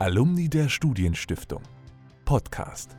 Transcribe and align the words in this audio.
Alumni 0.00 0.48
der 0.48 0.68
Studienstiftung. 0.68 1.62
Podcast. 2.24 2.96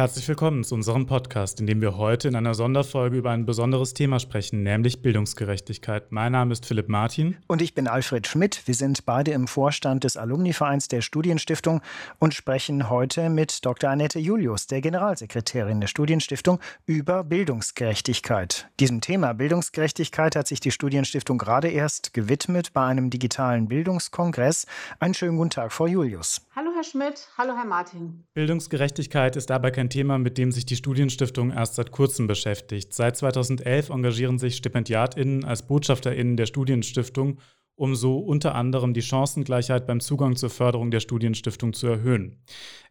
Herzlich 0.00 0.26
willkommen 0.28 0.64
zu 0.64 0.74
unserem 0.74 1.04
Podcast, 1.04 1.60
in 1.60 1.66
dem 1.66 1.82
wir 1.82 1.98
heute 1.98 2.26
in 2.26 2.34
einer 2.34 2.54
Sonderfolge 2.54 3.18
über 3.18 3.32
ein 3.32 3.44
besonderes 3.44 3.92
Thema 3.92 4.18
sprechen, 4.18 4.62
nämlich 4.62 5.02
Bildungsgerechtigkeit. 5.02 6.10
Mein 6.10 6.32
Name 6.32 6.54
ist 6.54 6.64
Philipp 6.64 6.88
Martin. 6.88 7.36
Und 7.48 7.60
ich 7.60 7.74
bin 7.74 7.86
Alfred 7.86 8.26
Schmidt. 8.26 8.62
Wir 8.64 8.74
sind 8.74 9.04
beide 9.04 9.32
im 9.32 9.46
Vorstand 9.46 10.04
des 10.04 10.16
Alumni-Vereins 10.16 10.88
der 10.88 11.02
Studienstiftung 11.02 11.82
und 12.18 12.32
sprechen 12.32 12.88
heute 12.88 13.28
mit 13.28 13.62
Dr. 13.66 13.90
Annette 13.90 14.18
Julius, 14.18 14.66
der 14.68 14.80
Generalsekretärin 14.80 15.82
der 15.82 15.88
Studienstiftung, 15.88 16.60
über 16.86 17.22
Bildungsgerechtigkeit. 17.22 18.70
Diesem 18.80 19.02
Thema 19.02 19.34
Bildungsgerechtigkeit 19.34 20.34
hat 20.34 20.48
sich 20.48 20.60
die 20.60 20.70
Studienstiftung 20.70 21.36
gerade 21.36 21.68
erst 21.68 22.14
gewidmet 22.14 22.72
bei 22.72 22.86
einem 22.86 23.10
digitalen 23.10 23.68
Bildungskongress. 23.68 24.64
Einen 24.98 25.12
schönen 25.12 25.36
guten 25.36 25.50
Tag, 25.50 25.72
Frau 25.72 25.86
Julius. 25.86 26.40
Hallo, 26.60 26.72
Herr 26.74 26.84
Schmidt. 26.84 27.26
Hallo, 27.38 27.56
Herr 27.56 27.64
Martin. 27.64 28.26
Bildungsgerechtigkeit 28.34 29.34
ist 29.34 29.48
dabei 29.48 29.70
kein 29.70 29.88
Thema, 29.88 30.18
mit 30.18 30.36
dem 30.36 30.52
sich 30.52 30.66
die 30.66 30.76
Studienstiftung 30.76 31.52
erst 31.52 31.76
seit 31.76 31.90
kurzem 31.90 32.26
beschäftigt. 32.26 32.92
Seit 32.92 33.16
2011 33.16 33.88
engagieren 33.88 34.38
sich 34.38 34.56
StipendiatInnen 34.56 35.46
als 35.46 35.66
BotschafterInnen 35.66 36.36
der 36.36 36.44
Studienstiftung, 36.44 37.38
um 37.80 37.94
so 37.94 38.18
unter 38.18 38.54
anderem 38.54 38.92
die 38.92 39.00
Chancengleichheit 39.00 39.86
beim 39.86 40.00
Zugang 40.00 40.36
zur 40.36 40.50
Förderung 40.50 40.90
der 40.90 41.00
Studienstiftung 41.00 41.72
zu 41.72 41.86
erhöhen. 41.86 42.36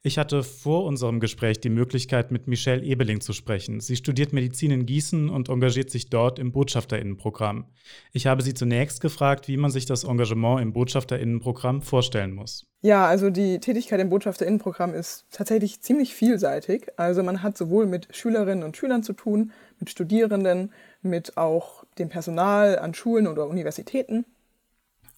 Ich 0.02 0.17
hatte 0.17 0.41
vor 0.41 0.85
unserem 0.85 1.20
Gespräch 1.20 1.59
die 1.59 1.70
Möglichkeit, 1.70 2.31
mit 2.31 2.48
Michelle 2.48 2.81
Ebeling 2.81 3.21
zu 3.21 3.34
sprechen. 3.34 3.81
Sie 3.81 3.95
studiert 3.95 4.34
Medizin 4.34 4.71
in 4.71 4.88
Gießen 4.88 5.29
und 5.29 5.48
engagiert 5.48 5.91
sich 5.91 6.10
dort 6.10 6.40
im 6.40 6.51
Botschafterinnenprogramm. 6.51 7.65
Ich 8.13 8.26
habe 8.26 8.41
sie 8.41 8.55
zunächst 8.55 8.99
gefragt, 8.99 9.48
wie 9.48 9.57
man 9.57 9.70
sich 9.70 9.85
das 9.85 10.05
Engagement 10.05 10.60
im 10.60 10.73
Botschafterinnenprogramm 10.73 11.84
vorstellen 11.84 12.34
muss. 12.34 12.65
Ja, 12.82 13.05
also 13.05 13.29
die 13.29 13.60
Tätigkeit 13.60 13.99
im 13.99 14.10
Botschafterinnenprogramm 14.10 14.95
ist 14.95 15.26
tatsächlich 15.29 15.82
ziemlich 15.82 16.15
vielseitig. 16.15 16.87
Also 16.98 17.21
man 17.21 17.43
hat 17.43 17.60
sowohl 17.60 17.85
mit 17.85 18.07
Schülerinnen 18.12 18.63
und 18.63 18.76
Schülern 18.76 19.04
zu 19.04 19.13
tun, 19.13 19.51
mit 19.79 19.91
Studierenden, 19.91 20.71
mit 21.04 21.37
auch 21.37 21.84
dem 21.99 22.10
Personal 22.10 22.79
an 22.79 22.95
Schulen 22.95 23.27
oder 23.27 23.48
Universitäten. 23.48 24.26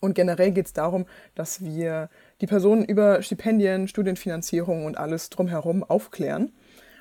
Und 0.01 0.15
generell 0.15 0.51
geht 0.51 0.65
es 0.65 0.73
darum, 0.73 1.05
dass 1.35 1.63
wir 1.63 2.09
die 2.41 2.47
Personen 2.47 2.83
über 2.83 3.21
Stipendien, 3.21 3.87
Studienfinanzierung 3.87 4.85
und 4.85 4.97
alles 4.97 5.29
drumherum 5.29 5.83
aufklären. 5.83 6.51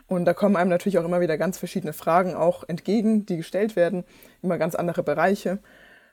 Und 0.07 0.27
da 0.27 0.35
kommen 0.35 0.57
einem 0.57 0.71
natürlich 0.71 0.99
auch 0.99 1.05
immer 1.05 1.21
wieder 1.21 1.39
ganz 1.39 1.59
verschiedene 1.59 1.93
Fragen 1.93 2.35
auch 2.35 2.69
entgegen, 2.69 3.27
die 3.27 3.39
gestellt 3.39 3.75
werden, 3.75 4.05
immer 4.43 4.59
ganz 4.59 4.75
andere 4.75 5.03
Bereiche. 5.03 5.59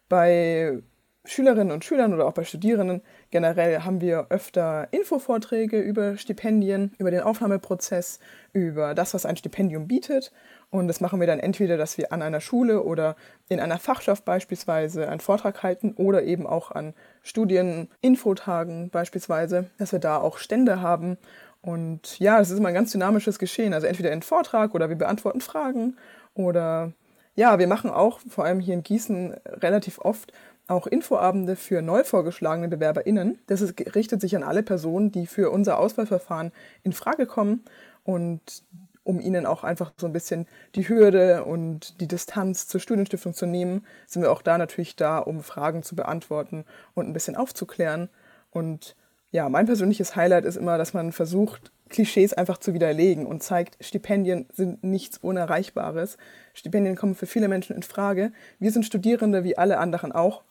Bei 0.07 0.79
Schülerinnen 1.27 1.71
und 1.71 1.83
Schülern 1.83 2.13
oder 2.13 2.25
auch 2.25 2.33
bei 2.33 2.45
Studierenden 2.45 3.01
generell 3.31 3.81
haben 3.81 3.99
wir 3.99 4.27
öfter 4.29 4.87
Infovorträge 4.91 5.79
über 5.79 6.17
Stipendien, 6.17 6.93
über 6.97 7.11
den 7.11 7.19
Aufnahmeprozess, 7.19 8.19
über 8.53 8.95
das, 8.95 9.13
was 9.13 9.25
ein 9.25 9.35
Stipendium 9.35 9.87
bietet. 9.87 10.31
Und 10.69 10.87
das 10.87 11.01
machen 11.01 11.19
wir 11.19 11.27
dann 11.27 11.39
entweder, 11.39 11.77
dass 11.77 11.97
wir 11.97 12.13
an 12.13 12.21
einer 12.21 12.39
Schule 12.39 12.81
oder 12.81 13.15
in 13.49 13.59
einer 13.59 13.77
Fachschaft 13.77 14.23
beispielsweise 14.25 15.09
einen 15.09 15.19
Vortrag 15.19 15.63
halten 15.63 15.93
oder 15.97 16.23
eben 16.23 16.47
auch 16.47 16.71
an 16.71 16.93
Studieninfotagen 17.23 18.89
beispielsweise, 18.89 19.69
dass 19.77 19.91
wir 19.91 19.99
da 19.99 20.17
auch 20.17 20.37
Stände 20.37 20.81
haben. 20.81 21.17
Und 21.61 22.19
ja, 22.19 22.39
es 22.39 22.49
ist 22.49 22.57
immer 22.57 22.69
ein 22.69 22.73
ganz 22.73 22.91
dynamisches 22.91 23.37
Geschehen. 23.37 23.73
Also 23.73 23.87
entweder 23.87 24.11
in 24.11 24.21
Vortrag 24.21 24.73
oder 24.73 24.87
wir 24.87 24.95
beantworten 24.95 25.41
Fragen 25.41 25.97
oder 26.33 26.93
ja, 27.35 27.59
wir 27.59 27.67
machen 27.67 27.91
auch, 27.91 28.19
vor 28.27 28.45
allem 28.45 28.59
hier 28.59 28.73
in 28.73 28.81
Gießen, 28.81 29.35
relativ 29.61 29.99
oft 29.99 30.33
auch 30.67 30.87
Infoabende 30.87 31.55
für 31.55 31.81
neu 31.81 32.03
vorgeschlagene 32.03 32.67
BewerberInnen. 32.67 33.39
Das 33.47 33.61
ist, 33.61 33.95
richtet 33.95 34.21
sich 34.21 34.35
an 34.35 34.43
alle 34.43 34.63
Personen, 34.63 35.11
die 35.11 35.27
für 35.27 35.49
unser 35.49 35.79
Auswahlverfahren 35.79 36.51
in 36.83 36.93
Frage 36.93 37.25
kommen 37.25 37.63
und 38.03 38.63
um 39.03 39.21
ihnen 39.21 39.45
auch 39.45 39.63
einfach 39.63 39.93
so 39.95 40.05
ein 40.05 40.11
bisschen 40.11 40.47
die 40.75 40.89
Hürde 40.89 41.45
und 41.45 42.01
die 42.01 42.07
Distanz 42.07 42.67
zur 42.67 42.81
Studienstiftung 42.81 43.33
zu 43.33 43.45
nehmen, 43.45 43.85
sind 44.05 44.21
wir 44.21 44.31
auch 44.31 44.41
da 44.41 44.57
natürlich 44.57 44.97
da, 44.97 45.19
um 45.19 45.43
Fragen 45.43 45.81
zu 45.81 45.95
beantworten 45.95 46.65
und 46.93 47.07
ein 47.07 47.13
bisschen 47.13 47.37
aufzuklären. 47.37 48.09
Und 48.51 48.97
ja, 49.31 49.47
mein 49.47 49.65
persönliches 49.65 50.17
Highlight 50.17 50.43
ist 50.43 50.57
immer, 50.57 50.77
dass 50.77 50.93
man 50.93 51.13
versucht, 51.13 51.71
Klischees 51.87 52.33
einfach 52.33 52.57
zu 52.57 52.73
widerlegen 52.73 53.25
und 53.25 53.43
zeigt, 53.43 53.77
Stipendien 53.79 54.45
sind 54.51 54.83
nichts 54.83 55.17
Unerreichbares. 55.19 56.17
Stipendien 56.53 56.97
kommen 56.97 57.15
für 57.15 57.27
viele 57.27 57.47
Menschen 57.47 57.77
in 57.77 57.83
Frage. 57.83 58.33
Wir 58.59 58.71
sind 58.71 58.85
Studierende 58.85 59.45
wie 59.45 59.57
alle 59.57 59.77
anderen 59.77 60.11
auch. 60.11 60.43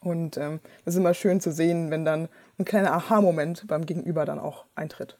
Und 0.00 0.36
ähm, 0.36 0.60
das 0.84 0.94
ist 0.94 1.00
immer 1.00 1.14
schön 1.14 1.40
zu 1.40 1.52
sehen, 1.52 1.90
wenn 1.90 2.04
dann 2.04 2.28
ein 2.58 2.64
kleiner 2.64 2.92
Aha-Moment 2.92 3.66
beim 3.66 3.86
Gegenüber 3.86 4.24
dann 4.24 4.38
auch 4.38 4.66
eintritt. 4.74 5.18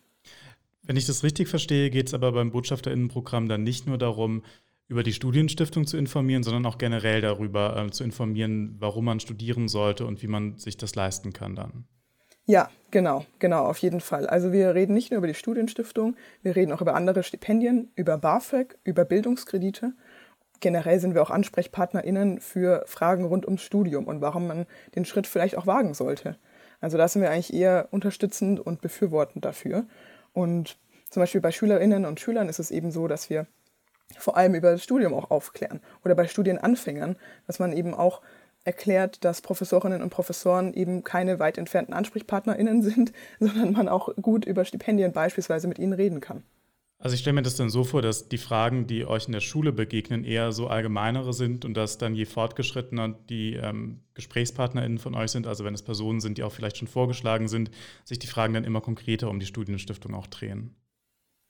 Wenn 0.83 0.97
ich 0.97 1.07
das 1.07 1.23
richtig 1.23 1.49
verstehe, 1.49 1.91
geht 1.91 2.09
es 2.09 2.15
aber 2.15 2.33
beim 2.33 2.51
Botschafterinnenprogramm 2.51 3.49
dann 3.49 3.63
nicht 3.63 3.87
nur 3.87 3.99
darum, 3.99 4.43
über 4.89 5.03
die 5.03 5.13
Studienstiftung 5.13 5.87
zu 5.87 5.99
informieren, 5.99 6.43
sondern 6.43 6.65
auch 6.65 6.79
generell 6.79 7.21
darüber 7.21 7.77
äh, 7.77 7.91
zu 7.91 8.05
informieren, 8.05 8.77
warum 8.79 9.05
man 9.05 9.21
studieren 9.21 9.69
sollte 9.69 10.07
und 10.07 10.23
wie 10.23 10.29
man 10.29 10.57
sich 10.57 10.79
das 10.79 10.95
leisten 10.95 11.33
kann 11.33 11.55
dann. 11.55 11.85
Ja, 12.47 12.71
genau, 12.91 13.27
genau, 13.39 13.67
auf 13.67 13.77
jeden 13.79 14.01
Fall. 14.01 14.27
Also 14.27 14.53
wir 14.53 14.75
reden 14.75 14.95
nicht 14.95 15.11
nur 15.11 15.19
über 15.19 15.27
die 15.27 15.35
Studienstiftung, 15.35 16.17
wir 16.43 16.57
reden 16.57 16.73
auch 16.73 16.81
über 16.81 16.95
andere 16.95 17.23
Stipendien, 17.23 17.91
über 17.95 18.17
BAföG, 18.17 18.79
über 18.85 19.05
Bildungskredite. 19.05 19.93
Generell 20.61 20.99
sind 21.01 21.15
wir 21.15 21.23
auch 21.23 21.31
AnsprechpartnerInnen 21.31 22.41
für 22.41 22.85
Fragen 22.87 23.25
rund 23.25 23.47
ums 23.47 23.63
Studium 23.63 24.07
und 24.07 24.21
warum 24.21 24.47
man 24.47 24.67
den 24.95 25.05
Schritt 25.05 25.27
vielleicht 25.27 25.57
auch 25.57 25.67
wagen 25.67 25.95
sollte. 25.95 26.37
Also 26.81 26.99
da 26.99 27.09
sind 27.09 27.23
wir 27.23 27.31
eigentlich 27.31 27.53
eher 27.53 27.89
unterstützend 27.91 28.61
und 28.61 28.81
befürwortend 28.81 29.45
dafür. 29.45 29.87
Und 30.33 30.79
zum 31.11 31.21
Beispiel 31.23 31.41
bei 31.41 31.53
Schülerinnen 31.53 32.05
und 32.05 32.21
Schülern 32.21 32.49
ist 32.49 32.59
es 32.59 32.71
eben 32.71 32.91
so, 32.91 33.09
dass 33.09 33.31
wir 33.31 33.47
vor 34.17 34.37
allem 34.37 34.55
über 34.55 34.73
das 34.73 34.83
Studium 34.83 35.15
auch 35.15 35.31
aufklären. 35.31 35.81
Oder 36.05 36.15
bei 36.15 36.27
Studienanfängern, 36.27 37.17
dass 37.47 37.59
man 37.59 37.73
eben 37.73 37.95
auch 37.95 38.23
erklärt, 38.65 39.25
dass 39.25 39.41
Professorinnen 39.41 40.03
und 40.03 40.11
Professoren 40.11 40.75
eben 40.75 41.05
keine 41.05 41.39
weit 41.39 41.59
entfernten 41.59 41.95
AnsprechpartnerInnen 41.95 42.83
sind, 42.83 43.13
sondern 43.41 43.73
man 43.73 43.89
auch 43.89 44.15
gut 44.21 44.45
über 44.45 44.65
Stipendien 44.65 45.13
beispielsweise 45.13 45.69
mit 45.69 45.79
ihnen 45.79 45.93
reden 45.93 46.21
kann. 46.21 46.43
Also 47.01 47.15
ich 47.15 47.21
stelle 47.21 47.35
mir 47.35 47.43
das 47.43 47.55
dann 47.55 47.71
so 47.71 47.85
vor, 47.85 48.03
dass 48.03 48.29
die 48.29 48.39
Fragen, 48.39 48.89
die 48.89 49.07
euch 49.07 49.27
in 49.27 49.33
der 49.33 49.41
Schule 49.41 49.73
begegnen, 49.73 50.25
eher 50.25 50.51
so 50.51 50.67
allgemeinere 50.67 51.33
sind 51.33 51.65
und 51.65 51.75
dass 51.75 51.97
dann 51.97 52.17
je 52.17 52.25
fortgeschrittener 52.25 53.11
die 53.29 53.55
ähm, 53.55 54.01
GesprächspartnerInnen 54.15 54.99
von 54.99 55.15
euch 55.15 55.31
sind, 55.31 55.47
also 55.47 55.65
wenn 55.65 55.75
es 55.75 55.83
Personen 55.83 56.21
sind, 56.21 56.39
die 56.39 56.43
auch 56.43 56.53
vielleicht 56.53 56.77
schon 56.77 56.89
vorgeschlagen 56.89 57.47
sind, 57.47 57.71
sich 58.05 58.19
die 58.19 58.27
Fragen 58.27 58.55
dann 58.55 58.65
immer 58.65 58.81
konkreter 58.81 59.31
um 59.31 59.39
die 59.39 59.47
Studienstiftung 59.47 60.13
auch 60.13 60.27
drehen. 60.27 60.75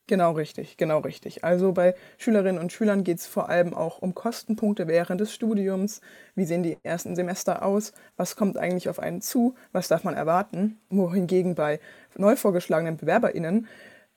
Genau 0.05 0.31
richtig, 0.31 0.77
genau 0.77 0.99
richtig. 0.99 1.43
Also 1.43 1.71
bei 1.71 1.95
Schülerinnen 2.17 2.59
und 2.59 2.71
Schülern 2.71 3.03
geht 3.03 3.19
es 3.19 3.27
vor 3.27 3.49
allem 3.49 3.75
auch 3.75 3.99
um 3.99 4.15
Kostenpunkte 4.15 4.87
während 4.87 5.21
des 5.21 5.33
Studiums. 5.33 6.01
Wie 6.33 6.45
sehen 6.45 6.63
die 6.63 6.77
ersten 6.81 7.15
Semester 7.15 7.63
aus? 7.63 7.93
Was 8.17 8.35
kommt 8.35 8.57
eigentlich 8.57 8.89
auf 8.89 8.99
einen 8.99 9.21
zu? 9.21 9.55
Was 9.71 9.87
darf 9.87 10.03
man 10.03 10.15
erwarten? 10.15 10.79
Wohingegen 10.89 11.53
bei 11.53 11.79
neu 12.17 12.35
vorgeschlagenen 12.35 12.97
BewerberInnen 12.97 13.67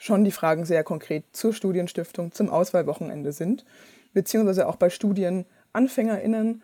schon 0.02 0.24
die 0.24 0.32
Fragen 0.32 0.64
sehr 0.64 0.82
konkret 0.82 1.24
zur 1.30 1.54
Studienstiftung, 1.54 2.32
zum 2.32 2.50
Auswahlwochenende 2.50 3.30
sind, 3.30 3.64
beziehungsweise 4.12 4.66
auch 4.66 4.74
bei 4.74 4.90
StudienanfängerInnen 4.90 6.62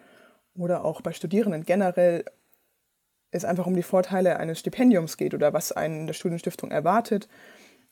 oder 0.57 0.85
auch 0.85 1.03
bei 1.03 1.13
Studierenden 1.13 1.65
generell 1.65 2.25
es 3.31 3.45
einfach 3.45 3.69
um 3.69 3.77
die 3.77 3.85
Vorteile 3.85 4.39
eines 4.41 4.59
Stipendiums 4.59 5.17
geht 5.17 5.35
oder 5.35 5.53
was 5.53 5.71
einen 5.71 6.09
der 6.09 6.15
Studienstiftung 6.15 6.73
erwartet 6.73 7.29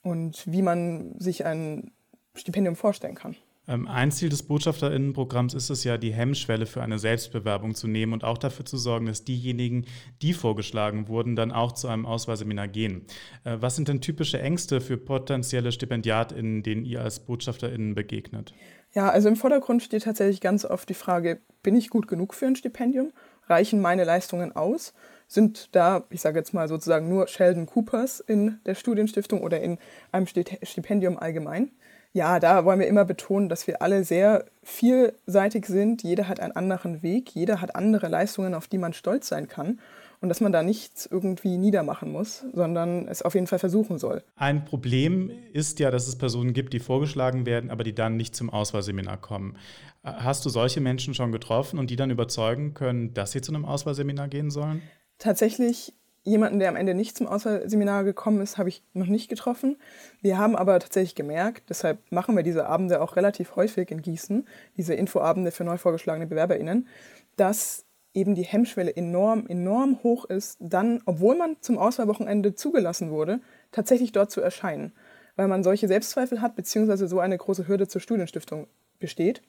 und 0.03 0.51
wie 0.51 0.63
man 0.63 1.15
sich 1.21 1.47
ein 1.47 1.93
Stipendium 2.35 2.75
vorstellen 2.75 3.15
kann. 3.15 3.37
Ähm, 3.69 3.89
ein 3.89 4.13
Ziel 4.13 4.29
des 4.29 4.45
Botschafterinnenprogramms 4.45 5.55
ist 5.55 5.71
es 5.71 5.85
ja, 5.85 5.99
die 5.99 6.13
Hemmschwelle 6.13 6.67
für 6.67 6.83
eine 6.83 6.99
Selbstbewerbung 6.99 7.75
zu 7.75 7.89
nehmen 7.89 8.13
und 8.13 8.25
auch 8.25 8.39
dafür 8.39 8.65
zu 8.65 8.77
sorgen, 8.77 9.07
dass 9.07 9.25
diejenigen, 9.25 9.87
die 10.23 10.33
vorgeschlagen 10.33 11.09
wurden, 11.09 11.37
dann 11.37 11.53
auch 11.53 11.73
zu 11.73 11.89
einem 11.89 12.07
Auswahlseminar 12.07 12.69
gehen. 12.69 13.07
Äh, 13.45 13.57
was 13.61 13.77
sind 13.77 13.89
denn 13.89 14.01
typische 14.01 14.41
Ängste 14.41 14.81
für 14.81 14.97
potenzielle 14.97 15.73
StipendiatInnen, 15.73 16.63
denen 16.63 16.85
ihr 16.85 17.03
als 17.03 17.21
BotschafterInnen 17.21 17.95
begegnet? 17.95 18.55
Ja, 18.93 19.11
also 19.11 19.29
im 19.29 19.37
Vordergrund 19.37 19.83
steht 19.83 20.05
tatsächlich 20.05 20.41
ganz 20.41 20.65
oft 20.65 20.89
die 20.89 20.95
Frage, 20.95 21.41
bin 21.63 21.77
ich 21.77 21.91
gut 21.91 22.09
genug 22.09 22.35
für 22.35 22.47
ein 22.47 22.57
Stipendium? 22.57 23.13
Reichen 23.49 23.81
meine 23.81 24.05
Leistungen 24.05 24.55
aus? 24.55 24.95
Sind 25.29 25.75
da, 25.75 26.05
ich 26.11 26.21
sage 26.21 26.39
jetzt 26.39 26.55
mal 26.55 26.69
sozusagen 26.69 27.09
nur 27.09 27.27
Sheldon 27.27 27.67
Coopers 27.67 28.21
in 28.21 28.61
der 28.65 28.75
Studienstiftung 28.75 29.43
oder 29.43 29.61
in 29.61 29.79
einem 30.13 30.27
Stipendium 30.27 31.19
allgemein? 31.19 31.73
Ja, 32.17 32.41
da 32.41 32.65
wollen 32.65 32.81
wir 32.81 32.87
immer 32.87 33.05
betonen, 33.05 33.51
dass 33.51 33.67
wir 33.67 33.83
alle 33.83 34.03
sehr 34.03 34.47
vielseitig 34.63 35.67
sind. 35.67 36.03
Jeder 36.03 36.29
hat 36.29 36.41
einen 36.41 36.53
anderen 36.53 37.03
Weg, 37.03 37.35
jeder 37.35 37.61
hat 37.61 37.77
andere 37.77 38.09
Leistungen, 38.09 38.55
auf 38.55 38.69
die 38.69 38.79
man 38.79 38.95
stolz 38.95 39.29
sein 39.29 39.49
kann. 39.49 39.79
und 40.23 40.31
dass 40.31 40.41
man 40.41 40.51
da 40.51 40.63
nichts 40.63 41.05
irgendwie 41.05 41.59
niedermachen 41.59 42.11
muss, 42.11 42.47
sondern 42.55 43.07
es 43.07 43.21
auf 43.21 43.35
jeden 43.35 43.47
Fall 43.47 43.59
versuchen 43.59 43.99
soll. 43.99 44.23
Ein 44.37 44.65
Problem 44.65 45.31
ist 45.53 45.79
ja, 45.79 45.91
dass 45.91 46.09
es 46.09 46.17
Personen 46.17 46.55
gibt, 46.55 46.73
die 46.73 46.81
vorgeschlagen 46.81 47.45
werden, 47.45 47.71
aber 47.71 47.85
die 47.85 47.95
dann 47.95 48.17
nicht 48.17 48.35
zum 48.35 48.49
Auswahlseminar 48.49 49.19
kommen. 49.19 49.59
Hast 50.03 50.47
du 50.47 50.49
solche 50.49 50.81
Menschen 50.81 51.13
schon 51.13 51.33
getroffen 51.33 51.79
und 51.79 51.91
die 51.91 51.97
dann 51.97 52.11
überzeugen 52.11 52.73
können, 52.73 53.13
dass 53.13 53.33
sie 53.33 53.43
zu 53.43 53.53
einem 53.53 53.67
Auswahlseminar 53.67 54.29
gehen 54.29 54.51
sollen? 54.51 54.81
Tatsächlich 55.19 55.93
jemanden, 56.27 56.59
der 56.59 56.69
am 56.69 56.77
Ende 56.77 56.95
nicht 56.95 57.17
zum 57.17 57.27
Auswahlseminar 57.27 58.05
gekommen 58.05 58.41
ist, 58.41 58.59
habe 58.59 58.69
ich 58.69 58.83
noch 58.93 59.07
nicht 59.07 59.29
getroffen. 59.29 59.77
Wir 60.21 60.37
haben 60.37 60.57
aber 60.57 60.79
tatsächlich 60.81 61.15
gemerkt, 61.15 61.71
deshalb 61.71 61.99
machen 62.11 62.37
wir 62.37 62.43
diese 62.43 62.67
Abende 62.67 63.01
auch 63.01 63.17
relativ 63.17 63.57
häufig 63.57 63.91
in 63.91 64.03
Gießen, 64.03 64.47
diese 64.77 64.95
Infoabende 64.95 65.53
für 65.53 65.65
neu 65.65 65.79
vorgeschlagene 65.79 66.27
BewerberInnen, 66.27 66.89
dass 67.37 67.85
eben 68.13 68.35
die 68.35 68.43
Hemmschwelle 68.43 68.97
enorm, 68.97 69.47
enorm 69.47 70.03
hoch 70.03 70.25
ist, 70.25 70.57
dann, 70.59 71.03
obwohl 71.07 71.37
man 71.37 71.57
zum 71.61 71.79
Auswahlwochenende 71.79 72.55
zugelassen 72.55 73.11
wurde, 73.11 73.41
tatsächlich 73.73 74.11
dort 74.11 74.31
zu 74.31 74.41
erscheinen, 74.41 74.93
weil 75.37 75.49
man 75.49 75.63
solche 75.63 75.87
Selbstzweifel 75.87 76.41
hat, 76.41 76.57
beziehungsweise 76.57 77.07
so 77.07 77.21
eine 77.21 77.39
große 77.39 77.69
Hürde 77.69 77.87
zur 77.87 78.01
Studienstiftung 78.01 78.67
besteht. 78.99 79.43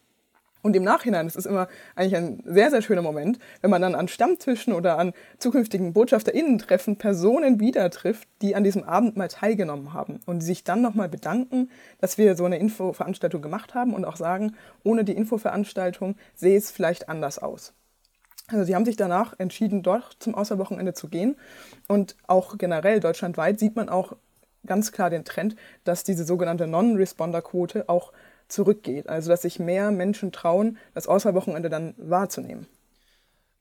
Und 0.61 0.75
im 0.75 0.83
Nachhinein, 0.83 1.27
das 1.27 1.35
ist 1.35 1.45
immer 1.45 1.67
eigentlich 1.95 2.15
ein 2.15 2.43
sehr, 2.45 2.69
sehr 2.69 2.81
schöner 2.81 3.01
Moment, 3.01 3.39
wenn 3.61 3.69
man 3.69 3.81
dann 3.81 3.95
an 3.95 4.07
Stammtischen 4.07 4.73
oder 4.73 4.97
an 4.97 5.13
zukünftigen 5.37 5.93
BotschafterInnen-Treffen 5.93 6.97
Personen 6.97 7.59
wieder 7.59 7.89
trifft, 7.89 8.27
die 8.41 8.55
an 8.55 8.63
diesem 8.63 8.83
Abend 8.83 9.17
mal 9.17 9.27
teilgenommen 9.27 9.93
haben 9.93 10.19
und 10.25 10.41
sich 10.41 10.63
dann 10.63 10.81
nochmal 10.81 11.09
bedanken, 11.09 11.69
dass 11.99 12.17
wir 12.17 12.35
so 12.35 12.45
eine 12.45 12.57
Infoveranstaltung 12.57 13.41
gemacht 13.41 13.75
haben 13.75 13.93
und 13.93 14.05
auch 14.05 14.17
sagen, 14.17 14.55
ohne 14.83 15.03
die 15.03 15.15
Infoveranstaltung 15.15 16.15
sähe 16.35 16.57
es 16.57 16.71
vielleicht 16.71 17.09
anders 17.09 17.39
aus. 17.39 17.73
Also 18.49 18.63
sie 18.63 18.75
haben 18.75 18.85
sich 18.85 18.95
danach 18.95 19.37
entschieden, 19.39 19.83
dort 19.83 20.15
zum 20.19 20.33
Außerwochenende 20.33 20.93
zu 20.93 21.09
gehen. 21.09 21.35
Und 21.87 22.15
auch 22.27 22.57
generell 22.57 23.01
deutschlandweit 23.01 23.59
sieht 23.59 23.75
man 23.75 23.89
auch 23.89 24.15
ganz 24.65 24.91
klar 24.91 25.09
den 25.09 25.25
Trend, 25.25 25.55
dass 25.83 26.03
diese 26.03 26.23
sogenannte 26.23 26.67
Non-Responder-Quote 26.67 27.89
auch 27.89 28.13
zurückgeht. 28.47 29.09
Also 29.09 29.29
dass 29.29 29.41
sich 29.41 29.59
mehr 29.59 29.91
Menschen 29.91 30.31
trauen, 30.31 30.77
das 30.93 31.07
Auswahlwochenende 31.07 31.69
dann 31.69 31.95
wahrzunehmen. 31.97 32.67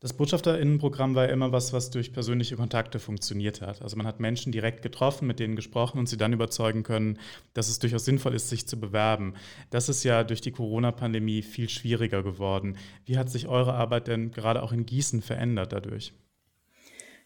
Das 0.00 0.12
Botschafterinnenprogramm 0.12 1.14
war 1.14 1.24
ja 1.24 1.32
immer 1.32 1.52
was, 1.52 1.72
was 1.72 1.88
durch 1.90 2.12
persönliche 2.12 2.56
Kontakte 2.56 2.98
funktioniert 2.98 3.62
hat. 3.62 3.80
Also 3.80 3.96
man 3.96 4.06
hat 4.06 4.20
Menschen 4.20 4.52
direkt 4.52 4.82
getroffen, 4.82 5.26
mit 5.26 5.40
denen 5.40 5.56
gesprochen 5.56 5.98
und 5.98 6.06
sie 6.06 6.18
dann 6.18 6.34
überzeugen 6.34 6.82
können, 6.82 7.18
dass 7.54 7.68
es 7.68 7.78
durchaus 7.78 8.04
sinnvoll 8.04 8.34
ist, 8.34 8.50
sich 8.50 8.68
zu 8.68 8.78
bewerben. 8.78 9.34
Das 9.70 9.88
ist 9.88 10.04
ja 10.04 10.22
durch 10.22 10.42
die 10.42 10.52
Corona-Pandemie 10.52 11.40
viel 11.40 11.70
schwieriger 11.70 12.22
geworden. 12.22 12.76
Wie 13.06 13.16
hat 13.16 13.30
sich 13.30 13.48
eure 13.48 13.72
Arbeit 13.72 14.06
denn 14.06 14.32
gerade 14.32 14.62
auch 14.62 14.72
in 14.72 14.84
Gießen 14.84 15.22
verändert 15.22 15.72
dadurch? 15.72 16.12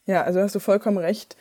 Ja, 0.07 0.23
also 0.23 0.41
hast 0.41 0.55
du 0.55 0.61
vollkommen 0.61 0.99
recht. 0.99 1.37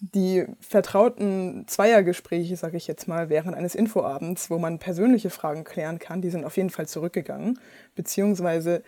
Die 0.00 0.46
vertrauten 0.60 1.66
Zweiergespräche, 1.66 2.56
sage 2.56 2.76
ich 2.76 2.86
jetzt 2.86 3.08
mal, 3.08 3.28
während 3.28 3.56
eines 3.56 3.74
Infoabends, 3.74 4.48
wo 4.48 4.58
man 4.58 4.78
persönliche 4.78 5.30
Fragen 5.30 5.64
klären 5.64 5.98
kann, 5.98 6.22
die 6.22 6.30
sind 6.30 6.44
auf 6.44 6.56
jeden 6.56 6.70
Fall 6.70 6.86
zurückgegangen. 6.86 7.58
Beziehungsweise 7.96 8.82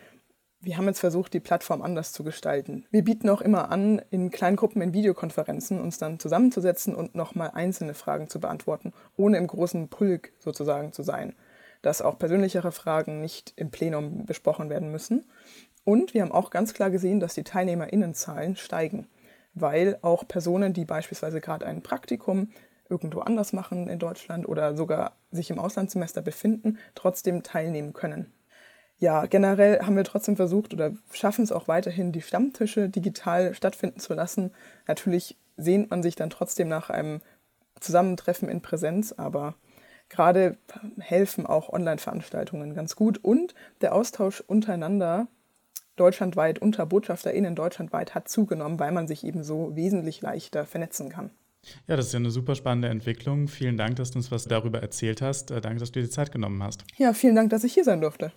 wir 0.63 0.77
haben 0.77 0.87
jetzt 0.87 1.01
versucht, 1.01 1.33
die 1.33 1.41
Plattform 1.41 1.81
anders 1.81 2.13
zu 2.13 2.23
gestalten. 2.23 2.85
Wir 2.91 3.03
bieten 3.03 3.31
auch 3.31 3.41
immer 3.41 3.71
an, 3.71 4.03
in 4.11 4.31
kleinen 4.31 4.57
Gruppen 4.57 4.83
in 4.83 4.93
Videokonferenzen 4.93 5.81
uns 5.81 5.97
dann 5.97 6.19
zusammenzusetzen 6.19 6.95
und 6.95 7.15
nochmal 7.15 7.53
einzelne 7.55 7.95
Fragen 7.95 8.29
zu 8.29 8.41
beantworten, 8.41 8.93
ohne 9.17 9.39
im 9.39 9.47
großen 9.47 9.89
Pulk 9.89 10.33
sozusagen 10.39 10.93
zu 10.93 11.03
sein. 11.03 11.35
Dass 11.81 12.03
auch 12.03 12.19
persönlichere 12.19 12.73
Fragen 12.73 13.23
nicht 13.23 13.55
im 13.57 13.71
Plenum 13.71 14.27
besprochen 14.27 14.69
werden 14.69 14.93
müssen. 14.93 15.25
Und 15.85 16.13
wir 16.13 16.21
haben 16.21 16.33
auch 16.33 16.51
ganz 16.51 16.75
klar 16.75 16.91
gesehen, 16.91 17.21
dass 17.21 17.33
die 17.33 17.43
TeilnehmerInnenzahlen 17.43 18.57
steigen, 18.57 19.07
weil 19.55 19.99
auch 20.03 20.27
Personen, 20.27 20.73
die 20.73 20.85
beispielsweise 20.85 21.41
gerade 21.41 21.67
ein 21.67 21.83
Praktikum 21.83 22.51
irgendwo 22.89 23.21
anders 23.21 23.53
machen 23.53 23.89
in 23.89 23.99
Deutschland 23.99 24.49
oder 24.49 24.77
sogar 24.77 25.17
sich 25.31 25.51
im 25.51 25.59
Auslandssemester 25.59 26.23
befinden, 26.23 26.79
trotzdem 26.95 27.43
teilnehmen 27.43 27.93
können 27.93 28.33
ja, 29.01 29.25
generell 29.25 29.81
haben 29.81 29.97
wir 29.97 30.05
trotzdem 30.05 30.37
versucht 30.37 30.75
oder 30.75 30.93
schaffen 31.11 31.43
es 31.43 31.53
auch 31.53 31.69
weiterhin, 31.69 32.13
die 32.13 32.21
Stammtische 32.21 32.91
digital 32.91 33.55
stattfinden 33.55 33.99
zu 33.99 34.13
lassen. 34.13 34.53
Natürlich 34.87 35.39
sehnt 35.57 35.91
man 35.91 36.03
sich 36.03 36.17
dann 36.17 36.29
trotzdem 36.29 36.69
nach 36.69 36.91
einem 36.91 37.23
Zusammentreffen 37.81 38.51
in 38.51 38.61
Präsenz, 38.61 39.13
aber 39.13 39.55
gerade 40.11 40.59
helfen 40.99 41.47
auch 41.47 41.71
Online-Veranstaltungen 41.71 42.75
ganz 42.75 42.95
gut 42.95 43.17
und 43.25 43.55
der 43.81 43.95
Austausch 43.95 44.43
untereinander 44.43 45.29
deutschlandweit 46.01 46.59
unter 46.59 46.87
BotschafterInnen 46.87 47.55
deutschlandweit 47.55 48.15
hat 48.15 48.29
zugenommen, 48.29 48.79
weil 48.81 48.93
man 48.93 49.07
sich 49.07 49.25
eben 49.25 49.45
so 49.45 49.77
wesentlich 49.77 50.23
leichter 50.23 50.65
vernetzen 50.65 51.11
kann. 51.11 51.31
Ja, 51.87 51.97
das 51.97 52.07
ist 52.07 52.13
ja 52.13 52.19
eine 52.19 52.31
super 52.31 52.55
spannende 52.55 52.89
Entwicklung. 52.89 53.47
Vielen 53.47 53.77
Dank, 53.77 53.97
dass 53.97 54.13
du 54.13 54.19
uns 54.19 54.31
was 54.31 54.45
darüber 54.45 54.81
erzählt 54.81 55.21
hast. 55.21 55.51
Äh, 55.51 55.61
danke, 55.61 55.81
dass 55.81 55.93
du 55.93 56.01
dir 56.01 56.07
die 56.07 56.13
Zeit 56.13 56.33
genommen 56.33 56.63
hast. 56.63 56.85
Ja, 56.97 57.13
vielen 57.13 57.37
Dank, 57.37 57.51
dass 57.51 57.65
ich 57.65 57.75
hier 57.75 57.85
sein 57.85 58.01
durfte. 58.01 58.33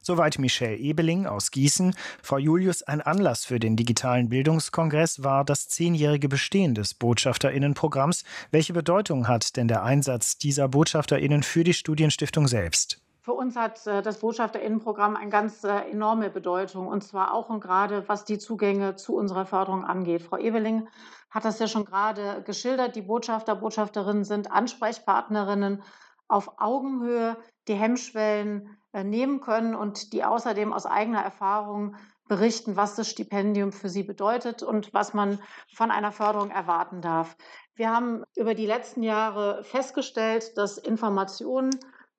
Soweit 0.00 0.38
Michelle 0.38 0.76
Ebeling 0.76 1.26
aus 1.26 1.50
Gießen. 1.50 1.94
Frau 2.22 2.38
Julius, 2.38 2.82
ein 2.82 3.00
Anlass 3.00 3.44
für 3.44 3.60
den 3.60 3.76
digitalen 3.76 4.28
Bildungskongress 4.28 5.22
war 5.22 5.44
das 5.44 5.68
zehnjährige 5.68 6.28
Bestehen 6.28 6.74
des 6.74 6.94
Botschafterinnenprogramms. 6.94 8.24
Welche 8.50 8.72
Bedeutung 8.72 9.28
hat 9.28 9.56
denn 9.56 9.68
der 9.68 9.82
Einsatz 9.84 10.38
dieser 10.38 10.68
Botschafterinnen 10.68 11.42
für 11.42 11.64
die 11.64 11.74
Studienstiftung 11.74 12.48
selbst? 12.48 13.00
Für 13.30 13.34
uns 13.34 13.54
hat 13.54 13.86
äh, 13.86 14.02
das 14.02 14.18
Botschafterinnenprogramm 14.18 15.14
eine 15.14 15.30
ganz 15.30 15.62
äh, 15.62 15.88
enorme 15.88 16.30
Bedeutung 16.30 16.88
und 16.88 17.04
zwar 17.04 17.32
auch 17.32 17.48
und 17.48 17.60
gerade 17.60 18.08
was 18.08 18.24
die 18.24 18.38
Zugänge 18.38 18.96
zu 18.96 19.14
unserer 19.14 19.46
Förderung 19.46 19.84
angeht. 19.84 20.22
Frau 20.22 20.36
Ebeling 20.36 20.88
hat 21.30 21.44
das 21.44 21.60
ja 21.60 21.68
schon 21.68 21.84
gerade 21.84 22.42
geschildert. 22.44 22.96
Die 22.96 23.02
Botschafter, 23.02 23.54
Botschafterinnen 23.54 24.24
sind 24.24 24.50
Ansprechpartnerinnen 24.50 25.84
auf 26.26 26.60
Augenhöhe, 26.60 27.36
die 27.68 27.74
Hemmschwellen 27.74 28.76
äh, 28.92 29.04
nehmen 29.04 29.40
können 29.40 29.76
und 29.76 30.12
die 30.12 30.24
außerdem 30.24 30.72
aus 30.72 30.84
eigener 30.84 31.22
Erfahrung 31.22 31.94
berichten, 32.26 32.74
was 32.74 32.96
das 32.96 33.08
Stipendium 33.08 33.70
für 33.70 33.88
sie 33.88 34.02
bedeutet 34.02 34.64
und 34.64 34.92
was 34.92 35.14
man 35.14 35.38
von 35.72 35.92
einer 35.92 36.10
Förderung 36.10 36.50
erwarten 36.50 37.00
darf. 37.00 37.36
Wir 37.76 37.92
haben 37.92 38.24
über 38.34 38.54
die 38.54 38.66
letzten 38.66 39.04
Jahre 39.04 39.62
festgestellt, 39.62 40.58
dass 40.58 40.78
Informationen 40.78 41.70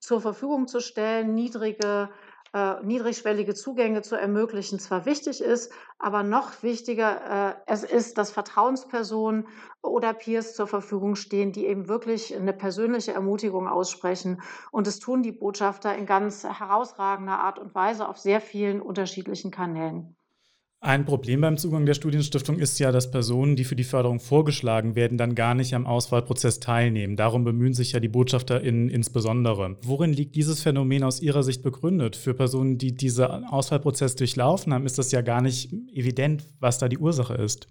zur 0.02 0.20
Verfügung 0.20 0.68
zu 0.68 0.82
stellen, 0.82 1.34
niedrige 1.34 2.10
äh, 2.54 2.84
niedrigschwellige 2.84 3.54
Zugänge 3.54 4.02
zu 4.02 4.16
ermöglichen, 4.16 4.78
zwar 4.78 5.06
wichtig 5.06 5.42
ist, 5.42 5.72
aber 6.00 6.24
noch 6.24 6.64
wichtiger 6.64 7.52
äh, 7.52 7.56
es 7.66 7.84
ist, 7.84 8.18
dass 8.18 8.32
Vertrauenspersonen 8.32 9.48
oder 9.82 10.14
Peers 10.14 10.54
zur 10.54 10.68
Verfügung 10.68 11.16
stehen, 11.16 11.54
die 11.54 11.66
eben 11.66 11.88
wirklich 11.88 12.36
eine 12.36 12.52
persönliche 12.52 13.14
Ermutigung 13.14 13.70
aussprechen. 13.70 14.42
Und 14.72 14.88
das 14.88 15.00
tun 15.00 15.24
die 15.24 15.32
Botschafter 15.32 15.96
in 15.96 16.06
ganz 16.06 16.44
herausragender 16.44 17.40
Art 17.40 17.58
und 17.58 17.74
Weise 17.74 18.08
auf 18.08 18.18
sehr 18.18 18.42
vielen 18.42 18.82
unterschiedlichen 18.82 19.52
Kanälen. 19.52 20.18
Ein 20.84 21.06
Problem 21.06 21.42
beim 21.42 21.58
Zugang 21.58 21.86
der 21.86 21.94
Studienstiftung 21.94 22.58
ist 22.58 22.80
ja, 22.80 22.92
dass 22.92 23.12
Personen, 23.12 23.56
die 23.56 23.66
für 23.66 23.76
die 23.76 23.84
Förderung 23.84 24.20
vorgeschlagen 24.20 24.96
werden, 24.96 25.16
dann 25.16 25.36
gar 25.36 25.54
nicht 25.54 25.76
am 25.76 25.86
Auswahlprozess 25.86 26.60
teilnehmen. 26.60 27.16
Darum 27.16 27.44
bemühen 27.44 27.76
sich 27.76 27.92
ja 27.92 28.00
die 28.00 28.08
BotschafterInnen 28.08 28.90
insbesondere. 28.90 29.78
Worin 29.84 30.12
liegt 30.12 30.36
dieses 30.36 30.64
Phänomen 30.64 31.04
aus 31.04 31.22
Ihrer 31.22 31.44
Sicht 31.44 31.62
begründet? 31.62 32.16
Für 32.16 32.34
Personen, 32.34 32.80
die 32.80 32.96
diesen 32.96 33.46
Auswahlprozess 33.46 34.16
durchlaufen 34.16 34.74
haben, 34.74 34.88
ist 34.88 34.98
das 34.98 35.12
ja 35.12 35.22
gar 35.22 35.42
nicht 35.42 35.72
evident, 35.94 36.48
was 36.60 36.80
da 36.80 36.88
die 36.88 36.98
Ursache 36.98 37.36
ist. 37.36 37.68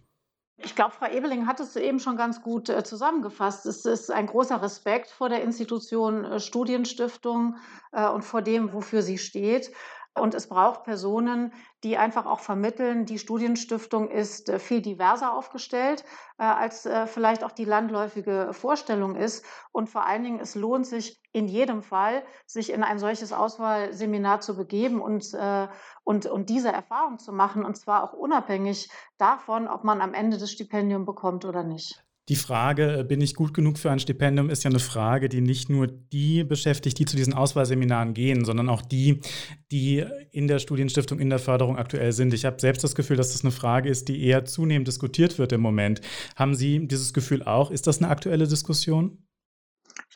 Ich 0.62 0.76
glaube, 0.76 0.92
Frau 0.92 1.10
Ebeling 1.10 1.46
hat 1.46 1.58
es 1.58 1.74
eben 1.74 1.98
schon 1.98 2.16
ganz 2.16 2.42
gut 2.42 2.68
äh, 2.68 2.84
zusammengefasst. 2.84 3.66
Es 3.66 3.86
ist 3.86 4.10
ein 4.12 4.26
großer 4.26 4.62
Respekt 4.62 5.08
vor 5.08 5.30
der 5.30 5.42
Institution 5.42 6.24
äh, 6.24 6.38
Studienstiftung 6.38 7.56
äh, 7.92 8.06
und 8.06 8.22
vor 8.22 8.42
dem, 8.42 8.72
wofür 8.72 9.02
sie 9.02 9.18
steht. 9.18 9.72
Und 10.18 10.34
es 10.34 10.48
braucht 10.48 10.82
Personen, 10.82 11.52
die 11.84 11.96
einfach 11.96 12.26
auch 12.26 12.40
vermitteln, 12.40 13.06
die 13.06 13.18
Studienstiftung 13.18 14.10
ist 14.10 14.48
äh, 14.48 14.58
viel 14.58 14.82
diverser 14.82 15.32
aufgestellt, 15.32 16.04
äh, 16.36 16.42
als 16.42 16.84
äh, 16.84 17.06
vielleicht 17.06 17.44
auch 17.44 17.52
die 17.52 17.64
landläufige 17.64 18.52
Vorstellung 18.52 19.14
ist. 19.14 19.44
Und 19.70 19.88
vor 19.88 20.04
allen 20.04 20.24
Dingen, 20.24 20.40
es 20.40 20.56
lohnt 20.56 20.86
sich 20.86 21.20
in 21.32 21.46
jedem 21.46 21.82
Fall, 21.82 22.24
sich 22.44 22.72
in 22.72 22.82
ein 22.82 22.98
solches 22.98 23.32
Auswahlseminar 23.32 24.40
zu 24.40 24.56
begeben 24.56 25.00
und, 25.00 25.32
und, 26.02 26.26
und 26.26 26.48
diese 26.48 26.72
Erfahrung 26.72 27.18
zu 27.18 27.32
machen. 27.32 27.64
Und 27.64 27.76
zwar 27.76 28.02
auch 28.02 28.12
unabhängig 28.12 28.90
davon, 29.16 29.68
ob 29.68 29.84
man 29.84 30.00
am 30.00 30.12
Ende 30.12 30.38
das 30.38 30.50
Stipendium 30.50 31.04
bekommt 31.04 31.44
oder 31.44 31.62
nicht. 31.62 32.04
Die 32.30 32.36
Frage, 32.36 33.00
äh, 33.00 33.04
bin 33.04 33.20
ich 33.20 33.34
gut 33.34 33.52
genug 33.52 33.76
für 33.76 33.90
ein 33.90 33.98
Stipendium, 33.98 34.50
ist 34.50 34.62
ja 34.62 34.70
eine 34.70 34.78
Frage, 34.78 35.28
die 35.28 35.40
nicht 35.40 35.68
nur 35.68 35.88
die 35.88 36.44
beschäftigt, 36.44 36.98
die 37.00 37.04
zu 37.04 37.16
diesen 37.16 37.34
Auswahlseminaren 37.34 38.14
gehen, 38.14 38.44
sondern 38.44 38.68
auch 38.68 38.82
die, 38.82 39.20
die 39.72 40.04
in 40.30 40.46
der 40.46 40.60
Studienstiftung, 40.60 41.18
in 41.18 41.28
der 41.28 41.40
Förderung 41.40 41.76
aktuell 41.76 42.12
sind. 42.12 42.32
Ich 42.32 42.44
habe 42.44 42.60
selbst 42.60 42.84
das 42.84 42.94
Gefühl, 42.94 43.16
dass 43.16 43.32
das 43.32 43.42
eine 43.42 43.50
Frage 43.50 43.88
ist, 43.88 44.08
die 44.08 44.22
eher 44.22 44.44
zunehmend 44.44 44.86
diskutiert 44.86 45.40
wird 45.40 45.50
im 45.50 45.60
Moment. 45.60 46.02
Haben 46.36 46.54
Sie 46.54 46.86
dieses 46.86 47.12
Gefühl 47.12 47.42
auch? 47.42 47.72
Ist 47.72 47.88
das 47.88 47.98
eine 47.98 48.08
aktuelle 48.08 48.46
Diskussion? 48.46 49.18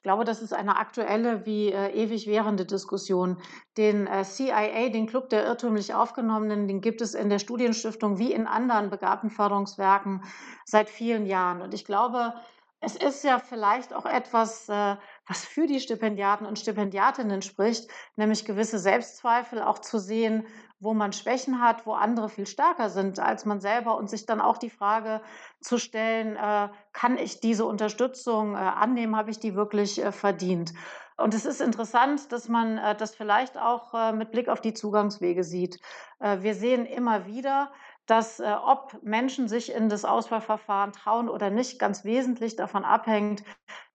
Glaube, 0.05 0.25
das 0.25 0.41
ist 0.41 0.53
eine 0.53 0.77
aktuelle 0.77 1.45
wie 1.47 1.73
äh, 1.73 1.91
ewig 1.91 2.29
währende 2.29 2.65
Diskussion. 2.65 3.39
Den 3.77 4.07
äh, 4.07 4.23
CIA, 4.23 4.91
den 4.91 5.07
Club 5.07 5.31
der 5.31 5.45
irrtümlich 5.45 5.95
Aufgenommenen, 5.95 6.69
den 6.69 6.81
gibt 6.81 7.01
es 7.01 7.15
in 7.15 7.31
der 7.31 7.41
Studienstiftung 7.41 8.19
wie 8.19 8.33
in 8.33 8.47
anderen 8.47 8.91
Begabtenförderungswerken 8.91 10.23
seit 10.65 10.91
vielen 10.91 11.27
Jahren. 11.27 11.63
Und 11.63 11.75
ich 11.75 11.85
glaube, 11.85 12.35
es 12.81 12.97
ist 12.97 13.25
ja 13.25 13.39
vielleicht 13.39 13.95
auch 13.95 14.05
etwas, 14.05 14.69
äh, 14.69 14.97
was 15.27 15.45
für 15.45 15.67
die 15.67 15.81
Stipendiaten 15.81 16.47
und 16.47 16.59
Stipendiatinnen 16.59 17.43
spricht, 17.43 17.91
nämlich 18.17 18.45
gewisse 18.45 18.79
Selbstzweifel 18.79 19.63
auch 19.63 19.79
zu 19.79 19.99
sehen, 19.99 20.47
wo 20.81 20.93
man 20.93 21.13
Schwächen 21.13 21.63
hat, 21.63 21.87
wo 21.87 21.95
andere 21.95 22.29
viel 22.29 22.47
stärker 22.47 22.91
sind 22.91 23.19
als 23.19 23.47
man 23.47 23.61
selber 23.61 23.97
und 23.97 24.11
sich 24.11 24.27
dann 24.27 24.41
auch 24.41 24.59
die 24.59 24.71
Frage 24.71 25.23
zu 25.61 25.79
stellen, 25.79 26.37
äh, 26.37 26.69
kann 26.93 27.17
ich 27.17 27.41
diese 27.41 27.65
Unterstützung 27.65 28.55
äh, 28.55 28.59
annehmen, 28.59 29.17
habe 29.17 29.31
ich 29.31 29.39
die 29.39 29.55
wirklich 29.55 30.03
verdient? 30.11 30.75
Und 31.17 31.33
es 31.33 31.47
ist 31.47 31.61
interessant, 31.61 32.33
dass 32.33 32.49
man 32.49 32.75
das 32.99 33.15
vielleicht 33.15 33.57
auch 33.57 34.13
mit 34.15 34.33
Blick 34.33 34.49
auf 34.49 34.61
die 34.61 34.75
Zugangswege 34.75 35.45
sieht. 35.45 35.79
wir 36.19 36.57
sehen 36.57 36.87
immer 36.87 37.25
wieder, 37.25 37.71
dass 38.07 38.41
äh, 38.41 38.55
ob 38.65 39.03
Menschen 39.03 39.49
sich 39.49 39.73
in 39.73 39.89
das 39.89 40.05
Auswahlverfahren 40.05 40.93
trauen 40.93 41.29
oder 41.29 41.51
nicht, 41.51 41.79
ganz 41.79 42.05
wesentlich 42.05 42.57
davon 42.57 42.85
abhängt, 42.85 43.43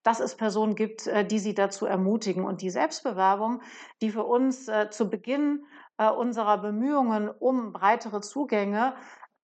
dass 0.02 0.20
es 0.20 0.36
Personen 0.36 0.74
gibt, 0.74 1.06
äh, 1.06 1.24
die 1.24 1.38
sie 1.38 1.54
dazu 1.54 1.86
ermutigen. 1.86 2.44
Und 2.44 2.62
die 2.62 2.70
Selbstbewerbung, 2.70 3.62
die 4.02 4.10
für 4.10 4.24
uns 4.24 4.68
äh, 4.68 4.90
zu 4.90 5.08
Beginn 5.08 5.64
äh, 5.98 6.10
unserer 6.10 6.58
Bemühungen 6.58 7.28
um 7.28 7.72
breitere 7.72 8.20
Zugänge 8.20 8.94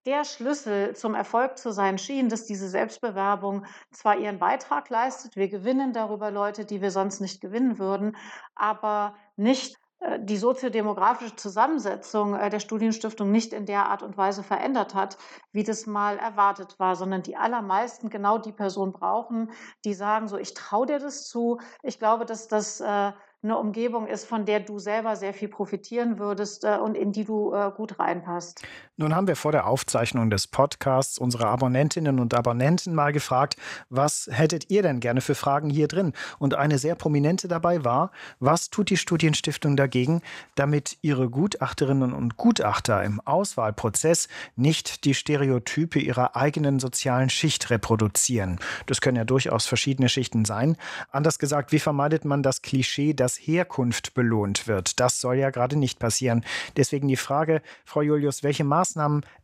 der 0.07 0.25
Schlüssel 0.25 0.95
zum 0.95 1.15
Erfolg 1.15 1.59
zu 1.59 1.73
sein 1.73 1.99
schien, 1.99 2.29
dass 2.29 2.47
diese 2.47 2.69
Selbstbewerbung 2.69 3.67
zwar 3.91 4.17
ihren 4.17 4.39
Beitrag 4.39 4.89
leistet, 4.89 5.35
wir 5.35 5.49
gewinnen 5.49 5.93
darüber 5.93 6.31
Leute, 6.31 6.65
die 6.65 6.81
wir 6.81 6.93
sonst 6.93 7.21
nicht 7.21 7.41
gewinnen 7.41 7.79
würden, 7.79 8.17
aber 8.55 9.17
nicht 9.35 9.77
die 10.19 10.37
soziodemografische 10.37 11.37
Zusammensetzung 11.37 12.35
äh, 12.35 12.51
der 12.51 12.61
Studienstiftung 12.61 13.31
nicht 13.31 13.53
in 13.53 13.67
der 13.67 13.87
Art 13.87 14.03
und 14.03 14.17
Weise 14.17 14.43
verändert 14.43 14.95
hat, 14.95 15.17
wie 15.53 15.65
das 15.65 15.87
mal 15.87 16.19
erwartet 16.19 16.79
war, 16.79 16.97
sondern 16.97 17.23
die 17.23 17.37
allermeisten 17.37 18.11
genau 18.11 18.39
die 18.39 18.53
Person 18.53 18.93
brauchen, 18.93 19.51
die 19.85 19.95
sagen, 19.95 20.29
so 20.29 20.37
ich 20.37 20.55
traue 20.55 20.87
dir 20.87 20.99
das 20.99 21.27
zu. 21.27 21.61
Ich 21.83 21.99
glaube, 21.99 22.27
dass 22.27 22.49
das 22.49 22.81
äh, 22.81 23.13
eine 23.43 23.59
Umgebung 23.59 24.07
ist, 24.07 24.27
von 24.27 24.45
der 24.45 24.61
du 24.61 24.79
selber 24.79 25.17
sehr 25.17 25.33
viel 25.33 25.49
profitieren 25.49 26.19
würdest 26.19 26.65
äh, 26.65 26.79
und 26.79 26.95
in 26.95 27.13
die 27.13 27.25
du 27.25 27.53
äh, 27.53 27.71
gut 27.75 27.99
reinpasst. 27.99 28.63
Nun 28.99 29.15
haben 29.15 29.27
wir 29.27 29.37
vor 29.37 29.53
der 29.53 29.67
Aufzeichnung 29.67 30.31
des 30.31 30.47
Podcasts 30.47 31.19
unsere 31.19 31.49
Abonnentinnen 31.49 32.19
und 32.19 32.33
Abonnenten 32.33 32.95
mal 32.95 33.13
gefragt, 33.13 33.57
was 33.91 34.27
hättet 34.33 34.71
ihr 34.71 34.81
denn 34.81 35.01
gerne 35.01 35.21
für 35.21 35.35
Fragen 35.35 35.69
hier 35.69 35.87
drin? 35.87 36.15
Und 36.39 36.55
eine 36.55 36.79
sehr 36.79 36.95
prominente 36.95 37.47
dabei 37.47 37.85
war, 37.85 38.11
was 38.41 38.71
tut 38.71 38.89
die 38.89 38.97
Studienstiftung 38.97 39.77
dagegen, 39.77 40.23
damit 40.55 40.97
ihre 41.03 41.29
Gutachterinnen 41.29 42.15
und 42.15 42.39
Gutachter 42.39 43.05
im 43.05 43.21
Auswahlprozess 43.21 44.29
nicht 44.57 45.05
die 45.05 45.13
Stereotype 45.13 45.99
ihrer 45.99 46.35
eigenen 46.35 46.79
sozialen 46.79 47.29
Schicht 47.29 47.69
reproduzieren? 47.69 48.59
Das 48.87 49.03
können 49.03 49.19
ja 49.19 49.25
durchaus 49.25 49.67
verschiedene 49.67 50.09
Schichten 50.09 50.47
sein. 50.47 50.75
Anders 51.11 51.39
gesagt, 51.39 51.71
wie 51.71 51.81
vermeidet 51.81 52.25
man 52.25 52.43
das 52.43 52.63
Klischee, 52.63 53.13
dass 53.13 53.37
Herkunft 53.37 54.15
belohnt 54.15 54.67
wird. 54.67 55.01
Das 55.01 55.21
soll 55.21 55.37
ja 55.37 55.51
gerade 55.51 55.77
nicht 55.77 55.99
passieren. 55.99 56.47
Deswegen 56.79 57.09
die 57.09 57.17
Frage, 57.17 57.61
Frau 57.85 58.01
Julius, 58.01 58.43
welche 58.43 58.65
Maßnahmen 58.65 58.86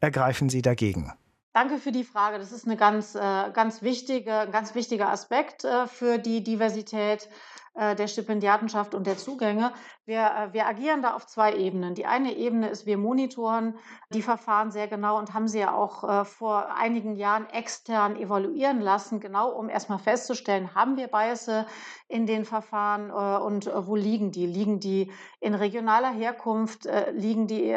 ergreifen 0.00 0.49
Sie 0.49 0.62
dagegen? 0.62 1.12
Danke 1.54 1.76
für 1.78 1.92
die 1.92 2.04
Frage. 2.04 2.38
Das 2.38 2.50
ist 2.50 2.66
eine 2.66 2.76
ganz, 2.76 3.14
äh, 3.14 3.50
ganz 3.52 3.82
wichtige, 3.82 4.49
ganz 4.50 4.75
wichtiger 4.75 5.11
Aspekt 5.11 5.64
äh, 5.64 5.87
für 5.87 6.18
die 6.18 6.42
Diversität 6.42 7.28
der 7.75 8.07
Stipendiatenschaft 8.07 8.95
und 8.95 9.07
der 9.07 9.17
Zugänge. 9.17 9.73
Wir, 10.05 10.25
äh, 10.25 10.52
wir 10.52 10.67
agieren 10.67 11.00
da 11.00 11.14
auf 11.14 11.26
zwei 11.26 11.55
Ebenen. 11.55 11.95
Die 11.95 12.07
eine 12.07 12.35
Ebene 12.35 12.69
ist, 12.69 12.87
wir 12.87 12.99
monitoren 12.99 13.79
die 14.11 14.23
Verfahren 14.23 14.71
sehr 14.73 14.88
genau 14.88 15.19
und 15.19 15.33
haben 15.33 15.47
sie 15.47 15.61
ja 15.61 15.75
auch 15.75 16.02
äh, 16.02 16.25
vor 16.25 16.75
einigen 16.75 17.14
Jahren 17.14 17.49
extern 17.50 18.17
evaluieren 18.17 18.81
lassen, 18.81 19.21
genau 19.21 19.50
um 19.50 19.69
erstmal 19.69 20.00
festzustellen, 20.00 20.75
haben 20.75 20.97
wir 20.97 21.07
Biasse 21.07 21.67
in 22.09 22.26
den 22.26 22.45
Verfahren 22.45 23.11
und 23.11 23.71
wo 23.75 23.97
liegen 23.97 24.33
die? 24.33 24.47
Liegen 24.47 24.81
die 24.81 25.11
in 25.41 25.55
regionaler 25.55 26.11
Herkunft? 26.11 26.87
Liegen 27.12 27.47
die 27.47 27.75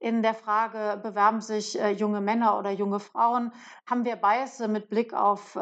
in 0.00 0.22
der 0.22 0.34
Frage, 0.34 0.98
bewerben 1.00 1.40
sich 1.40 1.78
junge 1.96 2.20
Männer 2.20 2.58
oder 2.58 2.72
junge 2.72 2.98
Frauen? 2.98 3.52
Haben 3.86 4.04
wir 4.04 4.16
Biasse 4.16 4.66
mit 4.66 4.88
Blick 4.88 5.14
auf 5.14 5.56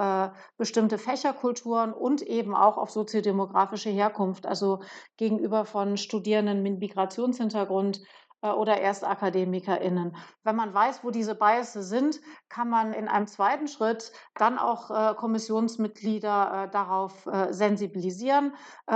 bestimmte 0.56 0.96
Fächerkulturen 0.96 1.92
und 1.92 2.22
eben 2.22 2.54
auch 2.54 2.78
auf 2.78 2.90
soziodemografische 2.90 3.65
geografische 3.66 3.90
Herkunft, 3.90 4.46
also 4.46 4.80
gegenüber 5.16 5.64
von 5.64 5.96
Studierenden 5.96 6.62
mit 6.62 6.78
Migrationshintergrund 6.78 8.00
äh, 8.46 8.50
oder 8.50 8.80
ErstakademikerInnen. 8.80 10.16
Wenn 10.44 10.56
man 10.56 10.72
weiß, 10.72 11.02
wo 11.02 11.10
diese 11.10 11.34
Biases 11.34 11.88
sind, 11.88 12.20
kann 12.48 12.68
man 12.68 12.92
in 12.92 13.08
einem 13.08 13.26
zweiten 13.26 13.68
Schritt 13.68 14.12
dann 14.36 14.58
auch 14.58 14.90
äh, 14.90 15.14
Kommissionsmitglieder 15.14 16.64
äh, 16.66 16.70
darauf 16.70 17.26
sensibilisieren 17.50 18.54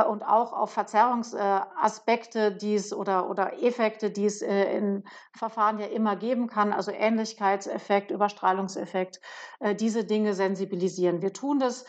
und 0.08 0.22
auch 0.22 0.52
auf 0.52 0.72
Verzerrungsaspekte, 0.72 2.52
die 2.52 2.74
es 2.74 2.92
oder, 2.92 3.28
oder 3.28 3.62
Effekte, 3.62 4.10
die 4.10 4.26
es 4.26 4.42
in 4.42 5.04
Verfahren 5.36 5.78
ja 5.78 5.86
immer 5.86 6.16
geben 6.16 6.46
kann, 6.46 6.72
also 6.72 6.90
Ähnlichkeitseffekt, 6.92 8.10
Überstrahlungseffekt, 8.10 9.20
diese 9.78 10.04
Dinge 10.04 10.34
sensibilisieren. 10.34 11.22
Wir 11.22 11.32
tun 11.32 11.58
das 11.58 11.84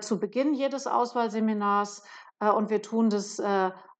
zu 0.00 0.18
Beginn 0.18 0.54
jedes 0.54 0.86
Auswahlseminars 0.86 2.02
und 2.40 2.70
wir 2.70 2.82
tun 2.82 3.10
das 3.10 3.40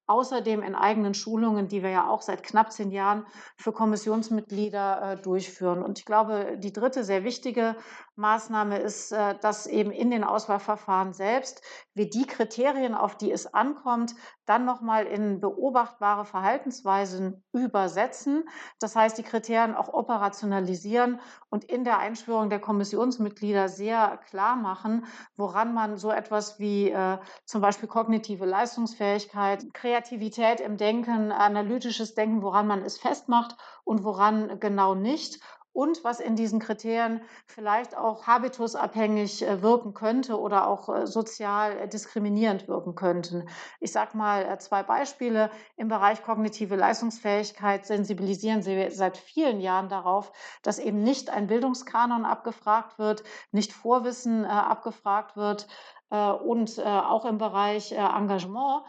außerdem 0.07 0.61
in 0.61 0.75
eigenen 0.75 1.13
Schulungen, 1.13 1.67
die 1.67 1.81
wir 1.81 1.89
ja 1.89 2.09
auch 2.09 2.21
seit 2.21 2.43
knapp 2.43 2.71
zehn 2.71 2.91
Jahren 2.91 3.25
für 3.57 3.71
Kommissionsmitglieder 3.71 5.13
äh, 5.13 5.21
durchführen. 5.21 5.81
Und 5.81 5.99
ich 5.99 6.05
glaube, 6.05 6.57
die 6.57 6.73
dritte 6.73 7.03
sehr 7.03 7.23
wichtige 7.23 7.75
Maßnahme 8.15 8.77
ist, 8.79 9.11
äh, 9.11 9.35
dass 9.39 9.65
eben 9.65 9.91
in 9.91 10.11
den 10.11 10.23
Auswahlverfahren 10.23 11.13
selbst 11.13 11.61
wir 11.93 12.09
die 12.09 12.25
Kriterien, 12.25 12.93
auf 12.95 13.17
die 13.17 13.31
es 13.31 13.53
ankommt, 13.53 14.15
dann 14.45 14.65
nochmal 14.65 15.05
in 15.05 15.39
beobachtbare 15.39 16.25
Verhaltensweisen 16.25 17.43
übersetzen. 17.53 18.47
Das 18.79 18.95
heißt, 18.95 19.17
die 19.17 19.23
Kriterien 19.23 19.75
auch 19.75 19.93
operationalisieren 19.93 21.19
und 21.49 21.63
in 21.63 21.83
der 21.83 21.99
Einschwörung 21.99 22.49
der 22.49 22.59
Kommissionsmitglieder 22.59 23.69
sehr 23.69 24.17
klar 24.29 24.55
machen, 24.55 25.05
woran 25.35 25.73
man 25.73 25.97
so 25.97 26.11
etwas 26.11 26.59
wie 26.59 26.89
äh, 26.89 27.17
zum 27.45 27.61
Beispiel 27.61 27.87
kognitive 27.87 28.45
Leistungsfähigkeit, 28.45 29.73
Kreativität 29.73 30.59
im 30.59 30.77
Denken, 30.77 31.31
analytisches 31.31 32.13
Denken, 32.13 32.41
woran 32.41 32.67
man 32.67 32.83
es 32.83 32.97
festmacht 32.99 33.55
und 33.83 34.03
woran 34.03 34.59
genau 34.59 34.93
nicht 34.93 35.39
und 35.73 36.03
was 36.03 36.19
in 36.19 36.35
diesen 36.35 36.59
Kriterien 36.59 37.21
vielleicht 37.47 37.97
auch 37.97 38.27
habitusabhängig 38.27 39.41
äh, 39.41 39.61
wirken 39.61 39.93
könnte 39.93 40.39
oder 40.39 40.67
auch 40.67 40.87
äh, 40.87 41.07
sozial 41.07 41.77
äh, 41.77 41.87
diskriminierend 41.87 42.67
wirken 42.67 42.95
könnten. 42.95 43.49
Ich 43.79 43.91
sage 43.91 44.15
mal 44.15 44.59
zwei 44.59 44.83
Beispiele. 44.83 45.49
Im 45.75 45.87
Bereich 45.87 46.23
kognitive 46.23 46.75
Leistungsfähigkeit 46.75 47.85
sensibilisieren 47.85 48.61
Sie 48.61 48.89
seit 48.91 49.17
vielen 49.17 49.59
Jahren 49.59 49.89
darauf, 49.89 50.31
dass 50.61 50.79
eben 50.79 51.01
nicht 51.01 51.31
ein 51.31 51.47
Bildungskanon 51.47 52.25
abgefragt 52.25 52.99
wird, 52.99 53.23
nicht 53.51 53.73
Vorwissen 53.73 54.45
abgefragt 54.45 55.35
wird, 55.35 55.67
und 56.17 56.77
äh, 56.77 56.83
auch 56.83 57.25
im 57.25 57.37
Bereich 57.37 57.91
äh, 57.91 57.95
Engagement, 57.95 58.83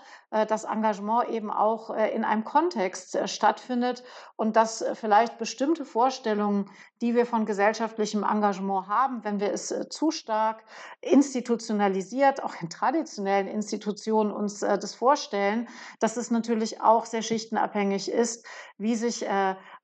das 0.49 0.65
Engagement 0.65 1.29
eben 1.29 1.53
auch 1.53 1.91
in 1.91 2.25
einem 2.25 2.43
Kontext 2.43 3.17
stattfindet 3.27 4.03
und 4.35 4.57
dass 4.57 4.85
vielleicht 4.95 5.39
bestimmte 5.39 5.85
Vorstellungen, 5.85 6.69
die 7.01 7.15
wir 7.15 7.25
von 7.25 7.47
gesellschaftlichem 7.47 8.25
Engagement 8.25 8.89
haben, 8.89 9.23
wenn 9.23 9.39
wir 9.39 9.53
es 9.53 9.73
zu 9.91 10.11
stark 10.11 10.65
institutionalisiert, 11.03 12.43
auch 12.43 12.55
in 12.61 12.69
traditionellen 12.69 13.47
Institutionen 13.47 14.33
uns 14.33 14.59
das 14.59 14.97
vorstellen, 14.97 15.69
dass 16.01 16.17
es 16.17 16.33
natürlich 16.33 16.81
auch 16.81 17.05
sehr 17.05 17.23
schichtenabhängig 17.23 18.11
ist, 18.11 18.45
wie 18.77 18.97
sich 18.97 19.25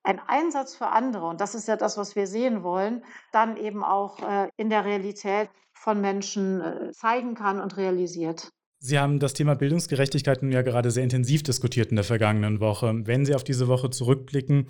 ein 0.02 0.20
Einsatz 0.26 0.74
für 0.74 0.88
andere, 0.88 1.26
und 1.26 1.40
das 1.40 1.54
ist 1.54 1.68
ja 1.68 1.76
das, 1.76 1.96
was 1.98 2.16
wir 2.16 2.26
sehen 2.26 2.62
wollen, 2.62 3.04
dann 3.32 3.56
eben 3.56 3.84
auch 3.84 4.18
in 4.56 4.70
der 4.70 4.84
Realität 4.84 5.50
von 5.80 6.00
Menschen 6.00 6.60
äh, 6.60 6.92
zeigen 6.92 7.34
kann 7.34 7.60
und 7.60 7.76
realisiert. 7.76 8.50
Sie 8.82 8.98
haben 8.98 9.18
das 9.18 9.34
Thema 9.34 9.54
Bildungsgerechtigkeit 9.54 10.42
nun 10.42 10.52
ja 10.52 10.62
gerade 10.62 10.90
sehr 10.90 11.04
intensiv 11.04 11.42
diskutiert 11.42 11.90
in 11.90 11.96
der 11.96 12.04
vergangenen 12.04 12.60
Woche. 12.60 12.94
Wenn 13.04 13.26
Sie 13.26 13.34
auf 13.34 13.44
diese 13.44 13.68
Woche 13.68 13.90
zurückblicken, 13.90 14.66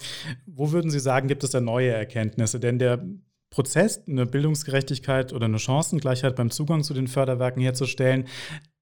wo 0.46 0.72
würden 0.72 0.90
Sie 0.90 0.98
sagen, 0.98 1.28
gibt 1.28 1.44
es 1.44 1.50
da 1.50 1.60
neue 1.60 1.90
Erkenntnisse? 1.90 2.58
Denn 2.58 2.78
der 2.78 3.04
Prozess, 3.50 4.02
eine 4.08 4.26
Bildungsgerechtigkeit 4.26 5.32
oder 5.32 5.46
eine 5.46 5.58
Chancengleichheit 5.58 6.36
beim 6.36 6.50
Zugang 6.50 6.82
zu 6.82 6.94
den 6.94 7.08
Förderwerken 7.08 7.62
herzustellen, 7.62 8.26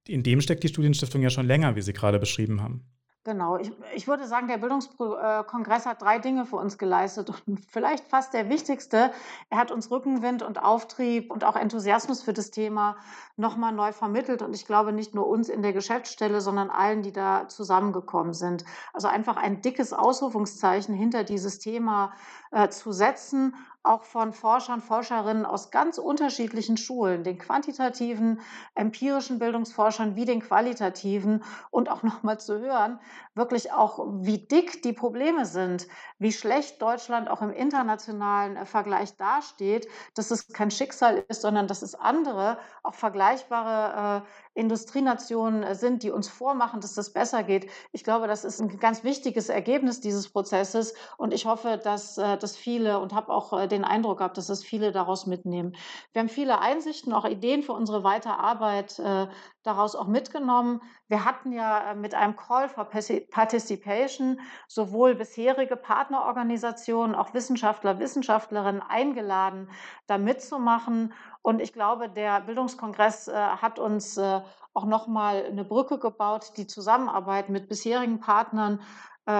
in 0.07 0.23
dem 0.23 0.41
steckt 0.41 0.65
die 0.65 0.69
Studienstiftung 0.69 1.23
ja 1.23 1.31
schon 1.31 1.47
länger, 1.47 1.77
wie 1.77 1.83
Sie 1.83 1.93
gerade 1.93 2.19
beschrieben 2.19 2.63
haben. 2.63 2.87
Genau, 3.29 3.59
ich, 3.59 3.71
ich 3.95 4.09
würde 4.09 4.27
sagen, 4.27 4.49
der 4.49 4.57
Bildungskongress 4.57 5.85
hat 5.85 6.01
drei 6.01 6.19
Dinge 6.19 6.47
für 6.47 6.57
uns 6.57 6.79
geleistet 6.79 7.31
und 7.47 7.61
vielleicht 7.67 8.07
fast 8.09 8.33
der 8.33 8.49
wichtigste. 8.49 9.13
Er 9.51 9.59
hat 9.59 9.71
uns 9.71 9.91
Rückenwind 9.91 10.43
und 10.43 10.63
Auftrieb 10.63 11.31
und 11.31 11.45
auch 11.45 11.55
Enthusiasmus 11.55 12.23
für 12.23 12.33
das 12.33 12.51
Thema 12.51 12.97
nochmal 13.37 13.73
neu 13.73 13.93
vermittelt 13.93 14.41
und 14.41 14.55
ich 14.55 14.65
glaube 14.65 14.95
nicht 14.95 15.15
nur 15.15 15.27
uns 15.27 15.51
in 15.51 15.61
der 15.61 15.75
Geschäftsstelle, 15.75 16.41
sondern 16.41 16.71
allen, 16.71 17.03
die 17.03 17.13
da 17.13 17.49
zusammengekommen 17.49 18.33
sind. 18.33 18.65
Also 18.95 19.09
einfach 19.09 19.37
ein 19.37 19.61
dickes 19.61 19.93
Ausrufungszeichen 19.93 20.95
hinter 20.95 21.23
dieses 21.23 21.59
Thema 21.59 22.15
äh, 22.51 22.69
zu 22.69 22.93
setzen 22.93 23.55
auch 23.89 24.03
von 24.03 24.33
Forschern, 24.33 24.83
Forscherinnen 24.83 25.47
aus 25.47 25.71
ganz 25.71 25.99
unterschiedlichen 25.99 26.77
Schulen, 26.77 27.25
den 27.25 27.39
quantitativen, 27.39 28.41
empirischen 28.75 29.39
Bildungsforschern 29.39 30.15
wie 30.15 30.27
den 30.27 30.41
qualitativen 30.41 31.43
und 31.71 31.89
auch 31.89 32.03
nochmal 32.03 32.39
zu 32.39 32.59
hören, 32.59 33.01
wirklich 33.35 33.73
auch, 33.73 34.07
wie 34.21 34.39
dick 34.39 34.83
die 34.83 34.93
Probleme 34.93 35.47
sind, 35.47 35.87
wie 36.19 36.33
schlecht 36.33 36.83
Deutschland 36.83 37.31
auch 37.31 37.41
im 37.41 37.51
internationalen 37.51 38.57
äh, 38.57 38.67
Vergleich 38.67 39.17
dasteht, 39.17 39.89
dass 40.15 40.31
es 40.31 40.49
kein 40.49 40.71
Schicksal 40.71 41.25
ist, 41.29 41.41
sondern 41.41 41.67
dass 41.67 41.83
es 41.83 41.95
andere, 41.95 42.59
auch 42.83 42.95
vergleichbare 42.95 44.23
äh, 44.23 44.29
Industrienationen 44.59 45.63
äh, 45.63 45.75
sind, 45.75 46.03
die 46.03 46.11
uns 46.11 46.29
vormachen, 46.29 46.81
dass 46.81 46.95
das 46.95 47.13
besser 47.13 47.45
geht. 47.45 47.71
Ich 47.93 48.03
glaube, 48.03 48.27
das 48.27 48.45
ist 48.45 48.61
ein 48.61 48.79
ganz 48.79 49.05
wichtiges 49.05 49.49
Ergebnis 49.49 50.01
dieses 50.01 50.29
Prozesses 50.29 50.95
und 51.17 51.33
ich 51.33 51.47
hoffe, 51.47 51.81
dass 51.83 52.19
äh, 52.19 52.37
das 52.37 52.57
viele 52.57 52.99
und 52.99 53.15
habe 53.15 53.33
auch 53.33 53.59
äh, 53.59 53.69
den 53.69 53.85
Eindruck 53.85 54.19
gehabt, 54.19 54.37
dass 54.37 54.49
das 54.49 54.65
viele 54.65 54.91
daraus 54.91 55.27
mitnehmen. 55.27 55.77
Wir 56.13 56.21
haben 56.21 56.29
viele 56.29 56.59
Einsichten, 56.61 57.13
auch 57.13 57.25
Ideen 57.25 57.63
für 57.63 57.73
unsere 57.73 58.03
weitere 58.03 58.33
Arbeit 58.33 58.99
äh, 58.99 59.29
daraus 59.63 59.95
auch 59.97 60.07
mitgenommen. 60.07 60.81
Wir 61.09 61.25
hatten 61.25 61.53
ja 61.53 61.93
äh, 61.93 61.95
mit 61.95 62.15
einem 62.15 62.37
Call 62.37 62.69
for 62.69 62.85
Participation 62.85 64.41
sowohl 64.67 65.15
bisherige 65.15 65.77
Partnerorganisationen, 65.77 67.15
auch 67.15 67.35
Wissenschaftler, 67.35 67.99
Wissenschaftlerinnen 67.99 68.83
eingeladen, 68.83 69.71
da 70.07 70.19
mitzumachen. 70.19 71.13
Und 71.43 71.61
ich 71.61 71.73
glaube, 71.73 72.09
der 72.09 72.41
Bildungskongress 72.41 73.29
äh, 73.29 73.33
hat 73.33 73.79
uns 73.79 74.17
äh, 74.17 74.41
auch 74.75 74.85
nochmal 74.85 75.45
eine 75.45 75.65
Brücke 75.65 75.99
gebaut, 75.99 76.53
die 76.57 76.67
Zusammenarbeit 76.67 77.49
mit 77.49 77.69
bisherigen 77.69 78.21
Partnern 78.21 78.81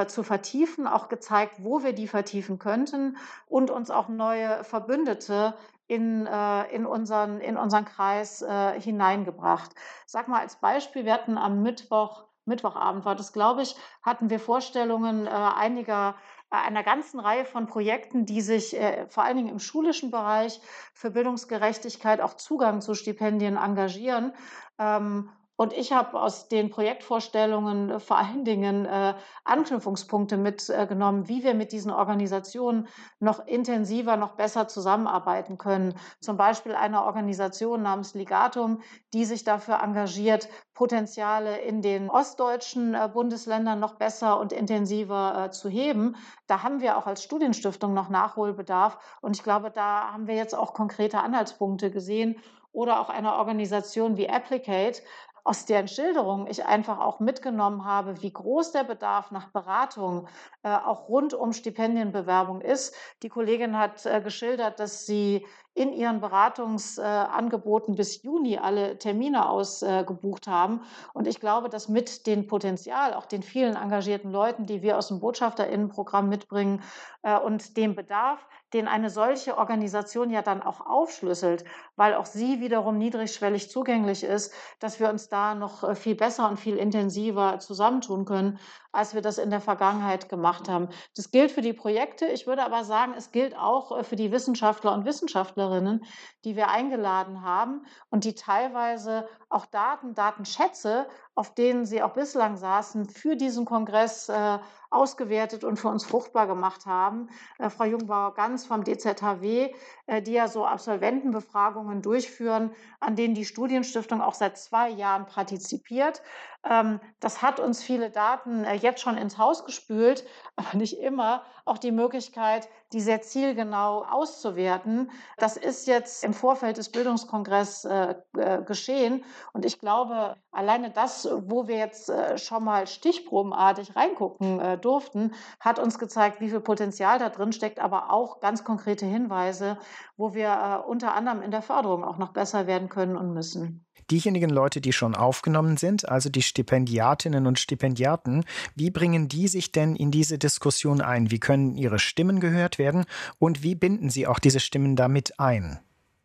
zu 0.07 0.23
vertiefen, 0.23 0.87
auch 0.87 1.09
gezeigt, 1.09 1.65
wo 1.65 1.83
wir 1.83 1.95
die 1.95 2.09
vertiefen 2.09 2.59
könnten 2.59 3.17
und 3.47 3.71
uns 3.71 3.91
auch 3.91 4.09
neue 4.09 4.63
Verbündete 4.63 5.55
in, 5.89 6.27
äh, 6.27 6.65
in, 6.75 6.87
unseren, 6.87 7.41
in 7.41 7.57
unseren 7.57 7.85
Kreis 7.85 8.43
äh, 8.43 8.81
hineingebracht. 8.81 9.73
Sag 10.07 10.29
mal 10.29 10.41
als 10.41 10.57
Beispiel, 10.57 11.05
wir 11.05 11.15
hatten 11.15 11.37
am 11.39 11.63
Mittwoch, 11.63 12.25
Mittwochabend 12.45 13.05
war 13.05 13.17
das, 13.17 13.33
glaube 13.33 13.63
ich, 13.63 13.75
hatten 14.03 14.31
wir 14.31 14.39
Vorstellungen 14.39 15.27
äh, 15.27 15.31
einiger 15.31 16.15
äh, 16.51 16.57
einer 16.57 16.83
ganzen 16.83 17.21
Reihe 17.21 17.45
von 17.45 17.67
Projekten, 17.67 18.27
die 18.27 18.41
sich 18.43 18.79
äh, 18.79 19.07
vor 19.09 19.25
allen 19.25 19.37
Dingen 19.37 19.49
im 19.49 19.59
schulischen 19.59 20.11
Bereich 20.11 20.61
für 20.93 21.11
Bildungsgerechtigkeit, 21.11 22.21
auch 22.21 22.35
Zugang 22.35 22.81
zu 22.81 22.95
Stipendien 22.95 23.57
engagieren. 23.57 24.33
Ähm, 24.79 25.31
und 25.61 25.73
ich 25.73 25.93
habe 25.93 26.21
aus 26.21 26.47
den 26.47 26.71
Projektvorstellungen 26.71 27.91
äh, 27.91 27.99
vor 27.99 28.17
allen 28.17 28.45
Dingen 28.45 28.87
äh, 28.87 29.15
Anknüpfungspunkte 29.43 30.37
mitgenommen, 30.37 31.25
äh, 31.25 31.29
wie 31.29 31.43
wir 31.43 31.55
mit 31.55 31.73
diesen 31.73 31.91
Organisationen 31.91 32.87
noch 33.19 33.45
intensiver, 33.45 34.17
noch 34.17 34.37
besser 34.37 34.69
zusammenarbeiten 34.69 35.59
können. 35.59 35.95
Zum 36.21 36.37
Beispiel 36.37 36.77
eine 36.77 37.03
Organisation 37.03 37.83
namens 37.83 38.15
Ligatum, 38.15 38.83
die 39.13 39.25
sich 39.25 39.43
dafür 39.43 39.83
engagiert, 39.83 40.49
Potenziale 40.75 41.59
in 41.59 41.83
den 41.83 42.09
ostdeutschen 42.09 42.95
äh, 42.95 43.11
Bundesländern 43.13 43.81
noch 43.81 43.95
besser 43.97 44.39
und 44.39 44.53
intensiver 44.53 45.47
äh, 45.47 45.51
zu 45.51 45.69
heben. 45.69 46.15
Da 46.47 46.63
haben 46.63 46.81
wir 46.81 46.97
auch 46.97 47.09
als 47.09 47.25
Studienstiftung 47.25 47.95
noch 47.95 48.11
Nachholbedarf. 48.11 48.97
Und 49.23 49.35
ich 49.35 49.43
glaube, 49.43 49.73
da 49.73 50.13
haben 50.13 50.29
wir 50.29 50.37
jetzt 50.37 50.55
auch 50.55 50.73
konkrete 50.73 51.19
Anhaltspunkte 51.19 51.91
gesehen 51.91 52.37
oder 52.71 53.01
auch 53.01 53.09
eine 53.09 53.35
Organisation 53.35 54.17
wie 54.17 54.29
Applicate, 54.29 55.03
aus 55.49 55.65
deren 55.65 55.89
Schilderungen 55.89 56.47
ich 56.47 56.67
einfach 56.67 57.01
auch 57.01 57.21
mitgenommen 57.21 57.87
habe, 57.87 58.21
wie 58.21 58.31
groß 58.31 58.73
der 58.73 58.85
Bedarf 58.85 59.31
nach 59.31 59.49
Beratung 59.49 60.29
äh, 60.63 60.69
auch 60.69 61.09
rund 61.09 61.33
um 61.33 61.55
Stipendienbewerbung 61.55 62.61
ist. 62.61 62.95
Die 63.23 63.31
Kollegin 63.31 63.79
hat 63.79 64.05
äh, 64.05 64.21
geschildert, 64.21 64.79
dass 64.79 65.07
sie 65.07 65.47
in 65.79 65.93
ihren 65.93 66.21
Beratungsangeboten 66.21 67.95
bis 67.95 68.23
Juni 68.25 68.59
alle 68.59 68.99
Termine 68.99 69.49
ausgebucht 69.49 70.49
haben. 70.49 70.81
Und 71.15 71.29
ich 71.29 71.39
glaube, 71.39 71.69
dass 71.69 71.89
mit 71.89 72.27
dem 72.27 72.49
Potenzial, 72.49 73.15
auch 73.15 73.27
den 73.27 73.45
vielen 73.45 73.77
engagierten 73.77 74.33
Leuten, 74.33 74.67
die 74.67 74.83
wir 74.83 74.99
aus 74.99 75.09
dem 75.09 75.21
Botschafterinnenprogramm 75.21 76.29
mitbringen 76.29 76.83
äh, 77.23 77.39
und 77.39 77.77
dem 77.77 77.95
Bedarf, 77.95 78.45
den 78.73 78.89
eine 78.89 79.09
solche 79.09 79.57
Organisation 79.57 80.31
ja 80.31 80.43
dann 80.43 80.63
auch 80.63 80.85
aufschlüsselt, 80.85 81.65
weil 81.97 82.15
auch 82.15 82.27
sie 82.27 82.61
wiederum 82.61 82.99
niedrigschwellig 82.99 83.71
zugänglich 83.71 84.25
ist, 84.25 84.53
dass 84.81 85.01
wir 85.01 85.09
uns 85.09 85.29
da 85.29 85.55
noch 85.55 85.85
äh, 85.85 85.95
viel 85.95 86.17
besser 86.17 86.49
und 86.51 86.59
viel 86.59 86.77
intensiver 86.77 87.61
zusammentun 87.61 88.25
können, 88.25 88.59
als 88.99 89.15
wir 89.15 89.23
das 89.23 89.39
in 89.39 89.51
der 89.51 89.61
Vergangenheit 89.61 90.29
gemacht 90.29 90.69
haben. 90.69 90.89
Das 91.15 91.31
gilt 91.31 91.53
für 91.53 91.63
die 91.63 91.73
Projekte. 91.73 92.27
Ich 92.27 92.49
würde 92.49 92.65
aber 92.65 92.83
sagen, 92.83 93.15
es 93.17 93.31
gilt 93.31 93.57
auch 93.57 93.97
äh, 93.97 94.03
für 94.03 94.17
die 94.17 94.33
Wissenschaftler 94.33 94.93
und 94.93 95.05
Wissenschaftlerinnen, 95.05 96.05
die 96.45 96.57
wir 96.57 96.69
eingeladen 96.69 97.43
haben 97.43 97.87
und 98.11 98.25
die 98.25 98.35
teilweise 98.35 99.29
auch 99.49 99.67
Daten, 99.67 100.15
Datenschätze, 100.15 101.07
auf 101.39 101.55
denen 101.55 101.87
sie 101.87 102.03
auch 102.03 102.15
bislang 102.15 102.57
saßen, 102.57 103.09
für 103.09 103.37
diesen 103.37 103.65
Kongress 103.65 104.29
äh, 104.29 104.59
ausgewertet 104.91 105.63
und 105.63 105.77
für 105.77 105.87
uns 105.87 106.05
fruchtbar 106.05 106.49
gemacht 106.49 106.85
haben. 106.85 107.29
Äh, 107.61 107.71
Frau 107.71 107.85
Jungbauer-Ganz 107.85 108.67
vom 108.67 108.83
DZHW, 108.83 109.73
äh, 110.07 110.21
die 110.21 110.33
ja 110.33 110.49
so 110.49 110.67
Absolventenbefragungen 110.67 112.03
durchführen, 112.03 112.73
an 112.99 113.15
denen 113.15 113.35
die 113.35 113.45
Studienstiftung 113.45 114.21
auch 114.21 114.35
seit 114.35 114.59
zwei 114.59 114.89
Jahren 114.89 115.27
partizipiert. 115.27 116.23
Ähm, 116.69 116.99
das 117.21 117.41
hat 117.41 117.61
uns 117.61 117.85
viele 117.85 118.11
Daten 118.11 118.65
äh, 118.65 118.75
jetzt 118.75 119.01
schon 119.01 119.17
ins 119.17 119.39
Haus 119.39 119.65
gespült, 119.65 120.25
aber 120.57 120.77
nicht 120.77 120.99
immer 120.99 121.45
auch 121.65 121.79
die 121.79 121.93
Möglichkeit, 121.93 122.69
die 122.93 123.01
sehr 123.01 123.21
zielgenau 123.21 124.05
auszuwerten. 124.05 125.11
Das 125.37 125.57
ist 125.57 125.87
jetzt 125.87 126.25
im 126.25 126.33
Vorfeld 126.33 126.77
des 126.79 126.91
Bildungskongresses 126.91 127.85
äh, 127.85 128.15
äh, 128.37 128.63
geschehen. 128.63 129.25
Und 129.53 129.65
ich 129.65 129.79
glaube, 129.79 130.37
alleine 130.51 130.91
das, 130.91 131.29
wo 131.47 131.69
wir 131.69 131.77
jetzt 131.77 132.11
schon 132.37 132.65
mal 132.65 132.87
stichprobenartig 132.87 133.95
reingucken 133.97 134.81
durften, 134.81 135.35
hat 135.61 135.79
uns 135.79 135.99
gezeigt, 135.99 136.41
wie 136.41 136.49
viel 136.49 136.61
Potenzial 136.61 137.19
da 137.19 137.29
drin 137.29 137.53
steckt, 137.53 137.79
aber 137.79 138.13
auch 138.13 138.41
ganz 138.41 138.65
konkrete 138.65 139.07
Hinweise, 139.07 139.79
wo 140.17 140.35
wir 140.35 140.85
unter 140.89 141.15
anderem 141.15 141.43
in 141.43 141.51
der 141.51 141.63
Förderung 141.63 142.05
auch 142.05 142.19
noch 142.19 142.33
besser 142.33 142.67
werden 142.67 142.89
können 142.89 143.17
und 143.17 143.33
müssen 143.33 143.88
diejenigen 144.11 144.51
Leute, 144.51 144.81
die 144.81 144.93
schon 144.93 145.15
aufgenommen 145.15 145.77
sind, 145.77 146.09
also 146.09 146.31
die 146.31 146.43
Stipendiatinnen 146.43 147.47
und 147.47 147.59
Stipendiaten, 147.59 148.45
wie 148.75 148.91
bringen 148.91 149.29
die 149.29 149.49
sich 149.49 149.73
denn 149.73 149.97
in 149.97 150.11
diese 150.11 150.39
Diskussion 150.39 151.01
ein? 151.01 151.31
Wie 151.31 151.41
können 151.41 151.77
ihre 151.77 151.99
Stimmen 151.99 152.41
gehört 152.41 152.79
werden 152.79 153.05
und 153.39 153.63
wie 153.63 153.75
binden 153.75 154.11
sie 154.11 154.27
auch 154.27 154.39
diese 154.39 154.61
Stimmen 154.61 154.97
damit 154.97 155.39
ein? 155.39 155.79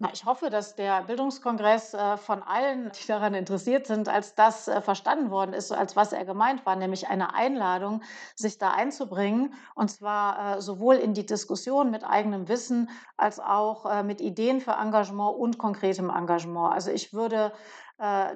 Na, 0.04 0.10
ich 0.12 0.26
hoffe, 0.26 0.50
dass 0.50 0.76
der 0.76 1.04
Bildungskongress 1.04 1.94
äh, 1.94 2.18
von 2.18 2.44
allen, 2.44 2.92
die 2.92 3.08
daran 3.08 3.34
interessiert 3.34 3.88
sind, 3.88 4.10
als 4.10 4.36
das 4.36 4.68
äh, 4.68 4.82
verstanden 4.82 5.32
worden 5.32 5.54
ist, 5.54 5.72
als 5.72 5.96
was 5.96 6.12
er 6.12 6.26
gemeint 6.26 6.66
war, 6.66 6.76
nämlich 6.76 7.08
eine 7.08 7.34
Einladung, 7.34 8.02
sich 8.36 8.58
da 8.58 8.72
einzubringen, 8.72 9.54
und 9.76 9.90
zwar 9.90 10.58
äh, 10.58 10.62
sowohl 10.62 10.96
in 10.96 11.14
die 11.14 11.26
Diskussion 11.26 11.90
mit 11.90 12.04
eigenem 12.04 12.50
Wissen 12.50 12.90
als 13.16 13.40
auch 13.40 14.04
mit 14.04 14.20
Ideen 14.20 14.60
für 14.60 14.72
Engagement 14.72 15.38
und 15.38 15.58
konkretem 15.58 16.10
Engagement. 16.10 16.74
Also 16.74 16.92
ich 16.92 17.14
würde 17.14 17.54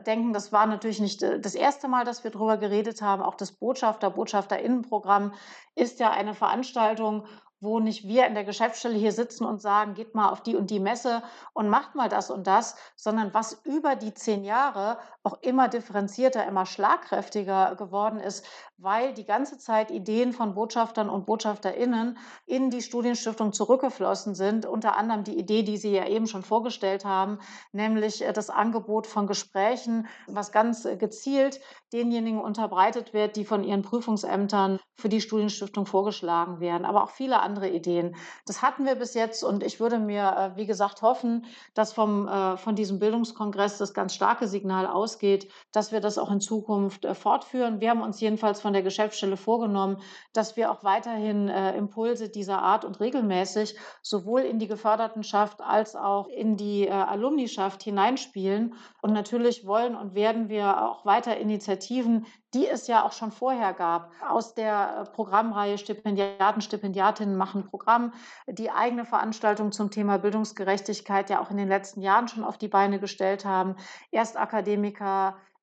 denken, 0.06 0.32
das 0.32 0.54
war 0.54 0.66
natürlich 0.68 1.02
nicht 1.02 1.22
das 1.22 1.56
erste 1.56 1.90
Mal, 1.90 2.06
dass 2.06 2.24
wir 2.24 2.32
darüber 2.32 2.56
geredet 2.56 3.02
haben. 3.02 3.22
Auch 3.22 3.36
das 3.36 3.52
Botschafter, 3.52 4.12
Botschafterinnenprogramm 4.12 5.34
ist 5.76 6.00
ja 6.00 6.12
eine 6.12 6.36
Veranstaltung, 6.36 7.26
wo 7.60 7.80
nicht 7.80 8.08
wir 8.08 8.28
in 8.28 8.36
der 8.36 8.44
Geschäftsstelle 8.44 8.98
hier 8.98 9.12
sitzen 9.12 9.46
und 9.46 9.62
sagen, 9.62 9.94
geht 9.96 10.14
mal 10.14 10.30
auf 10.30 10.42
die 10.42 10.56
und 10.56 10.70
die 10.70 10.80
Messe 10.80 11.24
und 11.54 11.70
macht 11.70 11.96
mal 11.96 12.10
das 12.10 12.30
und 12.30 12.46
das, 12.46 12.76
sondern 12.96 13.34
was 13.34 13.62
über 13.64 13.96
die 13.96 14.14
zehn 14.14 14.44
Jahre 14.44 15.00
auch 15.24 15.38
immer 15.42 15.68
differenzierter, 15.68 16.46
immer 16.46 16.66
schlagkräftiger 16.66 17.76
geworden 17.76 18.20
ist, 18.20 18.46
weil 18.78 19.14
die 19.14 19.26
ganze 19.26 19.58
Zeit 19.58 19.90
Ideen 19.90 20.34
von 20.34 20.54
Botschaftern 20.54 21.10
und 21.10 21.26
Botschafterinnen 21.26 22.18
in 22.46 22.70
die 22.70 22.82
Studienstiftung 22.82 23.52
zurückgeflossen 23.52 24.36
sind. 24.36 24.66
Unter 24.66 24.96
anderem 24.96 25.24
die 25.24 25.38
Idee, 25.38 25.64
die 25.64 25.78
Sie 25.78 25.92
ja 25.92 26.08
eben 26.08 26.28
schon 26.28 26.44
vorgestellt 26.44 27.04
haben, 27.04 27.40
nämlich 27.72 28.24
äh, 28.24 28.34
das 28.34 28.50
Angebot 28.50 29.08
von 29.08 29.26
Gesprächen, 29.26 30.08
was 30.28 30.52
ganz 30.52 30.86
äh, 30.86 30.96
gezielt 30.96 31.60
denjenigen 31.92 32.40
unterbreitet 32.40 33.14
wird, 33.14 33.36
die 33.36 33.46
von 33.46 33.64
ihren 33.64 33.82
Prüfungsämtern 33.82 34.80
für 34.96 35.10
die 35.10 35.22
Studienstiftung 35.22 35.86
vorgeschlagen 35.86 36.60
werden. 36.60 36.86
Aber 36.86 37.04
auch 37.04 37.10
viele 37.10 37.40
andere 37.48 37.70
Ideen. 37.70 38.16
Das 38.46 38.62
hatten 38.62 38.86
wir 38.86 38.96
bis 38.96 39.14
jetzt 39.14 39.44
und 39.44 39.64
ich 39.64 39.80
würde 39.80 40.00
mir, 40.00 40.54
äh, 40.54 40.58
wie 40.58 40.66
gesagt, 40.66 41.02
hoffen, 41.02 41.46
dass 41.74 41.94
vom, 41.94 42.28
äh, 42.28 42.58
von 42.58 42.76
diesem 42.76 43.00
Bildungskongress 43.00 43.78
das 43.78 43.94
ganz 43.94 44.14
starke 44.14 44.48
Signal 44.48 44.86
ausgeht, 44.86 45.50
dass 45.72 45.94
wir 45.94 46.02
das 46.02 46.18
auch 46.18 46.30
in 46.30 46.42
Zukunft 46.42 47.06
äh, 47.06 47.16
fortführen. 47.16 47.80
Wir 47.80 47.90
haben 47.90 48.02
uns 48.02 48.20
jedenfalls 48.20 48.60
von 48.60 48.74
der 48.74 48.84
Geschäftsstelle 48.84 49.38
vorgenommen, 49.38 50.02
dass 50.34 50.58
wir 50.58 50.72
auch 50.72 50.84
weiterhin 50.84 51.48
Impulse 51.48 52.30
dieser 52.30 52.62
Art 52.62 52.84
und 52.86 53.00
regelmäßig 53.00 53.78
sowohl 54.02 54.42
in 54.42 54.60
die 54.60 54.68
Gefördertenschaft 54.68 55.62
als 55.62 55.96
auch 55.96 56.28
in 56.28 56.58
die 56.58 56.90
Alumnischaft 56.90 57.84
hineinspielen. 57.84 58.76
Und 59.02 59.14
natürlich 59.14 59.66
wollen 59.66 59.96
und 59.96 60.16
werden 60.16 60.50
wir 60.50 60.84
auch 60.84 61.06
weiter 61.06 61.38
Initiativen, 61.38 62.26
die 62.54 62.68
es 62.68 62.88
ja 62.88 63.04
auch 63.04 63.12
schon 63.12 63.32
vorher 63.32 63.74
gab, 63.74 64.12
aus 64.28 64.54
der 64.54 65.10
Programmreihe 65.14 65.78
Stipendiaten, 65.78 66.62
Stipendiatinnen 66.62 67.36
machen 67.36 67.66
Programm, 67.66 68.14
die 68.48 68.72
eigene 68.72 69.06
Veranstaltungen 69.06 69.72
zum 69.72 69.92
Thema 69.92 70.18
Bildungsgerechtigkeit 70.18 71.30
ja 71.30 71.42
auch 71.42 71.52
in 71.52 71.58
den 71.58 71.68
letzten 71.68 72.02
Jahren 72.02 72.28
schon 72.28 72.44
auf 72.44 72.58
die 72.58 72.70
Beine 72.70 73.00
gestellt 73.00 73.44
haben. 73.44 73.76
Erst 74.12 74.38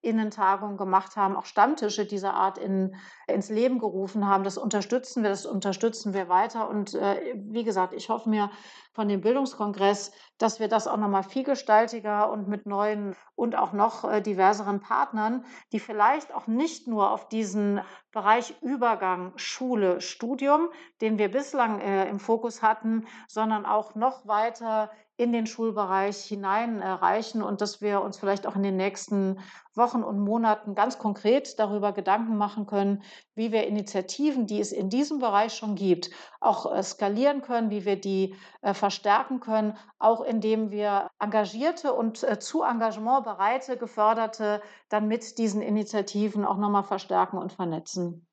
Innentagungen 0.05 0.77
gemacht 0.77 1.17
haben, 1.17 1.37
auch 1.37 1.47
Stammtische 1.47 2.05
dieser 2.05 2.35
Art 2.35 2.59
in, 2.59 2.95
ins 3.27 3.49
Leben 3.49 3.79
gerufen 3.79 4.27
haben. 4.27 4.45
Das 4.45 4.59
unterstützen 4.59 5.23
wir, 5.23 5.31
das 5.31 5.47
unterstützen 5.47 6.15
wir 6.15 6.29
weiter. 6.29 6.69
Und 6.69 6.95
äh, 6.95 7.35
wie 7.37 7.65
gesagt, 7.65 7.95
ich 7.95 8.09
hoffe 8.09 8.29
mir 8.29 8.51
von 8.93 9.09
dem 9.09 9.21
Bildungskongress, 9.23 10.13
dass 10.39 10.61
wir 10.61 10.69
das 10.69 10.87
auch 10.87 10.97
nochmal 10.97 11.25
vielgestaltiger 11.25 12.31
und 12.31 12.49
mit 12.49 12.67
neuen 12.67 13.17
und 13.35 13.57
auch 13.57 13.73
noch 13.73 14.05
äh, 14.05 14.21
diverseren 14.21 14.81
Partnern, 14.81 15.45
die 15.73 15.81
vielleicht 15.81 16.35
auch 16.35 16.47
nicht 16.47 16.87
nur 16.87 17.11
auf 17.11 17.29
diesen 17.29 17.81
Bereich 18.15 18.55
Übergang 18.63 19.33
Schule, 19.37 20.01
Studium, 20.01 20.69
den 21.01 21.19
wir 21.19 21.31
bislang 21.31 21.81
äh, 21.81 22.09
im 22.09 22.21
Fokus 22.21 22.63
hatten, 22.63 23.07
sondern 23.27 23.67
auch 23.67 23.97
noch 23.97 24.27
weiter 24.27 24.91
in 25.17 25.33
den 25.33 25.47
Schulbereich 25.47 26.25
hinein 26.25 26.81
erreichen 26.81 27.41
und 27.41 27.61
dass 27.61 27.81
wir 27.81 28.01
uns 28.01 28.19
vielleicht 28.19 28.49
auch 28.49 28.57
in 28.57 28.65
den 28.65 28.77
nächsten 28.77 29.39
Wochen 29.77 30.03
und 30.03 30.19
Monaten 30.19 30.75
ganz 30.75 30.99
konkret 30.99 31.59
darüber 31.59 31.93
Gedanken 31.93 32.37
machen 32.37 32.67
können, 32.67 33.03
wie 33.37 33.53
wir 33.53 33.67
Initiativen, 33.67 34.47
die 34.47 34.61
es 34.61 34.73
in 34.73 34.89
diesem 34.89 35.21
Bereich 35.21 35.55
schon 35.55 35.77
gibt, 35.77 36.11
auch 36.41 36.73
äh, 36.73 36.83
skalieren 36.83 37.43
können, 37.43 37.71
wie 37.71 37.85
wir 37.85 38.01
die 38.01 38.35
äh, 38.63 38.75
verstärken 38.75 39.39
können, 39.39 39.77
auch 40.01 40.21
indem 40.21 40.73
wir 40.73 41.09
engagierte 41.21 41.93
und 41.93 42.25
äh, 42.25 42.41
zu 42.41 42.63
Engagement 42.63 43.25
bereite 43.25 43.77
Geförderte 43.77 44.63
dann 44.95 45.09
mit 45.09 45.39
diesen 45.39 45.61
Initiativen 45.61 46.45
auch 46.45 46.57
nochmal 46.57 46.85
verstärken 46.85 47.37
und 47.37 47.53
vernetzen. 47.53 48.27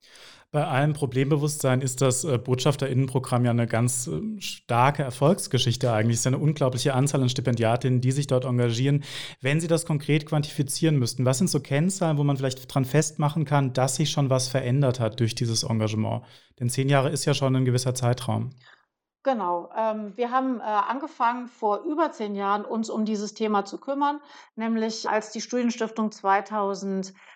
Bei 0.51 0.67
allem 0.67 0.91
Problembewusstsein 0.91 1.79
ist 1.79 2.01
das 2.01 2.25
äh, 2.25 2.37
Botschafterinnenprogramm 2.37 3.45
ja 3.45 3.51
eine 3.51 3.67
ganz 3.67 4.07
äh, 4.07 4.19
starke 4.41 5.01
Erfolgsgeschichte 5.01 5.91
eigentlich. 5.93 6.15
Es 6.15 6.21
ist 6.21 6.27
eine 6.27 6.39
unglaubliche 6.39 6.93
Anzahl 6.93 7.21
an 7.21 7.29
Stipendiatinnen, 7.29 8.01
die 8.01 8.11
sich 8.11 8.27
dort 8.27 8.43
engagieren. 8.43 9.05
Wenn 9.39 9.61
Sie 9.61 9.69
das 9.69 9.85
konkret 9.85 10.25
quantifizieren 10.25 10.99
müssten, 10.99 11.23
was 11.23 11.37
sind 11.37 11.49
so 11.49 11.61
Kennzahlen, 11.61 12.17
wo 12.17 12.25
man 12.25 12.35
vielleicht 12.35 12.73
dran 12.73 12.83
festmachen 12.83 13.45
kann, 13.45 13.71
dass 13.71 13.95
sich 13.95 14.11
schon 14.11 14.29
was 14.29 14.49
verändert 14.49 14.99
hat 14.99 15.21
durch 15.21 15.35
dieses 15.35 15.63
Engagement? 15.63 16.23
Denn 16.59 16.69
zehn 16.69 16.89
Jahre 16.89 17.09
ist 17.09 17.23
ja 17.23 17.33
schon 17.33 17.55
ein 17.55 17.65
gewisser 17.65 17.95
Zeitraum. 17.95 18.49
Genau. 19.23 19.69
Ähm, 19.75 20.13
wir 20.17 20.31
haben 20.31 20.59
äh, 20.59 20.63
angefangen, 20.63 21.47
vor 21.47 21.81
über 21.83 22.11
zehn 22.11 22.33
Jahren 22.33 22.65
uns 22.65 22.89
um 22.89 23.05
dieses 23.05 23.35
Thema 23.35 23.65
zu 23.65 23.79
kümmern, 23.79 24.19
nämlich 24.55 25.09
als 25.09 25.31
die 25.31 25.41
Studienstiftung 25.41 26.11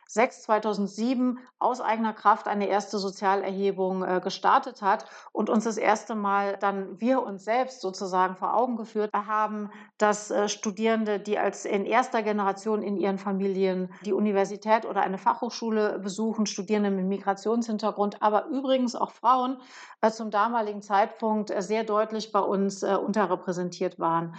2006, 0.08 0.44
2007 0.44 1.40
aus 1.60 1.82
eigener 1.82 2.14
Kraft 2.14 2.48
eine 2.48 2.68
erste 2.68 3.00
Sozialerhebung 3.00 4.04
äh, 4.04 4.22
gestartet 4.24 4.82
hat 4.82 5.06
und 5.32 5.50
uns 5.50 5.64
das 5.64 5.78
erste 5.78 6.16
Mal 6.16 6.58
dann 6.60 7.00
wir 7.00 7.24
uns 7.24 7.44
selbst 7.44 7.82
sozusagen 7.82 8.36
vor 8.36 8.56
Augen 8.56 8.78
geführt 8.78 9.12
haben, 9.14 9.72
dass 9.98 10.32
äh, 10.32 10.48
Studierende, 10.48 11.20
die 11.20 11.40
als 11.40 11.66
in 11.66 11.86
erster 11.86 12.24
Generation 12.24 12.84
in 12.84 12.98
ihren 12.98 13.18
Familien 13.18 13.92
die 14.06 14.14
Universität 14.14 14.86
oder 14.86 15.02
eine 15.02 15.18
Fachhochschule 15.18 16.00
besuchen, 16.00 16.46
Studierende 16.46 16.92
mit 16.92 17.06
Migrationshintergrund, 17.06 18.22
aber 18.22 18.46
übrigens 18.48 18.96
auch 18.96 19.12
Frauen, 19.12 19.58
äh, 20.02 20.12
zum 20.12 20.30
damaligen 20.32 20.82
Zeitpunkt 20.82 21.52
äh, 21.52 21.62
sehr 21.62 21.84
deutlich 21.84 22.32
bei 22.32 22.40
uns 22.40 22.84
äh, 22.84 22.96
unterrepräsentiert 22.96 24.00
waren. 24.00 24.36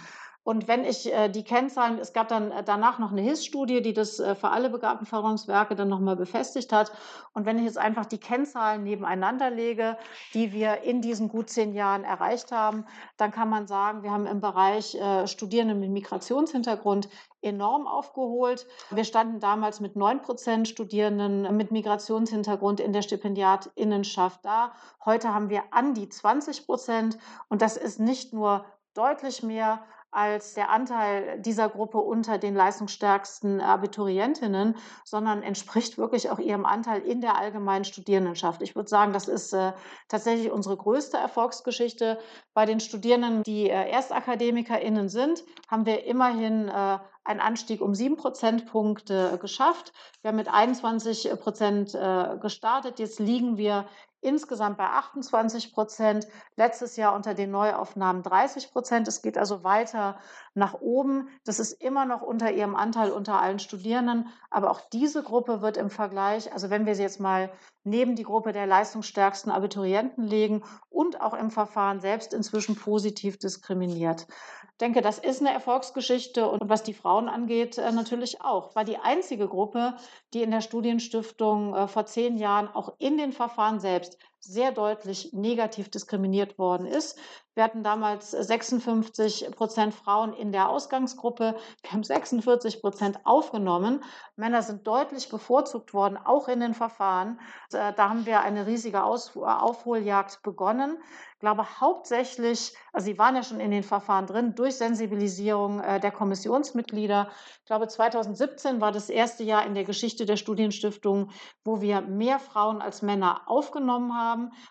Und 0.47 0.69
wenn 0.69 0.85
ich 0.85 1.13
äh, 1.13 1.27
die 1.27 1.43
Kennzahlen, 1.43 1.99
es 1.99 2.13
gab 2.13 2.29
dann 2.29 2.53
danach 2.63 2.99
noch 2.99 3.11
eine 3.11 3.19
HIS-Studie, 3.19 3.81
die 3.81 3.91
das 3.91 4.17
äh, 4.17 4.33
für 4.33 4.47
alle 4.47 4.69
Begabtenförderungswerke 4.69 5.75
dann 5.75 5.89
nochmal 5.89 6.15
befestigt 6.15 6.71
hat. 6.71 6.93
Und 7.33 7.45
wenn 7.45 7.57
ich 7.57 7.65
jetzt 7.65 7.77
einfach 7.77 8.05
die 8.05 8.17
Kennzahlen 8.17 8.81
nebeneinander 8.83 9.49
lege, 9.49 9.97
die 10.33 10.53
wir 10.53 10.83
in 10.83 11.01
diesen 11.01 11.27
gut 11.27 11.49
zehn 11.49 11.73
Jahren 11.73 12.05
erreicht 12.05 12.53
haben, 12.53 12.85
dann 13.17 13.31
kann 13.31 13.49
man 13.49 13.67
sagen, 13.67 14.03
wir 14.03 14.11
haben 14.11 14.25
im 14.25 14.39
Bereich 14.39 14.95
äh, 14.95 15.27
Studierende 15.27 15.75
mit 15.75 15.89
Migrationshintergrund 15.89 17.09
enorm 17.41 17.85
aufgeholt. 17.85 18.67
Wir 18.89 19.03
standen 19.03 19.41
damals 19.41 19.81
mit 19.81 19.97
9 19.97 20.21
Prozent 20.21 20.69
Studierenden 20.69 21.57
mit 21.57 21.71
Migrationshintergrund 21.71 22.79
in 22.79 22.93
der 22.93 23.01
Stipendiatinnenschaft 23.01 24.45
da. 24.45 24.71
Heute 25.03 25.33
haben 25.33 25.49
wir 25.49 25.63
an 25.71 25.93
die 25.93 26.07
20 26.07 26.65
Prozent. 26.65 27.17
Und 27.49 27.61
das 27.61 27.75
ist 27.75 27.99
nicht 27.99 28.31
nur 28.31 28.63
deutlich 28.93 29.43
mehr 29.43 29.83
als 30.11 30.53
der 30.53 30.69
Anteil 30.69 31.39
dieser 31.41 31.69
Gruppe 31.69 31.97
unter 31.97 32.37
den 32.37 32.55
leistungsstärksten 32.55 33.61
Abiturientinnen, 33.61 34.75
sondern 35.03 35.43
entspricht 35.43 35.97
wirklich 35.97 36.29
auch 36.29 36.39
ihrem 36.39 36.65
Anteil 36.65 37.01
in 37.01 37.21
der 37.21 37.37
allgemeinen 37.37 37.85
Studierendenschaft. 37.85 38.61
Ich 38.61 38.75
würde 38.75 38.89
sagen, 38.89 39.13
das 39.13 39.27
ist 39.27 39.53
äh, 39.53 39.73
tatsächlich 40.07 40.51
unsere 40.51 40.77
größte 40.77 41.17
Erfolgsgeschichte. 41.17 42.19
Bei 42.53 42.65
den 42.65 42.79
Studierenden, 42.79 43.43
die 43.43 43.69
äh, 43.69 43.89
ErstakademikerInnen 43.89 45.09
sind, 45.09 45.43
haben 45.67 45.85
wir 45.85 46.05
immerhin 46.05 46.69
äh, 46.69 46.99
einen 47.27 47.39
Anstieg 47.41 47.81
um 47.81 47.93
sieben 47.93 48.15
Prozentpunkte 48.15 49.37
geschafft. 49.39 49.91
Wir 50.21 50.29
haben 50.29 50.37
mit 50.37 50.47
21 50.47 51.29
Prozent 51.41 51.93
äh, 51.93 52.37
gestartet. 52.41 52.99
Jetzt 52.99 53.19
liegen 53.19 53.57
wir 53.57 53.85
insgesamt 54.21 54.77
bei 54.77 54.85
28 54.85 55.73
Prozent, 55.73 56.27
letztes 56.55 56.95
Jahr 56.95 57.15
unter 57.15 57.33
den 57.33 57.51
Neuaufnahmen 57.51 58.23
30 58.23 58.71
Prozent. 58.71 59.07
Es 59.07 59.21
geht 59.21 59.37
also 59.37 59.63
weiter 59.63 60.17
nach 60.53 60.73
oben. 60.73 61.29
Das 61.45 61.59
ist 61.59 61.73
immer 61.73 62.05
noch 62.05 62.21
unter 62.21 62.51
ihrem 62.51 62.75
Anteil 62.75 63.11
unter 63.11 63.41
allen 63.41 63.59
Studierenden, 63.59 64.29
aber 64.49 64.71
auch 64.71 64.81
diese 64.91 65.23
Gruppe 65.23 65.61
wird 65.61 65.77
im 65.77 65.89
Vergleich, 65.89 66.51
also 66.51 66.69
wenn 66.69 66.85
wir 66.85 66.95
sie 66.95 67.03
jetzt 67.03 67.19
mal 67.19 67.51
neben 67.83 68.15
die 68.15 68.23
Gruppe 68.23 68.51
der 68.51 68.67
leistungsstärksten 68.67 69.51
Abiturienten 69.51 70.23
legen 70.23 70.63
und 70.89 71.21
auch 71.21 71.33
im 71.33 71.51
Verfahren 71.51 72.01
selbst 72.01 72.33
inzwischen 72.33 72.75
positiv 72.75 73.39
diskriminiert. 73.39 74.27
Ich 74.77 74.79
denke, 74.79 75.01
das 75.01 75.17
ist 75.17 75.41
eine 75.41 75.51
Erfolgsgeschichte 75.51 76.47
und 76.47 76.69
was 76.69 76.83
die 76.83 76.93
Frauen 76.93 77.29
angeht, 77.29 77.79
äh, 77.79 77.91
natürlich 77.91 78.41
auch. 78.41 78.75
War 78.75 78.83
die 78.83 78.97
einzige 78.97 79.47
Gruppe, 79.47 79.95
die 80.35 80.43
in 80.43 80.51
der 80.51 80.61
Studienstiftung 80.61 81.73
äh, 81.73 81.87
vor 81.87 82.05
zehn 82.05 82.37
Jahren 82.37 82.67
auch 82.67 82.93
in 82.99 83.17
den 83.17 83.31
Verfahren 83.31 83.79
selbst 83.79 84.06
first 84.07 84.36
sehr 84.39 84.71
deutlich 84.71 85.33
negativ 85.33 85.89
diskriminiert 85.89 86.57
worden 86.57 86.85
ist. 86.85 87.17
Wir 87.57 87.63
hatten 87.63 87.83
damals 87.83 88.31
56 88.31 89.49
Prozent 89.55 89.93
Frauen 89.95 90.33
in 90.33 90.51
der 90.51 90.69
Ausgangsgruppe. 90.69 91.55
Wir 91.81 91.91
haben 91.91 92.03
46 92.03 92.81
Prozent 92.81 93.19
aufgenommen. 93.23 94.03
Männer 94.35 94.61
sind 94.61 94.85
deutlich 94.85 95.29
bevorzugt 95.29 95.91
worden, 95.93 96.17
auch 96.23 96.47
in 96.49 96.59
den 96.59 96.75
Verfahren. 96.75 97.39
Da 97.71 97.95
haben 97.97 98.27
wir 98.27 98.41
eine 98.41 98.67
riesige 98.67 99.01
Aufholjagd 99.03 100.43
begonnen. 100.43 100.99
Ich 101.37 101.41
glaube 101.41 101.79
hauptsächlich, 101.79 102.75
also 102.93 103.05
sie 103.05 103.19
waren 103.19 103.35
ja 103.35 103.43
schon 103.43 103.59
in 103.59 103.69
den 103.69 103.83
Verfahren 103.83 104.25
drin, 104.25 104.55
durch 104.55 104.75
Sensibilisierung 104.75 105.81
äh, 105.81 105.99
der 105.99 106.09
Kommissionsmitglieder. 106.09 107.29
Ich 107.59 107.65
glaube, 107.65 107.87
2017 107.87 108.81
war 108.81 108.91
das 108.91 109.11
erste 109.11 109.43
Jahr 109.43 109.63
in 109.63 109.75
der 109.75 109.83
Geschichte 109.83 110.25
der 110.25 110.37
Studienstiftung, 110.37 111.29
wo 111.63 111.79
wir 111.79 112.01
mehr 112.01 112.39
Frauen 112.39 112.81
als 112.81 113.03
Männer 113.03 113.41
aufgenommen 113.45 114.15
haben, 114.15 114.26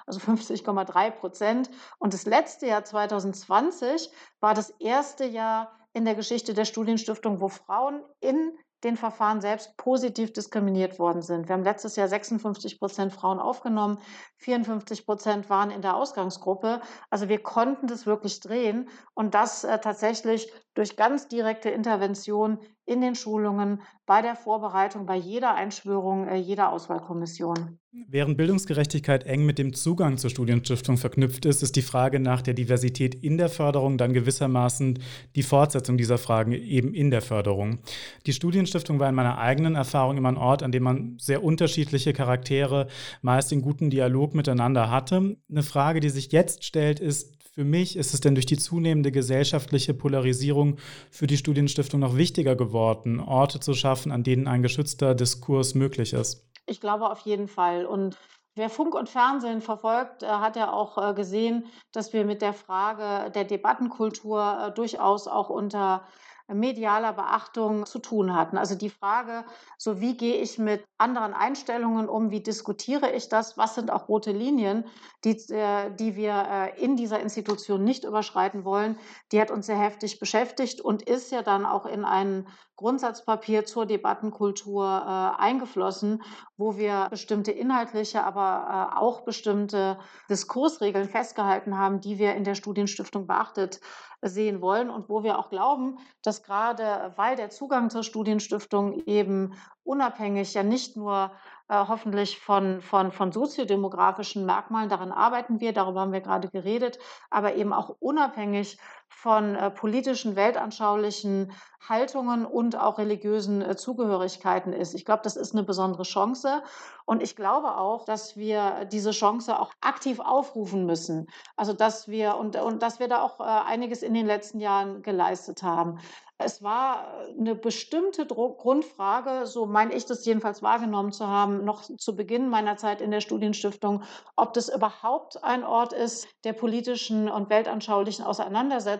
also 0.07 0.21
50,3 0.21 1.11
Prozent. 1.11 1.71
Und 1.99 2.15
das 2.15 2.27
letzte 2.27 2.67
Jahr 2.67 2.85
2020 2.85 4.11
war 4.41 4.55
das 4.55 4.71
erste 4.79 5.25
Jahr 5.25 5.73
in 5.93 6.05
der 6.05 6.15
Geschichte 6.15 6.55
der 6.55 6.65
Studienstiftung, 6.65 7.41
wo 7.41 7.49
Frauen 7.49 8.03
in 8.21 8.53
den 8.85 8.97
Verfahren 8.97 9.41
selbst 9.41 9.77
positiv 9.77 10.33
diskriminiert 10.33 10.99
worden 10.99 11.23
sind. 11.23 11.49
Wir 11.49 11.55
haben 11.55 11.65
letztes 11.65 11.97
Jahr 11.97 12.09
56 12.09 12.79
Prozent 12.79 13.13
Frauen 13.13 13.39
aufgenommen, 13.39 13.99
54 14.39 15.07
Prozent 15.07 15.49
waren 15.49 15.71
in 15.71 15.83
der 15.83 15.97
Ausgangsgruppe. 15.97 16.81
Also 17.11 17.29
wir 17.29 17.43
konnten 17.43 17.87
das 17.87 18.07
wirklich 18.07 18.41
drehen 18.41 18.89
und 19.15 19.35
das 19.35 19.65
äh, 19.65 19.79
tatsächlich 19.79 20.53
durch 20.77 20.97
ganz 20.97 21.27
direkte 21.27 21.71
Intervention 21.71 22.59
in 22.85 23.01
den 23.01 23.17
Schulungen, 23.17 23.83
bei 24.07 24.23
der 24.23 24.37
Vorbereitung, 24.37 25.07
bei 25.07 25.17
jeder 25.17 25.55
Einschwörung 25.57 26.29
äh, 26.29 26.37
jeder 26.37 26.71
Auswahlkommission. 26.71 27.79
Während 28.09 28.37
Bildungsgerechtigkeit 28.37 29.25
eng 29.25 29.47
mit 29.47 29.59
dem 29.59 29.73
Zugang 29.73 30.19
zur 30.19 30.31
Studienstiftung 30.31 30.97
verknüpft 30.99 31.47
ist, 31.47 31.63
ist 31.63 31.77
die 31.77 31.83
Frage 31.83 32.21
nach 32.21 32.43
der 32.43 32.55
Diversität 32.55 33.15
in 33.15 33.39
der 33.39 33.49
Förderung 33.49 33.97
dann 33.97 34.13
gewissermaßen 34.13 34.99
die 35.35 35.43
Fortsetzung 35.43 35.97
dieser 35.97 36.19
Fragen 36.19 36.53
eben 36.53 36.95
in 36.95 37.11
der 37.11 37.23
Förderung. 37.23 37.79
Die 38.27 38.35
Studienstiftung 38.35 39.01
war 39.01 39.09
in 39.09 39.15
meiner 39.15 39.39
eigenen 39.39 39.75
Erfahrung 39.75 40.19
immer 40.19 40.29
ein 40.29 40.37
Ort, 40.37 40.63
an 40.63 40.73
dem 40.73 40.83
man 40.83 41.17
sehr 41.19 41.43
unterschiedliche 41.43 42.13
Charaktere 42.13 42.87
meist 43.23 43.51
in 43.51 43.63
guten 43.63 43.91
Dialog 43.91 44.35
miteinander 44.35 44.91
hatte. 44.91 45.37
Eine 45.51 45.63
Frage, 45.63 46.01
die 46.01 46.11
sich 46.11 46.31
jetzt 46.33 46.65
stellt, 46.65 47.01
ist, 47.01 47.36
für 47.57 47.65
mich 47.65 47.97
ist 47.97 48.13
es 48.13 48.21
denn 48.21 48.35
durch 48.35 48.45
die 48.45 48.59
zunehmende 48.59 49.11
gesellschaftliche 49.11 49.95
Polarisierung 49.95 50.77
für 51.11 51.27
die 51.27 51.39
Studienstiftung 51.39 52.01
noch 52.01 52.15
wichtiger 52.15 52.55
geworden, 52.55 53.19
Orte 53.19 53.61
zu 53.61 53.73
schaffen, 53.73 54.13
an 54.13 54.23
denen 54.23 54.47
ein 54.47 54.63
geschützter 54.63 55.15
Diskurs 55.15 55.75
möglich 55.75 56.13
ist? 56.13 56.47
Ich 56.67 56.83
glaube 56.83 57.11
auf 57.11 57.21
jeden 57.21 57.49
Fall. 57.49 57.87
Und 57.87 58.19
Wer 58.59 58.71
Funk 58.71 58.95
und 58.95 59.11
Fernsehen 59.11 59.61
verfolgt, 59.61 60.23
äh, 60.23 60.29
hat 60.29 60.57
ja 60.57 60.73
auch 60.73 60.97
äh, 60.97 61.13
gesehen, 61.13 61.67
dass 61.93 62.15
wir 62.15 62.25
mit 62.25 62.41
der 62.41 62.55
Frage 62.55 63.31
der 63.31 63.45
Debattenkultur 63.45 64.69
äh, 64.69 64.73
durchaus 64.73 65.29
auch 65.29 65.51
unter 65.51 66.07
medialer 66.49 67.13
Beachtung 67.13 67.87
zu 67.87 67.99
tun 67.99 68.35
hatten. 68.35 68.57
Also 68.57 68.77
die 68.77 68.91
Frage, 68.91 69.45
so 69.79 70.01
wie 70.01 70.17
gehe 70.17 70.37
ich 70.37 70.59
mit 70.59 70.85
anderen 70.97 71.35
Einstellungen 71.35 72.09
um, 72.09 72.31
wie 72.31 72.41
diskutiere 72.41 73.11
ich 73.13 73.29
das, 73.29 73.59
was 73.59 73.75
sind 73.75 73.91
auch 73.91 74.09
rote 74.09 74.31
Linien, 74.31 74.85
die, 75.25 75.37
äh, 75.53 75.91
die 75.95 76.15
wir 76.15 76.47
äh, 76.49 76.81
in 76.83 76.97
dieser 76.97 77.21
Institution 77.21 77.83
nicht 77.83 78.05
überschreiten 78.05 78.65
wollen, 78.65 78.99
die 79.33 79.41
hat 79.41 79.51
uns 79.51 79.67
sehr 79.67 79.79
heftig 79.79 80.21
beschäftigt 80.21 80.81
und 80.81 81.03
ist 81.03 81.33
ja 81.33 81.43
dann 81.43 81.67
auch 81.67 81.87
in 81.87 82.05
ein 82.05 82.47
Grundsatzpapier 82.77 83.65
zur 83.65 83.87
Debattenkultur 83.87 84.85
äh, 84.85 85.43
eingeflossen, 85.43 86.23
wo 86.57 86.77
wir 86.77 87.09
bestimmte 87.11 87.51
inhaltliche, 87.51 88.23
aber 88.23 88.99
auch 88.99 89.23
bestimmte 89.23 89.99
Diskursregeln 90.29 91.09
festgehalten 91.09 91.79
haben, 91.79 92.01
die 92.01 92.19
wir 92.19 92.35
in 92.35 92.45
der 92.45 92.55
Studienstiftung 92.55 93.27
beachtet 93.27 93.81
sehen 94.29 94.61
wollen 94.61 94.91
und 94.91 95.09
wo 95.09 95.23
wir 95.23 95.39
auch 95.39 95.51
glauben, 95.51 95.99
dass 96.23 96.43
gerade 96.43 97.13
weil 97.17 97.37
der 97.37 97.51
Zugang 97.51 97.91
zur 97.91 98.03
Studienstiftung 98.03 99.03
eben 99.07 99.55
unabhängig 99.85 100.55
ja 100.55 100.63
nicht 100.63 100.97
nur 100.97 101.31
äh, 101.69 101.85
hoffentlich 101.89 102.39
von, 102.39 102.81
von, 102.81 103.11
von 103.11 103.33
soziodemografischen 103.33 104.47
Merkmalen, 104.47 104.89
daran 104.89 105.13
arbeiten 105.13 105.61
wir, 105.61 105.73
darüber 105.73 106.01
haben 106.01 106.13
wir 106.13 106.21
gerade 106.21 106.49
geredet, 106.49 106.99
aber 107.31 107.55
eben 107.57 107.73
auch 107.73 107.97
unabhängig 108.01 108.79
von 109.09 109.55
äh, 109.55 109.71
politischen, 109.71 110.37
weltanschaulichen 110.37 111.53
Haltungen 111.89 112.45
und 112.45 112.77
auch 112.77 112.99
religiösen 112.99 113.63
äh, 113.63 113.77
Zugehörigkeiten 113.77 114.73
ist. 114.73 114.95
Ich 114.95 115.05
glaube, 115.05 115.23
das 115.23 115.37
ist 115.37 115.55
eine 115.55 115.63
besondere 115.63 116.03
Chance. 116.03 116.63
Und 117.05 117.23
ich 117.23 117.37
glaube 117.37 117.77
auch, 117.77 118.05
dass 118.05 118.37
wir 118.37 118.85
diese 118.87 119.13
Chance 119.13 119.59
auch 119.59 119.73
aktiv 119.81 120.19
aufrufen 120.21 120.87
müssen. 120.87 121.29
Also, 121.57 121.73
dass 121.73 122.09
wir 122.09 122.37
und, 122.37 122.57
und 122.57 122.83
dass 122.83 122.99
wir 122.99 123.09
da 123.09 123.23
auch 123.23 123.41
äh, 123.41 123.45
einiges 123.45 124.03
in 124.03 124.15
den 124.15 124.27
letzten 124.27 124.61
Jahren 124.61 125.03
geleistet 125.03 125.63
haben. 125.63 125.99
Es 126.39 126.63
war 126.63 127.15
eine 127.39 127.55
bestimmte 127.55 128.27
Grundfrage, 128.27 129.47
so 129.47 129.65
meine 129.65 129.95
ich 129.95 130.05
das 130.05 130.27
jedenfalls 130.27 130.63
wahrgenommen 130.63 131.11
zu 131.11 131.27
haben, 131.27 131.65
noch 131.65 131.83
zu 131.83 132.15
Beginn 132.15 132.51
meiner 132.51 132.77
Zeit 132.77 133.01
in 133.01 133.11
der 133.11 133.23
Studienstiftung, 133.23 134.03
ob 134.37 134.53
das 134.53 134.69
überhaupt 134.69 135.43
ein 135.43 135.65
Ort 135.65 135.95
ist 135.95 136.29
der 136.45 136.53
politischen 136.53 137.31
und 137.31 137.49
weltanschaulichen 137.49 138.23
Auseinandersetzung 138.23 138.96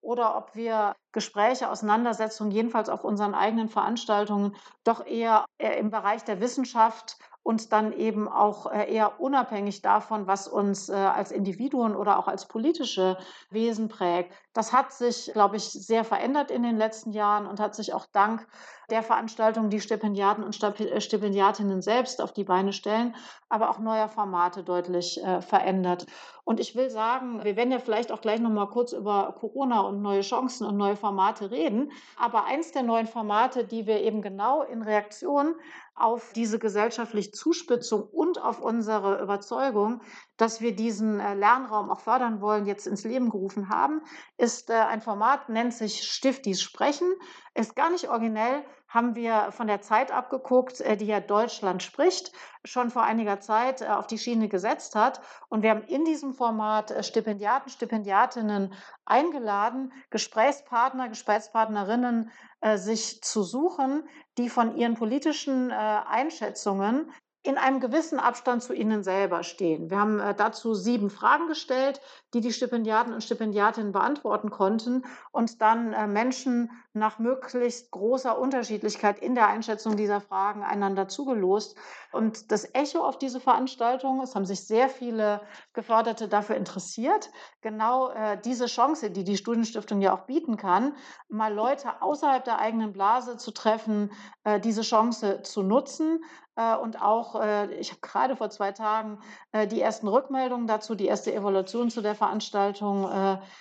oder 0.00 0.36
ob 0.36 0.54
wir 0.54 0.94
Gespräche, 1.12 1.70
Auseinandersetzungen, 1.70 2.50
jedenfalls 2.50 2.88
auf 2.88 3.04
unseren 3.04 3.34
eigenen 3.34 3.68
Veranstaltungen, 3.68 4.56
doch 4.84 5.06
eher 5.06 5.44
im 5.58 5.90
Bereich 5.90 6.24
der 6.24 6.40
Wissenschaft 6.40 7.18
und 7.42 7.72
dann 7.72 7.92
eben 7.92 8.28
auch 8.28 8.70
äh, 8.70 8.92
eher 8.92 9.20
unabhängig 9.20 9.82
davon, 9.82 10.26
was 10.26 10.46
uns 10.46 10.88
äh, 10.88 10.92
als 10.94 11.32
Individuen 11.32 11.96
oder 11.96 12.18
auch 12.18 12.28
als 12.28 12.46
politische 12.46 13.18
Wesen 13.50 13.88
prägt. 13.88 14.32
Das 14.52 14.72
hat 14.72 14.92
sich, 14.92 15.30
glaube 15.32 15.56
ich, 15.56 15.64
sehr 15.64 16.04
verändert 16.04 16.50
in 16.50 16.62
den 16.62 16.76
letzten 16.76 17.12
Jahren 17.12 17.46
und 17.46 17.60
hat 17.60 17.74
sich 17.74 17.94
auch 17.94 18.06
dank 18.12 18.46
der 18.90 19.02
Veranstaltungen, 19.02 19.70
die 19.70 19.80
Stipendiaten 19.80 20.44
und 20.44 20.62
äh, 20.62 21.00
Stipendiatinnen 21.00 21.80
selbst 21.80 22.20
auf 22.20 22.32
die 22.32 22.44
Beine 22.44 22.74
stellen, 22.74 23.16
aber 23.48 23.70
auch 23.70 23.78
neuer 23.78 24.08
Formate 24.08 24.62
deutlich 24.62 25.22
äh, 25.22 25.40
verändert. 25.40 26.06
Und 26.44 26.60
ich 26.60 26.74
will 26.74 26.90
sagen, 26.90 27.42
wir 27.44 27.56
werden 27.56 27.72
ja 27.72 27.78
vielleicht 27.78 28.12
auch 28.12 28.20
gleich 28.20 28.40
noch 28.40 28.50
mal 28.50 28.66
kurz 28.66 28.92
über 28.92 29.34
Corona 29.38 29.80
und 29.80 30.02
neue 30.02 30.20
Chancen 30.20 30.66
und 30.66 30.76
neue 30.76 30.96
Formate 30.96 31.50
reden. 31.50 31.92
Aber 32.18 32.44
eins 32.44 32.72
der 32.72 32.82
neuen 32.82 33.06
Formate, 33.06 33.64
die 33.64 33.86
wir 33.86 34.02
eben 34.02 34.20
genau 34.20 34.62
in 34.62 34.82
Reaktion 34.82 35.54
auf 35.94 36.32
diese 36.34 36.58
gesellschaftliche 36.58 37.30
Zuspitzung 37.30 38.02
und 38.02 38.42
auf 38.42 38.60
unsere 38.60 39.22
Überzeugung, 39.22 40.02
dass 40.42 40.60
wir 40.60 40.74
diesen 40.74 41.20
äh, 41.20 41.34
Lernraum 41.34 41.88
auch 41.88 42.00
fördern 42.00 42.40
wollen, 42.40 42.66
jetzt 42.66 42.88
ins 42.88 43.04
Leben 43.04 43.30
gerufen 43.30 43.68
haben, 43.68 44.02
ist 44.38 44.70
äh, 44.70 44.72
ein 44.72 45.00
Format, 45.00 45.48
nennt 45.48 45.72
sich 45.72 46.02
Stiftis 46.02 46.60
Sprechen. 46.60 47.14
Ist 47.54 47.76
gar 47.76 47.90
nicht 47.90 48.08
originell, 48.08 48.64
haben 48.88 49.14
wir 49.14 49.52
von 49.52 49.68
der 49.68 49.82
Zeit 49.82 50.10
abgeguckt, 50.10 50.80
äh, 50.80 50.96
die 50.96 51.06
ja 51.06 51.20
Deutschland 51.20 51.84
spricht, 51.84 52.32
schon 52.64 52.90
vor 52.90 53.04
einiger 53.04 53.38
Zeit 53.38 53.88
auf 53.88 54.08
die 54.08 54.18
Schiene 54.18 54.48
gesetzt 54.48 54.96
hat. 54.96 55.20
Und 55.48 55.62
wir 55.62 55.70
haben 55.70 55.84
in 55.84 56.04
diesem 56.04 56.34
Format 56.34 56.92
Stipendiaten, 57.06 57.70
Stipendiatinnen 57.70 58.74
eingeladen, 59.04 59.92
Gesprächspartner, 60.10 61.08
Gesprächspartnerinnen 61.08 62.32
sich 62.74 63.22
zu 63.22 63.44
suchen, 63.44 64.08
die 64.38 64.48
von 64.48 64.76
ihren 64.76 64.94
politischen 64.94 65.72
Einschätzungen 65.72 67.12
in 67.44 67.58
einem 67.58 67.80
gewissen 67.80 68.20
Abstand 68.20 68.62
zu 68.62 68.72
ihnen 68.72 69.02
selber 69.02 69.42
stehen. 69.42 69.90
Wir 69.90 69.98
haben 69.98 70.20
äh, 70.20 70.34
dazu 70.34 70.74
sieben 70.74 71.10
Fragen 71.10 71.48
gestellt, 71.48 72.00
die 72.34 72.40
die 72.40 72.52
Stipendiaten 72.52 73.12
und 73.12 73.24
Stipendiatinnen 73.24 73.92
beantworten 73.92 74.50
konnten 74.50 75.04
und 75.32 75.60
dann 75.60 75.92
äh, 75.92 76.06
Menschen 76.06 76.70
nach 76.94 77.18
möglichst 77.18 77.90
großer 77.90 78.38
Unterschiedlichkeit 78.38 79.18
in 79.18 79.34
der 79.34 79.48
Einschätzung 79.48 79.96
dieser 79.96 80.20
Fragen 80.20 80.62
einander 80.62 81.08
zugelost. 81.08 81.76
Und 82.12 82.52
das 82.52 82.74
Echo 82.74 83.04
auf 83.04 83.18
diese 83.18 83.40
Veranstaltung, 83.40 84.20
es 84.20 84.34
haben 84.34 84.44
sich 84.44 84.66
sehr 84.66 84.90
viele 84.90 85.40
Geförderte 85.72 86.28
dafür 86.28 86.56
interessiert, 86.56 87.30
genau 87.62 88.10
äh, 88.10 88.38
diese 88.44 88.66
Chance, 88.66 89.10
die 89.10 89.24
die 89.24 89.38
Studienstiftung 89.38 90.02
ja 90.02 90.14
auch 90.14 90.26
bieten 90.26 90.56
kann, 90.56 90.94
mal 91.28 91.52
Leute 91.52 92.02
außerhalb 92.02 92.44
der 92.44 92.58
eigenen 92.58 92.92
Blase 92.92 93.38
zu 93.38 93.52
treffen, 93.52 94.10
äh, 94.44 94.60
diese 94.60 94.82
Chance 94.82 95.42
zu 95.42 95.62
nutzen 95.62 96.20
äh, 96.56 96.76
und 96.76 97.00
auch, 97.00 97.40
äh, 97.40 97.72
ich 97.76 97.90
habe 97.90 98.00
gerade 98.00 98.36
vor 98.36 98.50
zwei 98.50 98.72
Tagen 98.72 99.18
äh, 99.52 99.66
die 99.66 99.80
ersten 99.80 100.06
Rückmeldungen 100.06 100.66
dazu, 100.66 100.94
die 100.94 101.06
erste 101.06 101.32
Evaluation 101.34 101.90
zu 101.90 102.02
der 102.02 102.14
Veranstaltung 102.14 102.82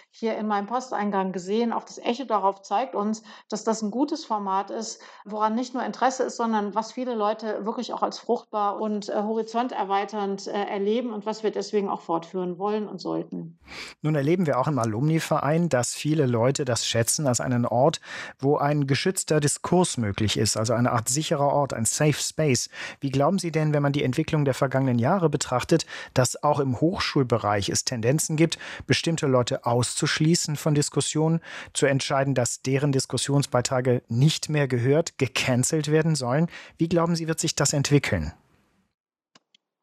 hier 0.10 0.38
in 0.38 0.48
meinem 0.48 0.67
Posteingang 0.67 1.32
gesehen. 1.32 1.74
Auch 1.74 1.84
das 1.84 1.98
Echo 1.98 2.26
darauf 2.26 2.62
zeigt 2.62 2.96
uns, 2.96 3.21
dass 3.50 3.64
das 3.64 3.82
ein 3.82 3.92
gutes 3.92 4.26
Format 4.26 4.72
ist, 4.72 5.02
woran 5.26 5.56
nicht 5.56 5.74
nur 5.74 5.84
Interesse 5.84 6.24
ist, 6.24 6.38
sondern 6.38 6.76
was 6.76 6.92
viele 6.92 7.16
Leute 7.16 7.66
wirklich 7.66 7.94
auch 7.94 8.02
als 8.02 8.20
fruchtbar 8.20 8.80
und 8.80 9.08
horizonterweiternd 9.10 10.48
erleben 10.48 11.14
und 11.14 11.26
was 11.26 11.44
wir 11.44 11.52
deswegen 11.52 11.90
auch 11.90 12.02
fortführen 12.02 12.58
wollen 12.58 12.88
und 12.88 13.00
sollten. 13.00 13.60
Nun 14.02 14.16
erleben 14.16 14.46
wir 14.46 14.60
auch 14.60 14.68
im 14.68 14.80
Alumni-Verein, 14.80 15.70
dass 15.70 15.94
viele 15.94 16.26
Leute 16.26 16.66
das 16.66 16.86
schätzen 16.86 17.28
als 17.28 17.42
einen 17.42 17.66
Ort, 17.66 18.02
wo 18.40 18.58
ein 18.58 18.88
geschützter 18.88 19.40
Diskurs 19.40 19.98
möglich 19.98 20.38
ist, 20.38 20.58
also 20.58 20.74
eine 20.74 20.92
Art 20.92 21.10
sicherer 21.10 21.52
Ort, 21.52 21.74
ein 21.74 21.86
Safe 21.86 22.14
Space. 22.14 22.70
Wie 23.00 23.10
glauben 23.10 23.40
Sie 23.40 23.52
denn, 23.52 23.74
wenn 23.74 23.84
man 23.84 23.94
die 23.94 24.04
Entwicklung 24.04 24.46
der 24.46 24.54
vergangenen 24.54 25.00
Jahre 25.00 25.30
betrachtet, 25.30 25.86
dass 26.14 26.42
auch 26.44 26.60
im 26.60 26.80
Hochschulbereich 26.80 27.70
es 27.70 27.86
Tendenzen 27.86 28.36
gibt, 28.36 28.58
bestimmte 28.88 29.28
Leute 29.28 29.66
auszuschließen 29.66 30.56
von 30.56 30.76
Diskussionen, 30.76 31.42
zu 31.74 31.86
entscheiden, 31.86 32.36
dass 32.36 32.62
deren 32.62 32.92
Diskussionsbeiträge 33.12 34.04
nicht 34.08 34.50
mehr 34.50 34.67
gehört, 34.67 35.17
gecancelt 35.17 35.91
werden 35.91 36.15
sollen? 36.15 36.47
Wie 36.78 36.88
glauben 36.88 37.15
Sie, 37.15 37.28
wird 37.28 37.39
sich 37.39 37.56
das 37.56 37.74
entwickeln? 37.74 38.32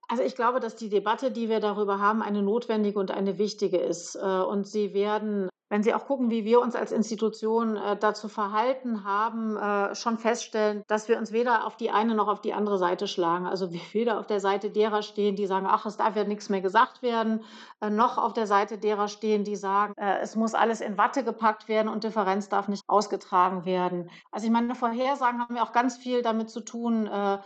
Also 0.08 0.22
ich 0.22 0.34
glaube, 0.34 0.58
dass 0.60 0.76
die 0.76 0.88
Debatte, 0.88 1.30
die 1.30 1.50
wir 1.50 1.60
darüber 1.60 2.00
haben, 2.00 2.22
eine 2.22 2.40
notwendige 2.40 2.98
und 2.98 3.10
eine 3.10 3.36
wichtige 3.36 3.76
ist. 3.76 4.16
Äh, 4.16 4.20
und 4.20 4.66
sie 4.66 4.94
werden 4.94 5.50
wenn 5.68 5.82
Sie 5.82 5.92
auch 5.94 6.06
gucken, 6.06 6.30
wie 6.30 6.44
wir 6.44 6.60
uns 6.60 6.74
als 6.74 6.92
Institution 6.92 7.76
äh, 7.76 7.96
dazu 7.96 8.28
verhalten 8.28 9.04
haben, 9.04 9.56
äh, 9.56 9.94
schon 9.94 10.18
feststellen, 10.18 10.82
dass 10.86 11.08
wir 11.08 11.18
uns 11.18 11.32
weder 11.32 11.66
auf 11.66 11.76
die 11.76 11.90
eine 11.90 12.14
noch 12.14 12.28
auf 12.28 12.40
die 12.40 12.54
andere 12.54 12.78
Seite 12.78 13.06
schlagen. 13.06 13.46
Also 13.46 13.72
wir 13.72 13.80
weder 13.92 14.18
auf 14.18 14.26
der 14.26 14.40
Seite 14.40 14.70
derer 14.70 15.02
stehen, 15.02 15.36
die 15.36 15.46
sagen, 15.46 15.66
ach, 15.68 15.86
es 15.86 15.96
darf 15.96 16.16
ja 16.16 16.24
nichts 16.24 16.48
mehr 16.48 16.60
gesagt 16.60 17.02
werden, 17.02 17.44
äh, 17.80 17.90
noch 17.90 18.18
auf 18.18 18.32
der 18.32 18.46
Seite 18.46 18.78
derer 18.78 19.08
stehen, 19.08 19.44
die 19.44 19.56
sagen, 19.56 19.94
äh, 19.96 20.18
es 20.20 20.36
muss 20.36 20.54
alles 20.54 20.80
in 20.80 20.96
Watte 20.96 21.24
gepackt 21.24 21.68
werden 21.68 21.88
und 21.88 22.04
Differenz 22.04 22.48
darf 22.48 22.68
nicht 22.68 22.82
ausgetragen 22.86 23.64
werden. 23.64 24.10
Also 24.30 24.46
ich 24.46 24.52
meine, 24.52 24.74
Vorhersagen 24.74 25.40
haben 25.40 25.56
ja 25.56 25.62
auch 25.62 25.72
ganz 25.72 25.96
viel 25.96 26.22
damit 26.22 26.50
zu 26.50 26.60
tun, 26.60 27.06
äh, 27.06 27.38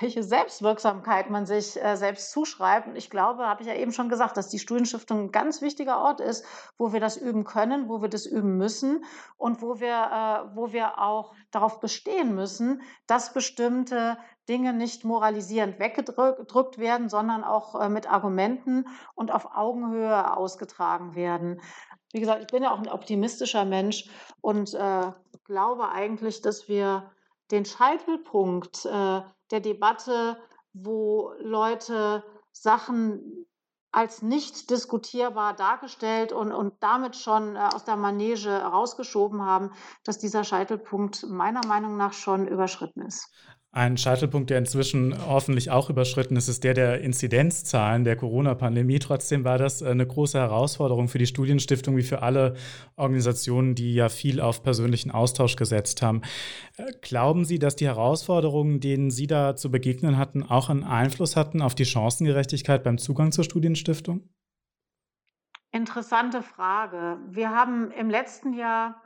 welche 0.00 0.22
Selbstwirksamkeit 0.22 1.30
man 1.30 1.46
sich 1.46 1.82
äh, 1.82 1.96
selbst 1.96 2.30
zuschreibt. 2.30 2.86
Und 2.86 2.96
ich 2.96 3.10
glaube, 3.10 3.46
habe 3.46 3.62
ich 3.62 3.68
ja 3.68 3.74
eben 3.74 3.92
schon 3.92 4.08
gesagt, 4.08 4.36
dass 4.36 4.48
die 4.48 4.58
Studienstiftung 4.58 5.20
ein 5.20 5.32
ganz 5.32 5.62
wichtiger 5.62 5.98
Ort 5.98 6.20
ist, 6.20 6.44
wo 6.76 6.92
wir 6.92 7.00
das 7.00 7.16
üben 7.16 7.44
können, 7.44 7.88
wo 7.88 8.02
wir 8.02 8.08
das 8.08 8.26
üben 8.26 8.56
müssen 8.56 9.04
und 9.36 9.62
wo 9.62 9.80
wir, 9.80 9.88
äh, 9.88 10.56
wo 10.56 10.72
wir 10.72 10.98
auch 10.98 11.34
darauf 11.50 11.80
bestehen 11.80 12.34
müssen, 12.34 12.82
dass 13.06 13.32
bestimmte 13.32 14.18
Dinge 14.48 14.72
nicht 14.72 15.04
moralisierend 15.04 15.78
weggedrückt 15.78 16.78
werden, 16.78 17.08
sondern 17.08 17.44
auch 17.44 17.80
äh, 17.80 17.88
mit 17.88 18.10
Argumenten 18.10 18.86
und 19.14 19.30
auf 19.30 19.56
Augenhöhe 19.56 20.36
ausgetragen 20.36 21.14
werden. 21.14 21.60
Wie 22.12 22.20
gesagt, 22.20 22.40
ich 22.40 22.46
bin 22.46 22.62
ja 22.62 22.72
auch 22.72 22.78
ein 22.78 22.88
optimistischer 22.88 23.66
Mensch 23.66 24.08
und 24.40 24.72
äh, 24.72 25.12
glaube 25.44 25.90
eigentlich, 25.90 26.40
dass 26.40 26.68
wir 26.68 27.10
den 27.50 27.64
Scheitelpunkt 27.64 28.86
äh, 28.86 29.22
der 29.50 29.60
Debatte, 29.60 30.38
wo 30.72 31.32
Leute 31.40 32.24
Sachen 32.52 33.46
als 33.90 34.22
nicht 34.22 34.70
diskutierbar 34.70 35.54
dargestellt 35.54 36.32
und, 36.32 36.52
und 36.52 36.74
damit 36.80 37.16
schon 37.16 37.56
äh, 37.56 37.60
aus 37.74 37.84
der 37.84 37.96
Manege 37.96 38.50
rausgeschoben 38.50 39.42
haben, 39.42 39.72
dass 40.04 40.18
dieser 40.18 40.44
Scheitelpunkt 40.44 41.24
meiner 41.28 41.66
Meinung 41.66 41.96
nach 41.96 42.12
schon 42.12 42.46
überschritten 42.46 43.02
ist. 43.02 43.32
Ein 43.70 43.98
Scheitelpunkt, 43.98 44.48
der 44.48 44.58
inzwischen 44.58 45.14
hoffentlich 45.26 45.70
auch 45.70 45.90
überschritten 45.90 46.36
ist, 46.36 46.48
ist 46.48 46.64
der 46.64 46.72
der 46.72 47.02
Inzidenzzahlen 47.02 48.02
der 48.02 48.16
Corona-Pandemie. 48.16 48.98
Trotzdem 48.98 49.44
war 49.44 49.58
das 49.58 49.82
eine 49.82 50.06
große 50.06 50.38
Herausforderung 50.38 51.08
für 51.08 51.18
die 51.18 51.26
Studienstiftung 51.26 51.94
wie 51.98 52.02
für 52.02 52.22
alle 52.22 52.54
Organisationen, 52.96 53.74
die 53.74 53.92
ja 53.92 54.08
viel 54.08 54.40
auf 54.40 54.62
persönlichen 54.62 55.10
Austausch 55.10 55.56
gesetzt 55.56 56.00
haben. 56.00 56.22
Glauben 57.02 57.44
Sie, 57.44 57.58
dass 57.58 57.76
die 57.76 57.86
Herausforderungen, 57.86 58.80
denen 58.80 59.10
Sie 59.10 59.26
da 59.26 59.54
zu 59.54 59.70
begegnen 59.70 60.16
hatten, 60.16 60.42
auch 60.42 60.70
einen 60.70 60.84
Einfluss 60.84 61.36
hatten 61.36 61.60
auf 61.60 61.74
die 61.74 61.84
Chancengerechtigkeit 61.84 62.82
beim 62.82 62.96
Zugang 62.96 63.32
zur 63.32 63.44
Studienstiftung? 63.44 64.30
Interessante 65.72 66.42
Frage. 66.42 67.18
Wir 67.28 67.50
haben 67.50 67.90
im 67.90 68.08
letzten 68.08 68.54
Jahr 68.54 69.02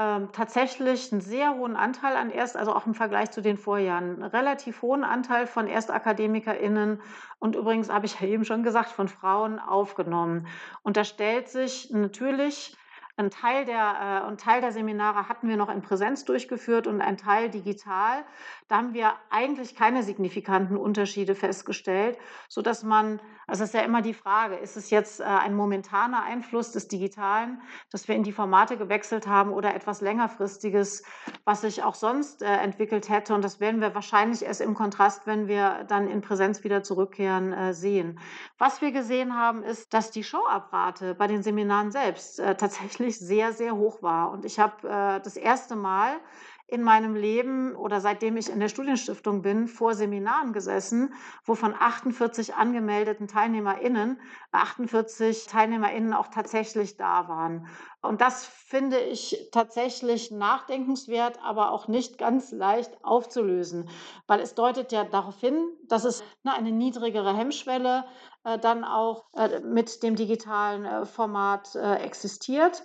ähm, 0.00 0.30
tatsächlich 0.32 1.12
einen 1.12 1.20
sehr 1.20 1.54
hohen 1.56 1.76
Anteil 1.76 2.16
an 2.16 2.30
Erst 2.30 2.56
also 2.56 2.74
auch 2.74 2.86
im 2.86 2.94
Vergleich 2.94 3.30
zu 3.32 3.42
den 3.42 3.58
Vorjahren, 3.58 4.16
'n 4.20 4.24
relativ 4.24 4.82
hohen 4.82 5.04
Anteil 5.04 5.46
von 5.46 5.68
ErstakademikerInnen 5.68 7.02
und 7.38 7.56
übrigens 7.56 7.90
habe 7.90 8.06
ich 8.06 8.20
ja 8.20 8.26
eben 8.28 8.44
schon 8.46 8.62
gesagt, 8.64 8.90
von 8.90 9.08
Frauen 9.08 9.58
aufgenommen. 9.60 10.46
Und 10.82 10.96
da 10.96 11.04
stellt 11.04 11.48
sich 11.48 11.90
natürlich 11.90 12.76
ein 13.20 13.30
Teil 13.30 13.64
der, 13.64 14.22
äh, 14.24 14.28
ein 14.28 14.38
Teil 14.38 14.60
der 14.60 14.72
Seminare 14.72 15.28
hatten 15.28 15.48
wir 15.48 15.56
noch 15.56 15.68
in 15.68 15.82
Präsenz 15.82 16.24
durchgeführt 16.24 16.86
und 16.86 17.00
ein 17.00 17.16
Teil 17.16 17.50
digital. 17.50 18.24
Da 18.68 18.76
haben 18.76 18.94
wir 18.94 19.12
eigentlich 19.30 19.74
keine 19.74 20.02
signifikanten 20.02 20.76
Unterschiede 20.76 21.34
festgestellt, 21.34 22.18
sodass 22.48 22.82
man, 22.82 23.20
also 23.46 23.64
es 23.64 23.70
ist 23.70 23.74
ja 23.74 23.82
immer 23.82 24.00
die 24.00 24.14
Frage, 24.14 24.56
ist 24.56 24.76
es 24.76 24.90
jetzt 24.90 25.20
äh, 25.20 25.24
ein 25.24 25.54
momentaner 25.54 26.22
Einfluss 26.22 26.72
des 26.72 26.88
Digitalen, 26.88 27.60
dass 27.90 28.08
wir 28.08 28.14
in 28.14 28.22
die 28.22 28.32
Formate 28.32 28.76
gewechselt 28.76 29.26
haben 29.26 29.52
oder 29.52 29.74
etwas 29.74 30.00
längerfristiges, 30.00 31.02
was 31.44 31.62
sich 31.62 31.82
auch 31.82 31.94
sonst 31.94 32.42
äh, 32.42 32.46
entwickelt 32.46 33.08
hätte. 33.08 33.34
Und 33.34 33.42
das 33.44 33.60
werden 33.60 33.80
wir 33.80 33.94
wahrscheinlich 33.94 34.44
erst 34.44 34.60
im 34.60 34.74
Kontrast, 34.74 35.26
wenn 35.26 35.48
wir 35.48 35.84
dann 35.88 36.08
in 36.08 36.20
Präsenz 36.20 36.64
wieder 36.64 36.82
zurückkehren, 36.82 37.52
äh, 37.52 37.74
sehen. 37.74 38.20
Was 38.56 38.80
wir 38.80 38.92
gesehen 38.92 39.36
haben, 39.36 39.62
ist, 39.62 39.92
dass 39.92 40.10
die 40.10 40.24
Showabrate 40.24 41.14
bei 41.14 41.26
den 41.26 41.42
Seminaren 41.42 41.90
selbst 41.90 42.38
äh, 42.38 42.54
tatsächlich 42.54 43.09
wirklich 43.10 43.18
sehr, 43.18 43.52
sehr 43.52 43.76
hoch 43.76 44.02
war. 44.02 44.30
Und 44.30 44.44
ich 44.44 44.58
habe 44.58 44.88
äh, 44.88 45.20
das 45.20 45.36
erste 45.36 45.76
Mal 45.76 46.18
in 46.70 46.82
meinem 46.82 47.14
Leben 47.14 47.74
oder 47.74 48.00
seitdem 48.00 48.36
ich 48.36 48.48
in 48.48 48.60
der 48.60 48.68
Studienstiftung 48.68 49.42
bin, 49.42 49.68
vor 49.68 49.94
Seminaren 49.94 50.52
gesessen, 50.52 51.14
wo 51.44 51.54
von 51.54 51.74
48 51.78 52.54
angemeldeten 52.54 53.28
TeilnehmerInnen 53.28 54.20
48 54.52 55.46
TeilnehmerInnen 55.46 56.12
auch 56.12 56.28
tatsächlich 56.28 56.96
da 56.96 57.28
waren. 57.28 57.66
Und 58.02 58.20
das 58.20 58.46
finde 58.46 58.98
ich 58.98 59.50
tatsächlich 59.52 60.30
nachdenkenswert, 60.30 61.38
aber 61.42 61.70
auch 61.70 61.86
nicht 61.86 62.18
ganz 62.18 62.50
leicht 62.50 63.04
aufzulösen, 63.04 63.88
weil 64.26 64.40
es 64.40 64.54
deutet 64.54 64.90
ja 64.90 65.04
darauf 65.04 65.38
hin, 65.38 65.68
dass 65.86 66.04
es 66.04 66.24
ne, 66.42 66.52
eine 66.52 66.72
niedrigere 66.72 67.36
Hemmschwelle 67.36 68.04
äh, 68.44 68.58
dann 68.58 68.84
auch 68.84 69.26
äh, 69.34 69.60
mit 69.60 70.02
dem 70.02 70.16
digitalen 70.16 70.84
äh, 70.84 71.04
Format 71.04 71.74
existiert. 71.74 72.82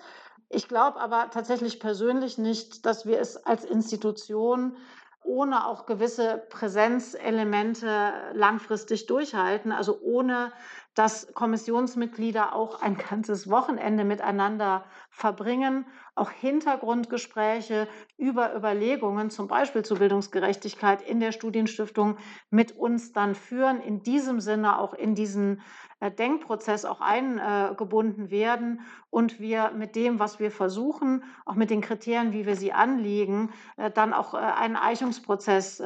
Ich 0.50 0.68
glaube 0.68 1.00
aber 1.00 1.30
tatsächlich 1.32 1.80
persönlich 1.80 2.38
nicht, 2.38 2.86
dass 2.86 3.06
wir 3.06 3.20
es 3.20 3.38
als 3.46 3.66
Institution 3.66 4.76
ohne 5.24 5.66
auch 5.66 5.86
gewisse 5.88 6.44
Präsenzelemente 6.50 8.14
langfristig 8.34 9.08
durchhalten, 9.08 9.72
also 9.72 10.00
ohne 10.02 10.52
dass 10.96 11.34
Kommissionsmitglieder 11.34 12.56
auch 12.56 12.82
ein 12.82 12.98
ganzes 12.98 13.50
Wochenende 13.50 14.06
miteinander 14.06 14.86
verbringen, 15.10 15.86
auch 16.16 16.32
Hintergrundgespräche 16.32 17.88
über 18.18 18.56
Überlegungen, 18.56 19.30
zum 19.30 19.48
Beispiel 19.48 19.84
zur 19.84 20.00
Bildungsgerechtigkeit 20.00 21.02
in 21.02 21.20
der 21.20 21.34
Studienstiftung, 21.34 22.18
mit 22.50 22.72
uns 22.72 23.12
dann 23.12 23.36
führen, 23.36 23.82
in 23.82 24.04
diesem 24.04 24.40
Sinne 24.40 24.80
auch 24.80 24.94
in 24.94 25.16
diesen 25.16 25.62
äh, 26.00 26.12
Denkprozess 26.12 26.86
auch 26.86 27.02
eingebunden 27.02 28.32
werden. 28.32 28.82
Und 29.10 29.40
wir 29.40 29.72
mit 29.72 29.96
dem, 29.96 30.20
was 30.20 30.40
wir 30.40 30.52
versuchen, 30.52 31.24
auch 31.46 31.56
mit 31.56 31.70
den 31.70 31.82
Kriterien, 31.82 32.32
wie 32.32 32.46
wir 32.46 32.56
sie 32.56 32.72
anlegen, 32.72 33.52
äh, 33.76 33.92
dann 33.92 34.14
auch 34.14 34.34
äh, 34.34 34.38
einen 34.38 34.78
Eichungsprozess 34.78 35.82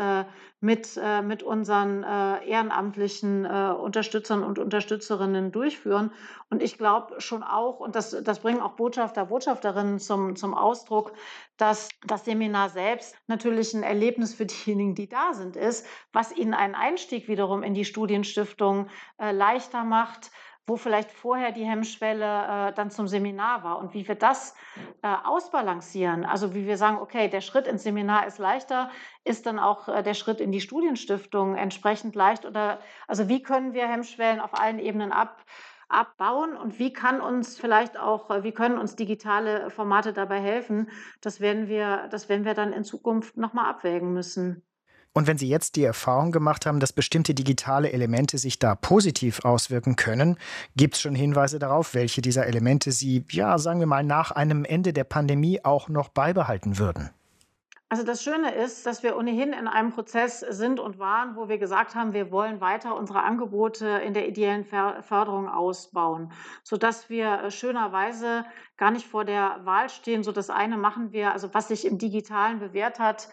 mit, 0.62 1.00
mit 1.24 1.44
unseren 1.44 2.04
ehrenamtlichen 2.04 3.46
Unterstützern 3.46 4.44
und 4.44 4.60
Unterstützerinnen 4.60 5.52
durchführen. 5.52 6.12
Und 6.50 6.64
ich 6.64 6.78
glaube 6.78 7.22
schon 7.22 7.44
auch, 7.44 7.80
und 7.80 7.96
das, 7.96 8.16
das 8.24 8.40
bringen 8.40 8.60
auch 8.60 8.74
Botschafter, 8.74 9.26
Botschafterinnen 9.26 10.00
zum, 10.00 10.36
zum 10.36 10.54
Ausdruck, 10.54 11.14
dass 11.58 11.90
das 12.08 12.26
Seminar 12.26 12.70
selbst 12.70 13.16
natürlich 13.28 13.74
ein 13.74 13.84
Erlebnis 13.84 14.34
für 14.34 14.46
diejenigen, 14.46 14.96
die 14.96 15.08
da 15.08 15.34
sind, 15.34 15.56
ist, 15.56 15.86
was 16.12 16.32
ihnen 16.32 16.54
einen 16.54 16.76
Einstieg 16.76 17.28
wiederum 17.28 17.64
in 17.64 17.74
die 17.74 17.86
Studienstiftung 17.86 18.88
äh, 19.20 19.32
leichter 19.32 19.84
macht, 19.84 20.32
wo 20.66 20.78
vielleicht 20.78 21.12
vorher 21.12 21.52
die 21.52 21.66
Hemmschwelle 21.66 22.70
äh, 22.70 22.74
dann 22.74 22.92
zum 22.92 23.08
Seminar 23.08 23.64
war 23.64 23.80
und 23.80 23.94
wie 23.94 24.08
wir 24.08 24.16
das 24.16 24.56
äh, 25.02 25.08
ausbalancieren. 25.08 26.26
Also 26.26 26.54
wie 26.54 26.68
wir 26.68 26.78
sagen, 26.78 26.98
okay, 26.98 27.28
der 27.28 27.42
Schritt 27.42 27.68
ins 27.68 27.84
Seminar 27.84 28.28
ist 28.28 28.38
leichter, 28.38 28.92
ist 29.24 29.46
dann 29.46 29.60
auch 29.60 29.88
äh, 29.88 30.04
der 30.04 30.14
Schritt 30.14 30.40
in 30.40 30.52
die 30.52 30.62
Studienstiftung 30.62 31.56
entsprechend 31.56 32.16
leicht 32.16 32.46
oder 32.46 32.80
also 33.08 33.28
wie 33.28 33.42
können 33.42 33.74
wir 33.74 33.88
Hemmschwellen 33.88 34.40
auf 34.40 34.60
allen 34.60 34.80
Ebenen 34.80 35.12
ab 35.12 35.44
abbauen 35.90 36.56
und 36.56 36.78
wie 36.80 36.94
kann 36.94 37.20
uns 37.20 37.58
vielleicht 37.58 37.98
auch, 38.00 38.30
äh, 38.30 38.44
wie 38.44 38.52
können 38.52 38.78
uns 38.78 38.96
digitale 38.96 39.70
Formate 39.72 40.14
dabei 40.14 40.40
helfen? 40.40 40.90
Das 41.22 41.42
werden 41.42 41.68
wir, 41.68 42.08
das 42.12 42.30
werden 42.30 42.46
wir 42.46 42.54
dann 42.54 42.74
in 42.74 42.84
Zukunft 42.84 43.38
nochmal 43.38 43.66
abwägen 43.66 44.14
müssen. 44.14 44.69
Und 45.14 45.28
wenn 45.28 45.38
Sie 45.38 45.50
jetzt 45.50 45.76
die 45.76 45.84
Erfahrung 45.84 46.32
gemacht 46.32 46.66
haben, 46.66 46.80
dass 46.80 46.94
bestimmte 46.94 47.34
digitale 47.34 47.92
Elemente 47.92 48.38
sich 48.38 48.60
da 48.60 48.76
positiv 48.76 49.44
auswirken 49.44 49.96
können, 49.96 50.38
gibt 50.76 50.96
es 50.96 51.02
schon 51.02 51.16
Hinweise 51.16 51.58
darauf, 51.58 51.94
welche 51.94 52.22
dieser 52.22 52.46
Elemente 52.46 52.92
Sie, 52.92 53.26
ja, 53.32 53.58
sagen 53.58 53.80
wir 53.80 53.88
mal, 53.88 54.04
nach 54.04 54.32
einem 54.32 54.66
Ende 54.66 54.94
der 54.94 55.06
Pandemie 55.06 55.64
auch 55.64 55.90
noch 55.90 56.10
beibehalten 56.10 56.78
würden? 56.78 57.10
Also 57.92 58.04
das 58.04 58.22
Schöne 58.22 58.54
ist, 58.54 58.86
dass 58.86 59.02
wir 59.02 59.18
ohnehin 59.18 59.52
in 59.52 59.68
einem 59.68 59.92
Prozess 59.92 60.42
sind 60.42 60.80
und 60.80 61.00
waren, 61.00 61.36
wo 61.36 61.50
wir 61.50 61.58
gesagt 61.58 61.96
haben, 61.96 62.14
wir 62.14 62.32
wollen 62.32 62.62
weiter 62.62 62.96
unsere 62.96 63.24
Angebote 63.24 63.88
in 63.88 64.14
der 64.14 64.28
ideellen 64.28 64.64
Förderung 64.64 65.50
ausbauen, 65.50 66.32
sodass 66.62 67.10
wir 67.10 67.46
äh, 67.46 67.52
schönerweise 67.52 68.46
gar 68.78 68.92
nicht 68.92 69.08
vor 69.08 69.26
der 69.26 69.62
Wahl 69.64 69.90
stehen. 69.90 70.22
So 70.22 70.32
das 70.32 70.52
eine 70.52 70.78
machen 70.78 71.14
wir, 71.14 71.34
also 71.34 71.52
was 71.56 71.70
sich 71.70 71.84
im 71.84 71.98
Digitalen 71.98 72.60
bewährt 72.60 73.00
hat, 73.00 73.30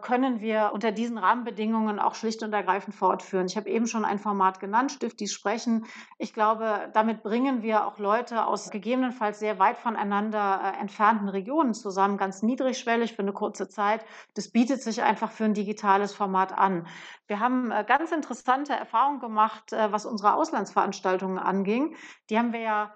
können 0.00 0.40
wir 0.40 0.70
unter 0.72 0.92
diesen 0.92 1.18
Rahmenbedingungen 1.18 1.98
auch 1.98 2.14
schlicht 2.14 2.42
und 2.42 2.54
ergreifend 2.54 2.94
fortführen. 2.94 3.44
Ich 3.46 3.56
habe 3.58 3.68
eben 3.68 3.86
schon 3.86 4.06
ein 4.06 4.18
Format 4.18 4.58
genannt, 4.58 4.92
Stiftis 4.92 5.30
Sprechen. 5.30 5.84
Ich 6.16 6.32
glaube, 6.32 6.90
damit 6.94 7.22
bringen 7.22 7.60
wir 7.60 7.86
auch 7.86 7.98
Leute 7.98 8.46
aus 8.46 8.70
gegebenenfalls 8.70 9.40
sehr 9.40 9.58
weit 9.58 9.76
voneinander 9.76 10.60
äh, 10.64 10.80
entfernten 10.80 11.28
Regionen 11.28 11.74
zusammen, 11.74 12.16
ganz 12.16 12.42
niedrigschwellig 12.42 13.12
für 13.12 13.20
eine 13.20 13.34
kurze 13.34 13.68
Zeit. 13.68 14.06
Das 14.32 14.50
bietet 14.50 14.82
sich 14.82 15.02
einfach 15.02 15.30
für 15.30 15.44
ein 15.44 15.52
digitales 15.52 16.14
Format 16.14 16.56
an. 16.56 16.86
Wir 17.26 17.38
haben 17.38 17.70
äh, 17.70 17.84
ganz 17.86 18.10
interessante 18.10 18.72
Erfahrungen 18.72 19.20
gemacht, 19.20 19.72
was 19.72 20.06
unsere 20.06 20.34
Auslandsveranstaltungen 20.34 21.38
anging. 21.38 21.94
Die 22.30 22.38
haben 22.38 22.52
wir 22.54 22.60
ja 22.60 22.94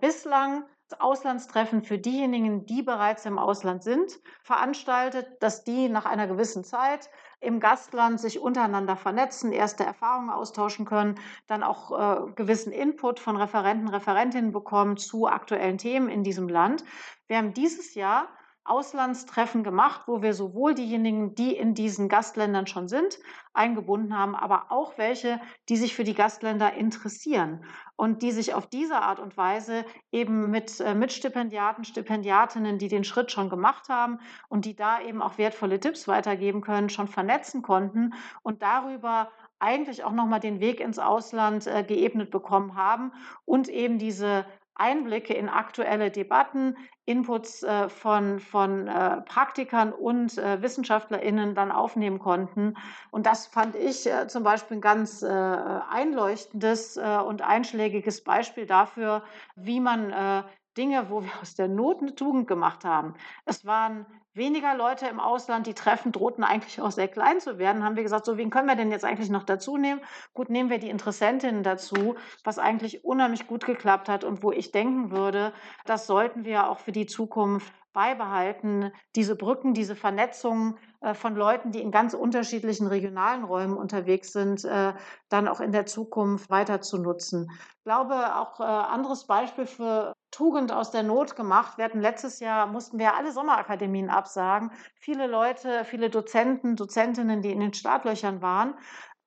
bislang 0.00 0.64
Auslandstreffen 0.98 1.82
für 1.82 1.98
diejenigen, 1.98 2.66
die 2.66 2.82
bereits 2.82 3.26
im 3.26 3.38
Ausland 3.38 3.82
sind, 3.82 4.18
veranstaltet, 4.42 5.26
dass 5.40 5.64
die 5.64 5.88
nach 5.88 6.06
einer 6.06 6.26
gewissen 6.26 6.64
Zeit 6.64 7.10
im 7.40 7.60
Gastland 7.60 8.20
sich 8.20 8.40
untereinander 8.40 8.96
vernetzen, 8.96 9.52
erste 9.52 9.84
Erfahrungen 9.84 10.30
austauschen 10.30 10.84
können, 10.84 11.18
dann 11.46 11.62
auch 11.62 12.28
äh, 12.28 12.32
gewissen 12.32 12.72
Input 12.72 13.20
von 13.20 13.36
Referenten, 13.36 13.88
Referentinnen 13.88 14.52
bekommen 14.52 14.96
zu 14.96 15.26
aktuellen 15.26 15.78
Themen 15.78 16.08
in 16.08 16.22
diesem 16.24 16.48
Land. 16.48 16.84
Wir 17.26 17.38
haben 17.38 17.54
dieses 17.54 17.94
Jahr 17.94 18.28
Auslandstreffen 18.64 19.64
gemacht, 19.64 20.02
wo 20.06 20.22
wir 20.22 20.34
sowohl 20.34 20.74
diejenigen, 20.74 21.34
die 21.34 21.56
in 21.56 21.74
diesen 21.74 22.08
Gastländern 22.08 22.66
schon 22.66 22.88
sind, 22.88 23.18
eingebunden 23.52 24.16
haben, 24.16 24.36
aber 24.36 24.70
auch 24.70 24.98
welche, 24.98 25.40
die 25.68 25.76
sich 25.76 25.94
für 25.94 26.04
die 26.04 26.14
Gastländer 26.14 26.74
interessieren 26.74 27.64
und 27.96 28.22
die 28.22 28.32
sich 28.32 28.54
auf 28.54 28.66
diese 28.66 29.00
Art 29.02 29.18
und 29.18 29.36
Weise 29.36 29.84
eben 30.12 30.50
mit 30.50 30.78
äh, 30.80 30.94
Mitstipendiaten, 30.94 31.84
Stipendiatinnen, 31.84 32.78
die 32.78 32.88
den 32.88 33.04
Schritt 33.04 33.32
schon 33.32 33.48
gemacht 33.48 33.88
haben 33.88 34.18
und 34.48 34.64
die 34.66 34.76
da 34.76 35.00
eben 35.00 35.22
auch 35.22 35.38
wertvolle 35.38 35.80
Tipps 35.80 36.06
weitergeben 36.06 36.60
können, 36.60 36.90
schon 36.90 37.08
vernetzen 37.08 37.62
konnten 37.62 38.14
und 38.42 38.62
darüber 38.62 39.30
eigentlich 39.58 40.04
auch 40.04 40.12
nochmal 40.12 40.40
den 40.40 40.60
Weg 40.60 40.80
ins 40.80 40.98
Ausland 40.98 41.66
äh, 41.66 41.84
geebnet 41.84 42.30
bekommen 42.30 42.76
haben 42.76 43.12
und 43.44 43.68
eben 43.68 43.98
diese 43.98 44.46
Einblicke 44.80 45.34
in 45.34 45.48
aktuelle 45.48 46.10
Debatten, 46.10 46.76
Inputs 47.04 47.62
äh, 47.62 47.88
von, 47.88 48.40
von 48.40 48.86
äh, 48.86 49.20
Praktikern 49.22 49.92
und 49.92 50.38
äh, 50.38 50.62
WissenschaftlerInnen 50.62 51.54
dann 51.54 51.70
aufnehmen 51.72 52.18
konnten. 52.18 52.76
Und 53.10 53.26
das 53.26 53.46
fand 53.46 53.76
ich 53.76 54.08
zum 54.28 54.42
Beispiel 54.42 54.78
ein 54.78 54.80
ganz 54.80 55.22
einleuchtendes 55.22 56.96
und 56.96 57.42
einschlägiges 57.42 58.22
Beispiel 58.22 58.66
dafür, 58.66 59.22
wie 59.56 59.80
man 59.80 60.44
Dinge, 60.76 61.10
wo 61.10 61.22
wir 61.22 61.30
aus 61.40 61.54
der 61.54 61.68
Not 61.68 62.00
eine 62.00 62.14
Tugend 62.14 62.46
gemacht 62.46 62.84
haben. 62.84 63.14
Es 63.44 63.66
waren 63.66 64.06
weniger 64.34 64.74
Leute 64.74 65.06
im 65.06 65.20
Ausland, 65.20 65.66
die 65.66 65.74
Treffen 65.74 66.12
drohten 66.12 66.44
eigentlich 66.44 66.80
auch 66.80 66.90
sehr 66.90 67.08
klein 67.08 67.40
zu 67.40 67.58
werden, 67.58 67.84
haben 67.84 67.96
wir 67.96 68.02
gesagt, 68.02 68.24
so 68.24 68.36
wen 68.36 68.50
können 68.50 68.68
wir 68.68 68.76
denn 68.76 68.90
jetzt 68.90 69.04
eigentlich 69.04 69.30
noch 69.30 69.44
dazu 69.44 69.76
nehmen? 69.76 70.00
Gut, 70.34 70.50
nehmen 70.50 70.70
wir 70.70 70.78
die 70.78 70.90
Interessentinnen 70.90 71.62
dazu, 71.62 72.14
was 72.44 72.58
eigentlich 72.58 73.04
unheimlich 73.04 73.46
gut 73.46 73.64
geklappt 73.64 74.08
hat 74.08 74.24
und 74.24 74.42
wo 74.42 74.52
ich 74.52 74.72
denken 74.72 75.10
würde, 75.10 75.52
das 75.84 76.06
sollten 76.06 76.44
wir 76.44 76.70
auch 76.70 76.78
für 76.78 76.92
die 76.92 77.06
Zukunft 77.06 77.72
beibehalten, 77.92 78.92
diese 79.16 79.34
Brücken, 79.34 79.74
diese 79.74 79.96
Vernetzung 79.96 80.78
äh, 81.00 81.14
von 81.14 81.34
Leuten, 81.34 81.72
die 81.72 81.80
in 81.80 81.90
ganz 81.90 82.14
unterschiedlichen 82.14 82.86
regionalen 82.86 83.44
Räumen 83.44 83.76
unterwegs 83.76 84.32
sind, 84.32 84.64
äh, 84.64 84.94
dann 85.28 85.48
auch 85.48 85.60
in 85.60 85.72
der 85.72 85.86
Zukunft 85.86 86.50
weiter 86.50 86.80
zu 86.80 86.98
nutzen. 86.98 87.50
Ich 87.50 87.84
glaube, 87.84 88.36
auch 88.36 88.60
äh, 88.60 88.64
anderes 88.64 89.26
Beispiel 89.26 89.66
für 89.66 90.12
Tugend 90.30 90.70
aus 90.72 90.90
der 90.90 91.02
Not 91.02 91.34
gemacht. 91.34 91.76
Wir 91.76 91.84
hatten 91.84 92.00
letztes 92.00 92.40
Jahr, 92.40 92.66
mussten 92.66 92.98
wir 92.98 93.14
alle 93.14 93.32
Sommerakademien 93.32 94.10
absagen. 94.10 94.70
Viele 94.94 95.26
Leute, 95.26 95.84
viele 95.84 96.08
Dozenten, 96.08 96.76
Dozentinnen, 96.76 97.42
die 97.42 97.50
in 97.50 97.60
den 97.60 97.74
Startlöchern 97.74 98.40
waren, 98.40 98.74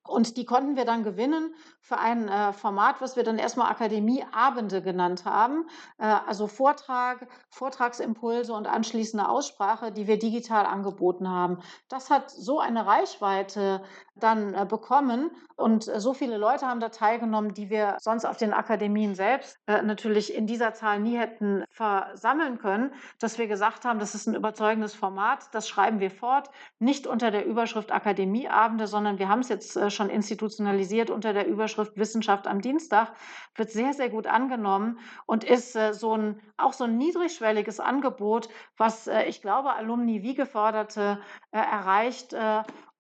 und 0.06 0.38
die 0.38 0.46
konnten 0.46 0.76
wir 0.76 0.86
dann 0.86 1.04
gewinnen 1.04 1.54
für 1.80 1.98
ein 1.98 2.28
äh, 2.28 2.54
Format, 2.54 3.02
was 3.02 3.16
wir 3.16 3.24
dann 3.24 3.38
erstmal 3.38 3.72
Akademieabende 3.72 4.82
genannt 4.82 5.26
haben. 5.26 5.68
Äh, 5.98 6.06
also 6.06 6.48
Vortrag, 6.48 7.28
Vortragsimpulse 7.50 8.54
und 8.54 8.68
anschließende 8.68 9.28
Aussprache, 9.28 9.92
die 9.92 10.08
wir 10.08 10.20
digital 10.20 10.66
angeboten 10.66 11.30
haben. 11.30 11.60
Das 11.90 12.10
hat 12.10 12.30
so 12.32 12.60
eine 12.60 12.86
Reichweite 12.86 13.84
dann 14.16 14.54
äh, 14.54 14.66
bekommen 14.66 15.32
und 15.56 15.88
äh, 15.88 16.00
so 16.00 16.14
viele 16.14 16.38
Leute 16.38 16.68
haben 16.68 16.80
da 16.80 16.90
teilgenommen, 16.90 17.54
die 17.54 17.70
wir 17.70 17.98
sonst 18.00 18.26
auf 18.26 18.38
den 18.38 18.54
Akademien 18.54 19.16
selbst 19.16 19.58
äh, 19.68 19.82
natürlich 19.82 20.36
in 20.36 20.48
dieser 20.48 20.74
Zahl 20.74 21.00
nie 21.00 21.18
hätten 21.18 21.64
versammeln 21.70 22.60
können, 22.60 22.94
dass 23.20 23.38
wir 23.38 23.48
gesagt 23.48 23.86
haben, 23.86 24.00
das 24.00 24.16
ist 24.16 24.28
ein 24.28 24.36
überzeugendes 24.36 24.94
Format, 24.94 25.48
das 25.54 25.68
schreiben 25.68 26.00
wir 26.00 26.12
fort, 26.12 26.50
nicht 26.80 27.08
unter 27.08 27.32
der 27.32 27.46
Überschrift 27.46 27.92
Akademieabende, 27.92 28.88
sondern 28.88 29.20
wir 29.20 29.30
haben 29.30 29.40
es 29.40 29.50
jetzt 29.50 29.76
äh, 29.76 29.90
schon 29.94 30.10
institutionalisiert 30.10 31.10
unter 31.10 31.34
der 31.34 31.48
Überschrift 31.48 31.98
Wissenschaft 31.98 32.48
am 32.48 32.62
Dienstag, 32.62 33.14
wird 33.56 33.72
sehr, 33.72 33.94
sehr 33.94 34.10
gut 34.10 34.28
angenommen 34.28 35.00
und 35.26 35.44
ist 35.44 35.76
äh, 35.76 35.94
so 35.94 36.18
ein, 36.18 36.42
auch 36.58 36.74
so 36.74 36.84
ein 36.84 36.98
niedrigschwelliges 36.98 37.80
Angebot, 37.80 38.50
was 38.78 39.08
äh, 39.08 39.24
ich 39.26 39.42
glaube, 39.42 39.74
Alumni 39.74 40.24
wie 40.24 40.36
Geförderte 40.36 41.20
äh, 41.52 41.58
erreicht 41.58 42.36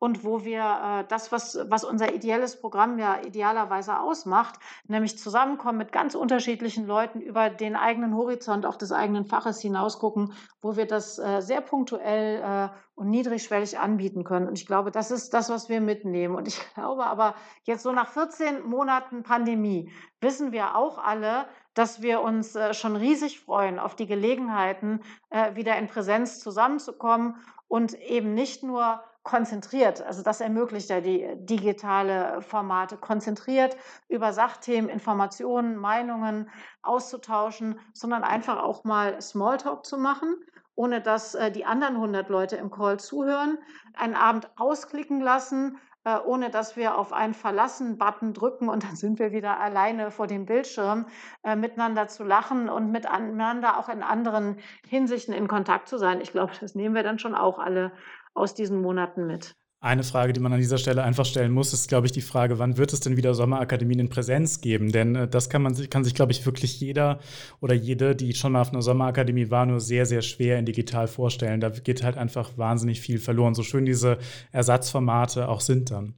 und 0.03 0.25
wo 0.25 0.43
wir 0.43 0.59
äh, 0.59 1.05
das, 1.07 1.31
was, 1.31 1.57
was 1.69 1.85
unser 1.85 2.13
ideelles 2.13 2.59
Programm 2.59 2.99
ja 2.99 3.21
idealerweise 3.21 4.01
ausmacht, 4.01 4.59
nämlich 4.85 5.17
zusammenkommen 5.17 5.77
mit 5.77 5.93
ganz 5.93 6.13
unterschiedlichen 6.13 6.85
Leuten 6.85 7.21
über 7.21 7.49
den 7.49 7.77
eigenen 7.77 8.13
Horizont 8.13 8.65
auch 8.65 8.75
des 8.75 8.91
eigenen 8.91 9.23
Faches 9.23 9.61
hinaus 9.61 9.99
gucken, 9.99 10.33
wo 10.59 10.75
wir 10.75 10.87
das 10.87 11.19
äh, 11.19 11.39
sehr 11.39 11.61
punktuell 11.61 12.41
äh, 12.41 12.69
und 12.95 13.11
niedrigschwellig 13.11 13.79
anbieten 13.79 14.25
können. 14.25 14.49
Und 14.49 14.59
ich 14.59 14.65
glaube, 14.65 14.91
das 14.91 15.09
ist 15.09 15.33
das, 15.33 15.49
was 15.49 15.69
wir 15.69 15.79
mitnehmen. 15.79 16.35
Und 16.35 16.49
ich 16.49 16.59
glaube 16.73 17.05
aber, 17.05 17.35
jetzt 17.63 17.83
so 17.83 17.93
nach 17.93 18.09
14 18.09 18.61
Monaten 18.67 19.23
Pandemie 19.23 19.89
wissen 20.19 20.51
wir 20.51 20.75
auch 20.75 20.97
alle, 20.97 21.45
dass 21.75 22.01
wir 22.01 22.19
uns 22.19 22.57
äh, 22.57 22.73
schon 22.73 22.97
riesig 22.97 23.39
freuen 23.39 23.79
auf 23.79 23.95
die 23.95 24.07
Gelegenheiten, 24.07 24.99
äh, 25.29 25.55
wieder 25.55 25.77
in 25.77 25.87
Präsenz 25.87 26.41
zusammenzukommen 26.41 27.37
und 27.69 27.93
eben 28.01 28.33
nicht 28.33 28.63
nur 28.63 29.01
konzentriert, 29.23 30.01
also 30.01 30.21
das 30.21 30.41
ermöglicht 30.41 30.89
ja 30.89 30.99
die 30.99 31.27
digitale 31.37 32.41
Formate, 32.41 32.97
konzentriert 32.97 33.77
über 34.09 34.33
Sachthemen, 34.33 34.89
Informationen, 34.89 35.77
Meinungen 35.77 36.49
auszutauschen, 36.81 37.79
sondern 37.93 38.23
einfach 38.23 38.61
auch 38.61 38.83
mal 38.83 39.21
Smalltalk 39.21 39.85
zu 39.85 39.97
machen, 39.97 40.35
ohne 40.75 41.01
dass 41.01 41.35
äh, 41.35 41.51
die 41.51 41.65
anderen 41.65 41.95
100 41.95 42.29
Leute 42.29 42.57
im 42.57 42.69
Call 42.69 42.99
zuhören, 42.99 43.57
einen 43.93 44.15
Abend 44.15 44.49
ausklicken 44.57 45.21
lassen, 45.21 45.77
äh, 46.03 46.17
ohne 46.17 46.49
dass 46.49 46.75
wir 46.75 46.97
auf 46.97 47.13
einen 47.13 47.33
Verlassen-Button 47.33 48.33
drücken 48.33 48.67
und 48.67 48.83
dann 48.83 48.97
sind 48.97 49.19
wir 49.19 49.31
wieder 49.31 49.59
alleine 49.59 50.11
vor 50.11 50.27
dem 50.27 50.45
Bildschirm, 50.45 51.05
äh, 51.43 51.55
miteinander 51.55 52.09
zu 52.09 52.25
lachen 52.25 52.67
und 52.67 52.91
miteinander 52.91 53.79
auch 53.79 53.87
in 53.87 54.03
anderen 54.03 54.57
Hinsichten 54.85 55.33
in 55.33 55.47
Kontakt 55.47 55.87
zu 55.87 55.97
sein. 55.97 56.19
Ich 56.19 56.31
glaube, 56.33 56.51
das 56.59 56.75
nehmen 56.75 56.93
wir 56.93 57.03
dann 57.03 57.19
schon 57.19 57.35
auch 57.35 57.57
alle 57.57 57.93
aus 58.33 58.53
diesen 58.53 58.81
Monaten 58.81 59.27
mit. 59.27 59.55
Eine 59.83 60.03
Frage, 60.03 60.31
die 60.31 60.39
man 60.39 60.53
an 60.53 60.59
dieser 60.59 60.77
Stelle 60.77 61.03
einfach 61.03 61.25
stellen 61.25 61.51
muss, 61.51 61.73
ist, 61.73 61.89
glaube 61.89 62.07
ich, 62.07 62.13
die 62.13 62.21
Frage, 62.21 62.57
wann 62.57 62.77
wird 62.77 62.93
es 62.93 63.01
denn 63.01 63.17
wieder 63.17 63.33
Sommerakademien 63.33 63.99
in 63.99 64.09
Präsenz 64.09 64.61
geben? 64.61 64.93
Denn 64.93 65.13
äh, 65.13 65.27
das 65.27 65.49
kann 65.49 65.61
man 65.61 65.75
kann 65.89 66.05
sich, 66.05 66.15
glaube 66.15 66.31
ich, 66.31 66.45
wirklich 66.45 66.79
jeder 66.79 67.19
oder 67.59 67.73
jede, 67.73 68.15
die 68.15 68.33
schon 68.33 68.53
mal 68.53 68.61
auf 68.61 68.71
einer 68.71 68.81
Sommerakademie 68.81 69.51
war, 69.51 69.65
nur 69.65 69.81
sehr, 69.81 70.05
sehr 70.05 70.21
schwer 70.21 70.57
in 70.57 70.65
digital 70.65 71.07
vorstellen. 71.07 71.59
Da 71.59 71.67
geht 71.67 72.01
halt 72.01 72.17
einfach 72.17 72.57
wahnsinnig 72.57 73.01
viel 73.01 73.19
verloren. 73.19 73.55
So 73.55 73.63
schön 73.63 73.85
diese 73.85 74.19
Ersatzformate 74.53 75.49
auch 75.49 75.59
sind 75.59 75.91
dann. 75.91 76.15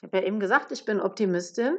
Ich 0.00 0.06
habe 0.06 0.18
ja 0.18 0.28
eben 0.28 0.38
gesagt, 0.38 0.70
ich 0.70 0.84
bin 0.84 1.00
Optimistin. 1.00 1.78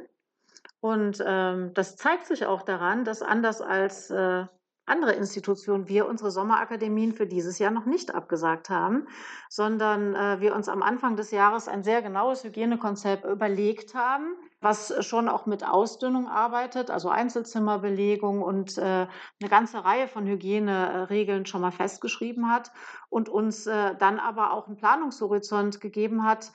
Und 0.80 1.24
ähm, 1.26 1.72
das 1.72 1.96
zeigt 1.96 2.26
sich 2.26 2.44
auch 2.44 2.60
daran, 2.60 3.06
dass 3.06 3.22
anders 3.22 3.62
als 3.62 4.10
äh, 4.10 4.44
andere 4.86 5.12
Institutionen 5.12 5.88
wir 5.88 6.08
unsere 6.08 6.30
Sommerakademien 6.30 7.12
für 7.12 7.26
dieses 7.26 7.58
Jahr 7.58 7.72
noch 7.72 7.86
nicht 7.86 8.14
abgesagt 8.14 8.70
haben, 8.70 9.06
sondern 9.48 10.14
äh, 10.14 10.40
wir 10.40 10.54
uns 10.54 10.68
am 10.68 10.82
Anfang 10.82 11.16
des 11.16 11.32
Jahres 11.32 11.68
ein 11.68 11.82
sehr 11.82 12.02
genaues 12.02 12.44
Hygienekonzept 12.44 13.24
überlegt 13.24 13.94
haben, 13.94 14.36
was 14.60 14.94
schon 15.04 15.28
auch 15.28 15.46
mit 15.46 15.66
Ausdünnung 15.66 16.28
arbeitet, 16.28 16.90
also 16.90 17.08
Einzelzimmerbelegung 17.08 18.42
und 18.42 18.78
äh, 18.78 18.82
eine 18.82 19.50
ganze 19.50 19.84
Reihe 19.84 20.08
von 20.08 20.26
Hygieneregeln 20.26 21.46
schon 21.46 21.60
mal 21.60 21.72
festgeschrieben 21.72 22.50
hat 22.50 22.70
und 23.08 23.28
uns 23.28 23.66
äh, 23.66 23.94
dann 23.96 24.18
aber 24.20 24.52
auch 24.52 24.66
einen 24.66 24.76
Planungshorizont 24.76 25.80
gegeben 25.80 26.24
hat, 26.24 26.52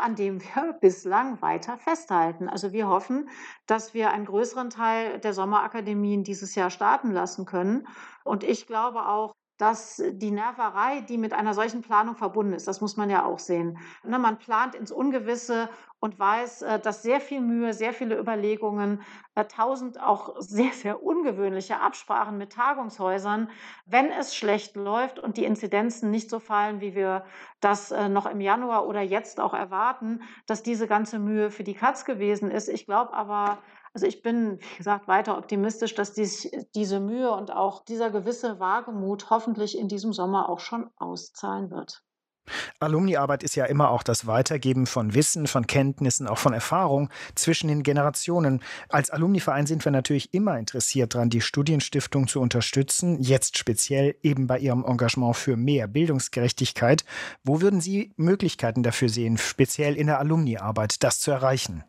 an 0.00 0.14
dem 0.14 0.40
wir 0.40 0.72
bislang 0.80 1.40
weiter 1.42 1.76
festhalten. 1.76 2.48
Also 2.48 2.72
wir 2.72 2.88
hoffen, 2.88 3.28
dass 3.66 3.94
wir 3.94 4.10
einen 4.10 4.24
größeren 4.24 4.70
Teil 4.70 5.18
der 5.18 5.34
Sommerakademien 5.34 6.24
dieses 6.24 6.54
Jahr 6.54 6.70
starten 6.70 7.10
lassen 7.10 7.44
können. 7.44 7.86
Und 8.24 8.44
ich 8.44 8.66
glaube 8.66 9.06
auch, 9.06 9.34
dass 9.58 10.02
die 10.12 10.32
Nerverei, 10.32 11.02
die 11.02 11.18
mit 11.18 11.32
einer 11.32 11.54
solchen 11.54 11.82
Planung 11.82 12.16
verbunden 12.16 12.52
ist, 12.52 12.66
das 12.66 12.80
muss 12.80 12.96
man 12.96 13.10
ja 13.10 13.24
auch 13.24 13.38
sehen. 13.38 13.78
Ne, 14.02 14.18
man 14.18 14.38
plant 14.38 14.74
ins 14.74 14.90
Ungewisse 14.90 15.68
und 16.02 16.18
weiß, 16.18 16.62
äh, 16.62 16.80
dass 16.80 17.02
sehr 17.02 17.20
viel 17.20 17.40
Mühe, 17.40 17.72
sehr 17.72 17.92
viele 17.92 18.18
Überlegungen, 18.18 19.02
äh, 19.36 19.44
tausend 19.44 20.00
auch 20.00 20.34
sehr, 20.40 20.72
sehr 20.72 21.00
ungewöhnliche 21.00 21.78
Absprachen 21.78 22.36
mit 22.38 22.54
Tagungshäusern, 22.54 23.48
wenn 23.86 24.10
es 24.10 24.34
schlecht 24.34 24.74
läuft 24.74 25.20
und 25.20 25.36
die 25.36 25.44
Inzidenzen 25.44 26.10
nicht 26.10 26.28
so 26.28 26.40
fallen, 26.40 26.80
wie 26.80 26.96
wir 26.96 27.24
das 27.60 27.92
äh, 27.92 28.08
noch 28.08 28.26
im 28.26 28.40
Januar 28.40 28.88
oder 28.88 29.00
jetzt 29.00 29.38
auch 29.38 29.54
erwarten, 29.54 30.22
dass 30.48 30.64
diese 30.64 30.88
ganze 30.88 31.20
Mühe 31.20 31.52
für 31.52 31.62
die 31.62 31.74
Katz 31.74 32.04
gewesen 32.04 32.50
ist. 32.50 32.68
Ich 32.68 32.84
glaube 32.84 33.14
aber, 33.14 33.62
also 33.94 34.04
ich 34.04 34.22
bin, 34.22 34.58
wie 34.58 34.76
gesagt, 34.78 35.06
weiter 35.06 35.38
optimistisch, 35.38 35.94
dass 35.94 36.14
dies, 36.14 36.50
diese 36.74 36.98
Mühe 36.98 37.30
und 37.30 37.52
auch 37.52 37.84
dieser 37.84 38.10
gewisse 38.10 38.58
Wagemut 38.58 39.30
hoffentlich 39.30 39.78
in 39.78 39.86
diesem 39.86 40.12
Sommer 40.12 40.48
auch 40.48 40.58
schon 40.58 40.90
auszahlen 40.96 41.70
wird. 41.70 42.02
Alumniarbeit 42.82 43.42
ist 43.42 43.54
ja 43.54 43.64
immer 43.64 43.90
auch 43.90 44.02
das 44.02 44.26
Weitergeben 44.26 44.86
von 44.86 45.14
Wissen, 45.14 45.46
von 45.46 45.66
Kenntnissen, 45.66 46.26
auch 46.26 46.38
von 46.38 46.52
Erfahrung 46.52 47.08
zwischen 47.34 47.68
den 47.68 47.82
Generationen. 47.82 48.62
Als 48.88 49.10
Alumniverein 49.10 49.66
sind 49.66 49.84
wir 49.84 49.92
natürlich 49.92 50.34
immer 50.34 50.58
interessiert 50.58 51.14
daran, 51.14 51.30
die 51.30 51.40
Studienstiftung 51.40 52.28
zu 52.28 52.40
unterstützen, 52.40 53.20
jetzt 53.20 53.56
speziell 53.56 54.16
eben 54.22 54.46
bei 54.46 54.58
ihrem 54.58 54.84
Engagement 54.84 55.36
für 55.36 55.56
mehr 55.56 55.86
Bildungsgerechtigkeit. 55.86 57.04
Wo 57.44 57.60
würden 57.60 57.80
Sie 57.80 58.12
Möglichkeiten 58.16 58.82
dafür 58.82 59.08
sehen, 59.08 59.38
speziell 59.38 59.96
in 59.96 60.08
der 60.08 60.18
Alumniarbeit, 60.18 61.02
das 61.02 61.20
zu 61.20 61.30
erreichen? 61.30 61.84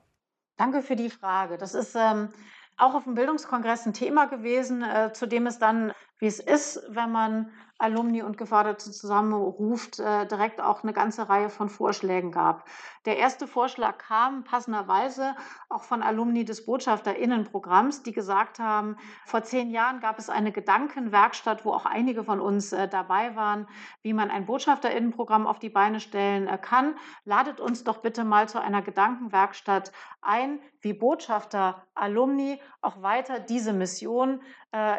Danke 0.57 0.81
für 0.81 0.95
die 0.95 1.09
Frage. 1.09 1.57
Das 1.57 1.73
ist 1.73 1.95
ähm, 1.95 2.29
auch 2.77 2.93
auf 2.93 3.03
dem 3.03 3.15
Bildungskongress 3.15 3.85
ein 3.85 3.93
Thema 3.93 4.25
gewesen, 4.25 4.83
äh, 4.83 5.11
zu 5.13 5.27
dem 5.27 5.47
es 5.47 5.59
dann, 5.59 5.91
wie 6.19 6.27
es 6.27 6.39
ist, 6.39 6.81
wenn 6.89 7.11
man 7.11 7.49
Alumni 7.79 8.21
und 8.21 8.37
Geförderte 8.37 8.91
zusammenruft, 8.91 9.99
äh, 9.99 10.25
direkt 10.27 10.61
auch 10.61 10.83
eine 10.83 10.93
ganze 10.93 11.27
Reihe 11.27 11.49
von 11.49 11.69
Vorschlägen 11.69 12.31
gab. 12.31 12.65
Der 13.05 13.17
erste 13.17 13.47
Vorschlag 13.47 13.97
kam 13.97 14.43
passenderweise 14.43 15.35
auch 15.67 15.83
von 15.83 16.01
Alumni 16.01 16.45
des 16.45 16.65
Botschafterinnenprogramms, 16.65 18.03
die 18.03 18.13
gesagt 18.13 18.59
haben, 18.59 18.95
vor 19.25 19.43
zehn 19.43 19.71
Jahren 19.71 19.99
gab 19.99 20.19
es 20.19 20.29
eine 20.29 20.51
Gedankenwerkstatt, 20.51 21.65
wo 21.65 21.71
auch 21.73 21.85
einige 21.85 22.23
von 22.23 22.39
uns 22.39 22.71
äh, 22.71 22.87
dabei 22.87 23.35
waren, 23.35 23.67
wie 24.01 24.13
man 24.13 24.31
ein 24.31 24.45
Botschafterinnenprogramm 24.45 25.45
auf 25.45 25.59
die 25.59 25.69
Beine 25.69 25.99
stellen 25.99 26.47
äh, 26.47 26.57
kann. 26.57 26.95
Ladet 27.25 27.59
uns 27.59 27.83
doch 27.83 27.97
bitte 27.97 28.23
mal 28.23 28.47
zu 28.47 28.61
einer 28.61 28.81
Gedankenwerkstatt 28.81 29.91
ein, 30.21 30.59
wie 30.79 30.93
Botschafter, 30.93 31.83
Alumni 31.95 32.61
auch 32.81 33.01
weiter 33.01 33.39
diese 33.39 33.73
Mission, 33.73 34.41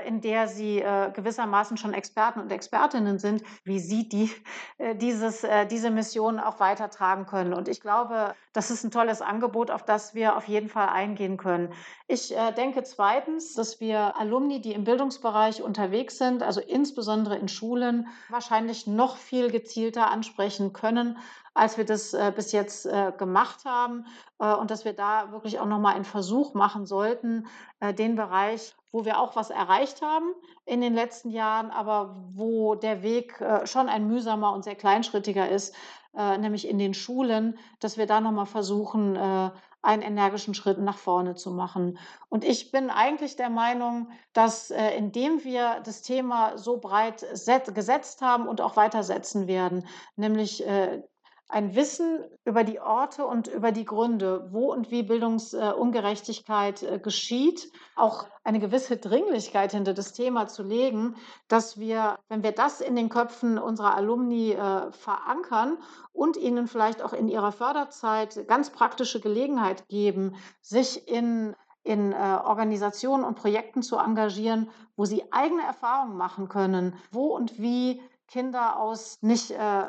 in 0.06 0.20
der 0.20 0.46
sie 0.46 0.80
äh, 0.80 1.10
gewissermaßen 1.12 1.76
schon 1.76 1.94
Experten 1.94 2.40
und 2.40 2.52
Expertinnen 2.52 3.18
sind, 3.18 3.42
wie 3.64 3.80
sie 3.80 4.08
die, 4.08 4.30
äh, 4.78 4.94
dieses, 4.94 5.42
äh, 5.42 5.66
diese 5.66 5.90
Mission 5.90 6.38
auch 6.38 6.60
weitertragen 6.60 7.26
können. 7.26 7.52
Und 7.52 7.68
ich 7.68 7.80
glaube, 7.80 8.34
das 8.52 8.70
ist 8.70 8.84
ein 8.84 8.92
tolles 8.92 9.20
Angebot, 9.20 9.70
auf 9.70 9.84
das 9.84 10.14
wir 10.14 10.36
auf 10.36 10.46
jeden 10.46 10.68
Fall 10.68 10.88
eingehen 10.88 11.36
können. 11.36 11.72
Ich 12.06 12.36
äh, 12.36 12.52
denke 12.52 12.84
zweitens, 12.84 13.54
dass 13.54 13.80
wir 13.80 14.16
Alumni, 14.16 14.60
die 14.60 14.72
im 14.72 14.84
Bildungsbereich 14.84 15.62
unterwegs 15.62 16.18
sind, 16.18 16.42
also 16.42 16.60
insbesondere 16.60 17.36
in 17.36 17.48
Schulen, 17.48 18.06
wahrscheinlich 18.28 18.86
noch 18.86 19.16
viel 19.16 19.50
gezielter 19.50 20.10
ansprechen 20.10 20.72
können, 20.72 21.18
als 21.54 21.78
wir 21.78 21.84
das 21.84 22.14
äh, 22.14 22.32
bis 22.34 22.52
jetzt 22.52 22.86
äh, 22.86 23.12
gemacht 23.16 23.64
haben 23.64 24.06
äh, 24.38 24.52
und 24.52 24.70
dass 24.70 24.84
wir 24.84 24.92
da 24.92 25.32
wirklich 25.32 25.60
auch 25.60 25.66
nochmal 25.66 25.94
einen 25.94 26.04
Versuch 26.04 26.54
machen 26.54 26.84
sollten, 26.84 27.46
äh, 27.80 27.94
den 27.94 28.16
Bereich, 28.16 28.74
wo 28.94 29.04
wir 29.04 29.18
auch 29.18 29.34
was 29.34 29.50
erreicht 29.50 30.02
haben 30.02 30.32
in 30.66 30.80
den 30.80 30.94
letzten 30.94 31.30
Jahren, 31.30 31.72
aber 31.72 32.14
wo 32.32 32.76
der 32.76 33.02
Weg 33.02 33.40
äh, 33.40 33.66
schon 33.66 33.88
ein 33.88 34.06
mühsamer 34.06 34.52
und 34.52 34.62
sehr 34.62 34.76
kleinschrittiger 34.76 35.48
ist, 35.48 35.74
äh, 36.16 36.38
nämlich 36.38 36.68
in 36.68 36.78
den 36.78 36.94
Schulen, 36.94 37.58
dass 37.80 37.98
wir 37.98 38.06
da 38.06 38.20
nochmal 38.20 38.46
versuchen, 38.46 39.18
einen 39.82 40.02
energischen 40.02 40.54
Schritt 40.54 40.78
nach 40.78 40.96
vorne 40.96 41.34
zu 41.34 41.50
machen. 41.50 41.98
Und 42.30 42.44
ich 42.44 42.70
bin 42.70 42.88
eigentlich 42.88 43.36
der 43.36 43.50
Meinung, 43.50 44.08
dass 44.32 44.70
indem 44.70 45.44
wir 45.44 45.80
das 45.84 46.00
Thema 46.00 46.56
so 46.56 46.78
breit 46.78 47.26
gesetzt 47.74 48.22
haben 48.22 48.48
und 48.48 48.62
auch 48.62 48.76
weitersetzen 48.76 49.46
werden, 49.46 49.86
nämlich 50.16 50.64
ein 51.48 51.74
Wissen 51.74 52.24
über 52.44 52.64
die 52.64 52.80
Orte 52.80 53.26
und 53.26 53.48
über 53.48 53.70
die 53.70 53.84
Gründe, 53.84 54.48
wo 54.50 54.72
und 54.72 54.90
wie 54.90 55.02
Bildungsungerechtigkeit 55.02 56.82
äh, 56.82 56.98
geschieht, 56.98 57.70
auch 57.96 58.26
eine 58.44 58.60
gewisse 58.60 58.96
Dringlichkeit 58.96 59.72
hinter 59.72 59.94
das 59.94 60.12
Thema 60.12 60.48
zu 60.48 60.62
legen, 60.62 61.16
dass 61.48 61.78
wir, 61.78 62.18
wenn 62.28 62.42
wir 62.42 62.52
das 62.52 62.80
in 62.80 62.96
den 62.96 63.08
Köpfen 63.08 63.58
unserer 63.58 63.94
Alumni 63.94 64.52
äh, 64.52 64.90
verankern 64.92 65.78
und 66.12 66.36
ihnen 66.36 66.66
vielleicht 66.66 67.02
auch 67.02 67.12
in 67.12 67.28
ihrer 67.28 67.52
Förderzeit 67.52 68.48
ganz 68.48 68.70
praktische 68.70 69.20
Gelegenheit 69.20 69.86
geben, 69.88 70.36
sich 70.60 71.06
in 71.08 71.54
in 71.86 72.12
äh, 72.12 72.16
Organisationen 72.16 73.24
und 73.24 73.34
Projekten 73.34 73.82
zu 73.82 73.98
engagieren, 73.98 74.70
wo 74.96 75.04
sie 75.04 75.30
eigene 75.32 75.62
Erfahrungen 75.64 76.16
machen 76.16 76.48
können, 76.48 76.96
wo 77.12 77.26
und 77.26 77.58
wie 77.60 78.00
Kinder 78.26 78.80
aus 78.80 79.18
nicht 79.20 79.50
äh, 79.50 79.84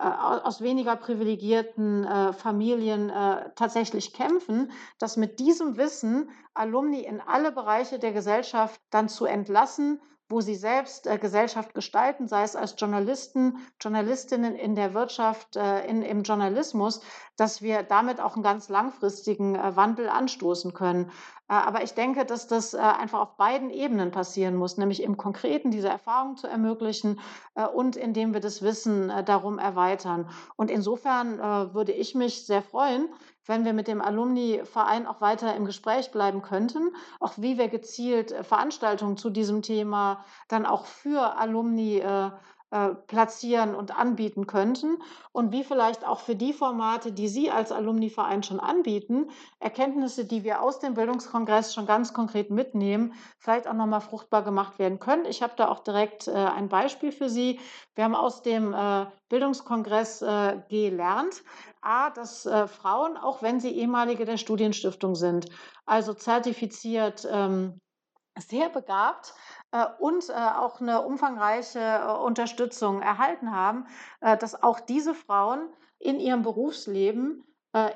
aus 0.00 0.60
weniger 0.62 0.96
privilegierten 0.96 2.04
äh, 2.04 2.32
Familien 2.32 3.10
äh, 3.10 3.50
tatsächlich 3.54 4.12
kämpfen, 4.12 4.72
dass 4.98 5.16
mit 5.16 5.38
diesem 5.38 5.76
Wissen 5.76 6.30
Alumni 6.54 7.00
in 7.00 7.20
alle 7.20 7.52
Bereiche 7.52 7.98
der 7.98 8.12
Gesellschaft 8.12 8.80
dann 8.90 9.08
zu 9.08 9.26
entlassen, 9.26 10.00
wo 10.30 10.40
sie 10.40 10.54
selbst 10.54 11.06
äh, 11.06 11.18
Gesellschaft 11.18 11.74
gestalten, 11.74 12.28
sei 12.28 12.44
es 12.44 12.56
als 12.56 12.76
Journalisten, 12.78 13.58
Journalistinnen 13.80 14.54
in 14.54 14.76
der 14.76 14.94
Wirtschaft, 14.94 15.56
äh, 15.56 15.84
in, 15.86 16.02
im 16.02 16.22
Journalismus, 16.22 17.00
dass 17.36 17.60
wir 17.60 17.82
damit 17.82 18.20
auch 18.20 18.34
einen 18.34 18.44
ganz 18.44 18.68
langfristigen 18.68 19.56
äh, 19.56 19.76
Wandel 19.76 20.08
anstoßen 20.08 20.72
können. 20.72 21.10
Äh, 21.50 21.54
aber 21.54 21.82
ich 21.82 21.94
denke, 21.94 22.24
dass 22.24 22.46
das 22.46 22.74
äh, 22.74 22.78
einfach 22.78 23.20
auf 23.20 23.36
beiden 23.36 23.70
Ebenen 23.70 24.12
passieren 24.12 24.54
muss, 24.54 24.78
nämlich 24.78 25.02
im 25.02 25.16
Konkreten 25.16 25.72
diese 25.72 25.88
Erfahrung 25.88 26.36
zu 26.36 26.46
ermöglichen 26.46 27.18
äh, 27.56 27.66
und 27.66 27.96
indem 27.96 28.32
wir 28.32 28.40
das 28.40 28.62
Wissen 28.62 29.12
darum 29.26 29.58
erweitern. 29.58 30.30
Und 30.56 30.70
insofern 30.70 31.38
würde 31.74 31.92
ich 31.92 32.14
mich 32.14 32.46
sehr 32.46 32.62
freuen, 32.62 33.08
wenn 33.50 33.64
wir 33.64 33.72
mit 33.72 33.88
dem 33.88 34.00
Alumni-Verein 34.00 35.06
auch 35.06 35.20
weiter 35.20 35.54
im 35.56 35.66
Gespräch 35.66 36.12
bleiben 36.12 36.40
könnten, 36.40 36.94
auch 37.18 37.32
wie 37.36 37.58
wir 37.58 37.68
gezielt 37.68 38.32
Veranstaltungen 38.46 39.16
zu 39.16 39.28
diesem 39.28 39.60
Thema 39.60 40.24
dann 40.48 40.64
auch 40.64 40.86
für 40.86 41.36
Alumni 41.36 42.02
äh, 42.70 42.90
platzieren 43.06 43.74
und 43.74 43.98
anbieten 43.98 44.46
könnten 44.46 45.02
und 45.32 45.50
wie 45.52 45.64
vielleicht 45.64 46.06
auch 46.06 46.20
für 46.20 46.36
die 46.36 46.52
Formate, 46.52 47.10
die 47.10 47.28
Sie 47.28 47.50
als 47.50 47.72
Alumni-Verein 47.72 48.42
schon 48.42 48.60
anbieten, 48.60 49.30
Erkenntnisse, 49.58 50.24
die 50.24 50.44
wir 50.44 50.62
aus 50.62 50.78
dem 50.78 50.94
Bildungskongress 50.94 51.74
schon 51.74 51.86
ganz 51.86 52.12
konkret 52.12 52.50
mitnehmen, 52.50 53.14
vielleicht 53.38 53.66
auch 53.66 53.74
nochmal 53.74 54.00
fruchtbar 54.00 54.42
gemacht 54.42 54.78
werden 54.78 55.00
können. 55.00 55.24
Ich 55.24 55.42
habe 55.42 55.54
da 55.56 55.68
auch 55.68 55.80
direkt 55.80 56.28
äh, 56.28 56.32
ein 56.32 56.68
Beispiel 56.68 57.12
für 57.12 57.28
Sie. 57.28 57.58
Wir 57.94 58.04
haben 58.04 58.14
aus 58.14 58.42
dem 58.42 58.72
äh, 58.72 59.06
Bildungskongress 59.28 60.22
äh, 60.22 60.58
gelernt, 60.68 61.42
A, 61.80 62.10
dass 62.10 62.46
äh, 62.46 62.68
Frauen, 62.68 63.16
auch 63.16 63.42
wenn 63.42 63.58
sie 63.58 63.70
ehemalige 63.70 64.24
der 64.24 64.36
Studienstiftung 64.36 65.14
sind, 65.14 65.46
also 65.86 66.14
zertifiziert, 66.14 67.26
ähm, 67.30 67.80
sehr 68.38 68.68
begabt, 68.68 69.34
und 69.98 70.28
äh, 70.28 70.32
auch 70.32 70.80
eine 70.80 71.02
umfangreiche 71.02 71.78
äh, 71.78 72.12
Unterstützung 72.12 73.02
erhalten 73.02 73.52
haben, 73.52 73.86
dass 74.20 74.62
auch 74.62 74.80
diese 74.80 75.14
Frauen 75.14 75.68
in 75.98 76.18
ihrem 76.18 76.42
Berufsleben 76.42 77.44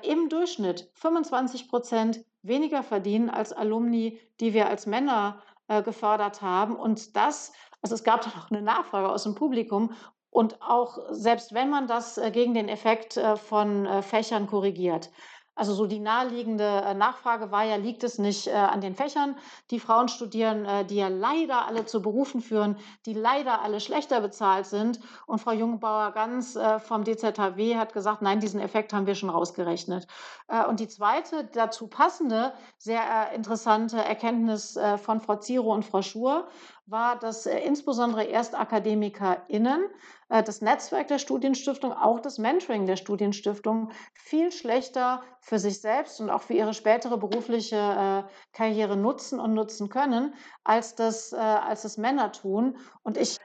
im 0.02 0.28
Durchschnitt 0.28 0.90
25 0.94 1.68
Prozent 1.68 2.24
weniger 2.42 2.82
verdienen 2.82 3.28
als 3.28 3.52
Alumni, 3.52 4.20
die 4.40 4.54
wir 4.54 4.68
als 4.68 4.86
Männer 4.86 5.42
gefördert 5.84 6.42
haben. 6.42 6.76
Und 6.76 7.16
das, 7.16 7.52
also 7.82 7.94
es 7.94 8.04
gab 8.04 8.20
da 8.24 8.30
noch 8.36 8.50
eine 8.50 8.62
Nachfrage 8.62 9.08
aus 9.08 9.24
dem 9.24 9.34
Publikum. 9.34 9.92
Und 10.30 10.62
auch 10.62 10.98
selbst 11.10 11.54
wenn 11.54 11.70
man 11.70 11.88
das 11.88 12.20
gegen 12.32 12.54
den 12.54 12.68
Effekt 12.68 13.20
von 13.48 14.02
Fächern 14.02 14.46
korrigiert, 14.46 15.10
also 15.57 15.72
so 15.74 15.86
die 15.86 16.00
naheliegende 16.00 16.64
äh, 16.64 16.94
Nachfrage 16.94 17.50
war 17.50 17.64
ja, 17.64 17.76
liegt 17.76 18.02
es 18.02 18.18
nicht 18.18 18.48
äh, 18.48 18.52
an 18.52 18.80
den 18.80 18.94
Fächern, 18.94 19.36
die 19.70 19.78
Frauen 19.78 20.09
studieren, 20.09 20.64
äh, 20.64 20.84
die 20.84 20.96
ja 20.96 21.09
leider 21.09 21.66
alle 21.66 21.86
zu 21.86 22.02
Berufen 22.02 22.40
führen, 22.40 22.76
die 23.07 23.14
leider 23.14 23.62
alle 23.62 23.80
schlechter 23.80 24.20
bezahlt 24.20 24.66
sind. 24.66 25.00
Und 25.26 25.38
Frau 25.38 25.52
Jungbauer 25.52 26.12
ganz 26.12 26.57
äh, 26.57 26.80
vom 26.80 27.05
DZHW 27.05 27.76
hat 27.76 27.92
gesagt, 27.92 28.22
nein, 28.22 28.40
diesen 28.40 28.61
Effekt 28.61 28.92
haben 28.92 29.07
wir 29.07 29.14
schon 29.14 29.30
rausgerechnet. 29.30 30.07
Äh, 30.48 30.64
und 30.66 30.80
die 30.80 30.88
zweite 30.88 31.44
dazu 31.52 31.86
passende, 31.86 32.52
sehr 32.78 33.02
äh, 33.02 33.34
interessante 33.36 33.98
Erkenntnis 33.98 34.78
von 35.02 35.20
Frau 35.20 35.36
Ziro 35.36 35.72
und 35.72 35.84
Frau 35.84 36.02
Schur 36.02 36.48
war, 36.87 37.18
dass 37.18 37.47
insbesondere 37.47 38.28
ErstakademikerInnen 38.28 39.87
äh, 40.28 40.43
das 40.43 40.61
Netzwerk 40.61 41.09
der 41.09 41.18
Studienstiftung, 41.18 41.93
auch 41.93 42.20
das 42.20 42.39
Mentoring 42.39 42.87
der 42.87 42.97
Studienstiftung 42.97 43.91
viel 44.12 44.53
schlechter 44.53 45.22
für 45.41 45.59
sich 45.59 45.80
selbst 45.80 46.20
und 46.20 46.30
auch 46.30 46.43
für 46.43 46.55
ihre 46.55 46.74
spätere 46.74 47.16
berufliche 47.16 47.76
äh, 47.76 48.30
Karriere 48.53 48.97
nutzen 48.97 49.41
und 49.41 49.55
nutzen 49.55 49.89
können, 49.89 50.35
als 50.62 50.95
das, 50.95 51.32
äh, 51.32 51.37
als 51.37 51.82
das 51.82 51.97
Männer 51.97 52.32
tun. 52.32 52.76
Und 53.03 53.16
ich, 53.16 53.39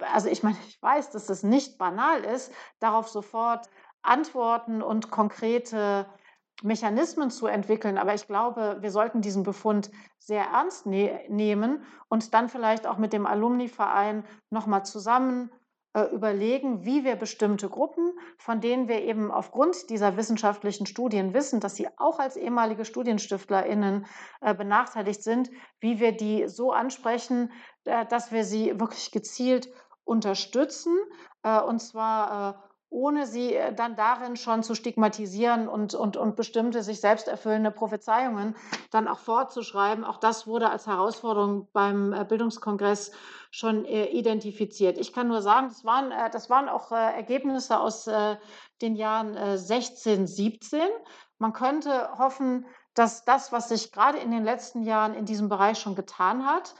also 0.00 0.28
ich 0.28 0.42
meine, 0.42 0.56
ich 0.68 0.80
weiß, 0.80 1.10
dass 1.10 1.26
das 1.26 1.42
nicht 1.42 1.78
banal 1.78 2.24
ist, 2.24 2.52
darauf 2.78 3.08
sofort 3.08 3.68
Antworten 4.02 4.82
und 4.82 5.10
konkrete 5.10 6.06
Mechanismen 6.62 7.30
zu 7.30 7.46
entwickeln. 7.46 7.98
Aber 7.98 8.14
ich 8.14 8.26
glaube, 8.26 8.78
wir 8.80 8.90
sollten 8.90 9.20
diesen 9.20 9.42
Befund 9.42 9.90
sehr 10.18 10.44
ernst 10.44 10.86
ne 10.86 11.20
nehmen 11.28 11.84
und 12.08 12.34
dann 12.34 12.48
vielleicht 12.48 12.86
auch 12.86 12.98
mit 12.98 13.12
dem 13.12 13.26
Alumni-Verein 13.26 14.24
nochmal 14.50 14.84
zusammen 14.84 15.50
äh, 15.96 16.14
überlegen, 16.14 16.84
wie 16.84 17.04
wir 17.04 17.16
bestimmte 17.16 17.70
Gruppen, 17.70 18.12
von 18.36 18.60
denen 18.60 18.86
wir 18.86 19.00
eben 19.02 19.30
aufgrund 19.30 19.88
dieser 19.88 20.18
wissenschaftlichen 20.18 20.84
Studien 20.84 21.32
wissen, 21.32 21.58
dass 21.58 21.74
sie 21.74 21.88
auch 21.96 22.18
als 22.18 22.36
ehemalige 22.36 22.84
StudienstiftlerInnen 22.84 24.04
äh, 24.42 24.54
benachteiligt 24.54 25.22
sind, 25.22 25.50
wie 25.80 25.98
wir 25.98 26.12
die 26.12 26.48
so 26.48 26.70
ansprechen, 26.72 27.50
äh, 27.84 28.04
dass 28.04 28.30
wir 28.30 28.44
sie 28.44 28.78
wirklich 28.78 29.10
gezielt 29.10 29.70
unterstützen, 30.04 30.96
und 31.42 31.80
zwar 31.80 32.65
ohne 32.90 33.26
sie 33.26 33.54
äh, 33.54 33.74
dann 33.74 33.96
darin 33.96 34.36
schon 34.36 34.62
zu 34.62 34.74
stigmatisieren 34.74 35.68
und, 35.68 35.94
und, 35.94 36.16
und 36.16 36.36
bestimmte 36.36 36.82
sich 36.82 37.00
selbst 37.00 37.28
erfüllende 37.28 37.70
Prophezeiungen 37.70 38.54
dann 38.90 39.08
auch 39.08 39.18
vorzuschreiben. 39.18 40.04
Auch 40.04 40.18
das 40.18 40.46
wurde 40.46 40.70
als 40.70 40.86
Herausforderung 40.86 41.68
beim 41.72 42.12
äh, 42.12 42.24
Bildungskongress 42.24 43.12
schon 43.50 43.84
äh, 43.84 44.06
identifiziert. 44.06 44.98
Ich 44.98 45.12
kann 45.12 45.28
nur 45.28 45.42
sagen, 45.42 45.68
das 45.68 45.84
waren, 45.84 46.12
das 46.32 46.50
waren 46.50 46.68
auch 46.68 46.92
Ergebnisse 46.92 47.78
aus 47.80 48.08
den 48.82 48.96
Jahren 48.96 49.56
16, 49.56 50.26
17. 50.26 50.80
Man 51.38 51.52
könnte 51.52 52.10
hoffen, 52.18 52.66
dass 52.94 53.24
das, 53.24 53.52
was 53.52 53.68
sich 53.68 53.92
gerade 53.92 54.18
in 54.18 54.30
den 54.30 54.44
letzten 54.44 54.82
Jahren 54.82 55.14
in 55.14 55.24
diesem 55.24 55.48
Bereich 55.48 55.78
schon 55.78 55.94
getan 55.94 56.46
hat, 56.46 56.74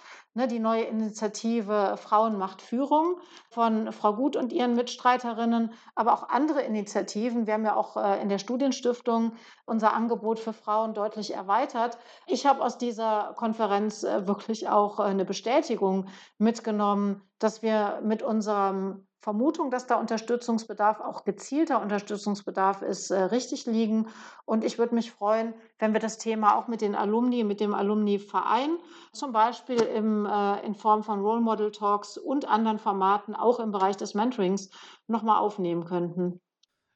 die 0.47 0.59
neue 0.59 0.82
Initiative 0.82 1.97
Frauen 1.97 2.37
macht 2.37 2.61
Führung 2.61 3.18
von 3.49 3.91
Frau 3.93 4.12
Gut 4.12 4.37
und 4.37 4.53
ihren 4.53 4.74
Mitstreiterinnen, 4.74 5.72
aber 5.95 6.12
auch 6.12 6.28
andere 6.28 6.61
Initiativen. 6.61 7.47
Wir 7.47 7.55
haben 7.55 7.64
ja 7.64 7.74
auch 7.74 7.97
äh, 7.97 8.20
in 8.20 8.28
der 8.28 8.39
Studienstiftung 8.39 9.32
unser 9.64 9.95
Angebot 9.95 10.39
für 10.39 10.53
Frauen 10.53 10.93
deutlich 10.93 11.32
erweitert. 11.32 11.97
Ich 12.26 12.45
habe 12.45 12.62
aus 12.62 12.76
dieser 12.76 13.32
Konferenz 13.37 14.03
äh, 14.03 14.26
wirklich 14.26 14.68
auch 14.68 15.01
äh, 15.01 15.05
eine 15.05 15.24
Bestätigung 15.24 16.09
mitgenommen, 16.37 17.22
dass 17.39 17.62
wir 17.62 18.01
mit 18.05 18.22
unserem 18.22 19.07
Vermutung, 19.27 19.72
dass 19.72 19.89
da 19.89 19.97
Unterstützungsbedarf, 19.97 21.01
auch 21.01 21.24
gezielter 21.24 21.83
Unterstützungsbedarf 21.83 22.83
ist, 22.83 23.11
äh, 23.11 23.22
richtig 23.22 23.66
liegen. 23.66 24.07
Und 24.45 24.62
ich 24.62 24.79
würde 24.79 24.95
mich 24.95 25.11
freuen, 25.11 25.53
wenn 25.81 25.93
wir 25.95 25.99
das 25.99 26.18
Thema 26.18 26.57
auch 26.57 26.68
mit 26.68 26.81
den 26.81 26.95
Alumni, 26.95 27.43
mit 27.43 27.59
dem 27.59 27.74
Alumni-Verein, 27.74 28.79
zum 29.12 29.33
Beispiel 29.33 29.81
im, 29.81 30.27
äh, 30.27 30.64
in 30.64 30.77
Form 30.77 31.03
von 31.03 31.22
Role 31.22 31.41
Model 31.41 31.72
Talks 31.72 32.18
und 32.18 32.49
anderen 32.49 32.79
Formaten, 32.79 33.35
auch 33.35 33.59
im 33.59 33.72
Bereich 33.72 33.97
des 33.97 34.14
Mentorings, 34.14 34.70
nochmal 35.09 35.41
aufnehmen 35.41 35.87
könnten. 35.87 36.41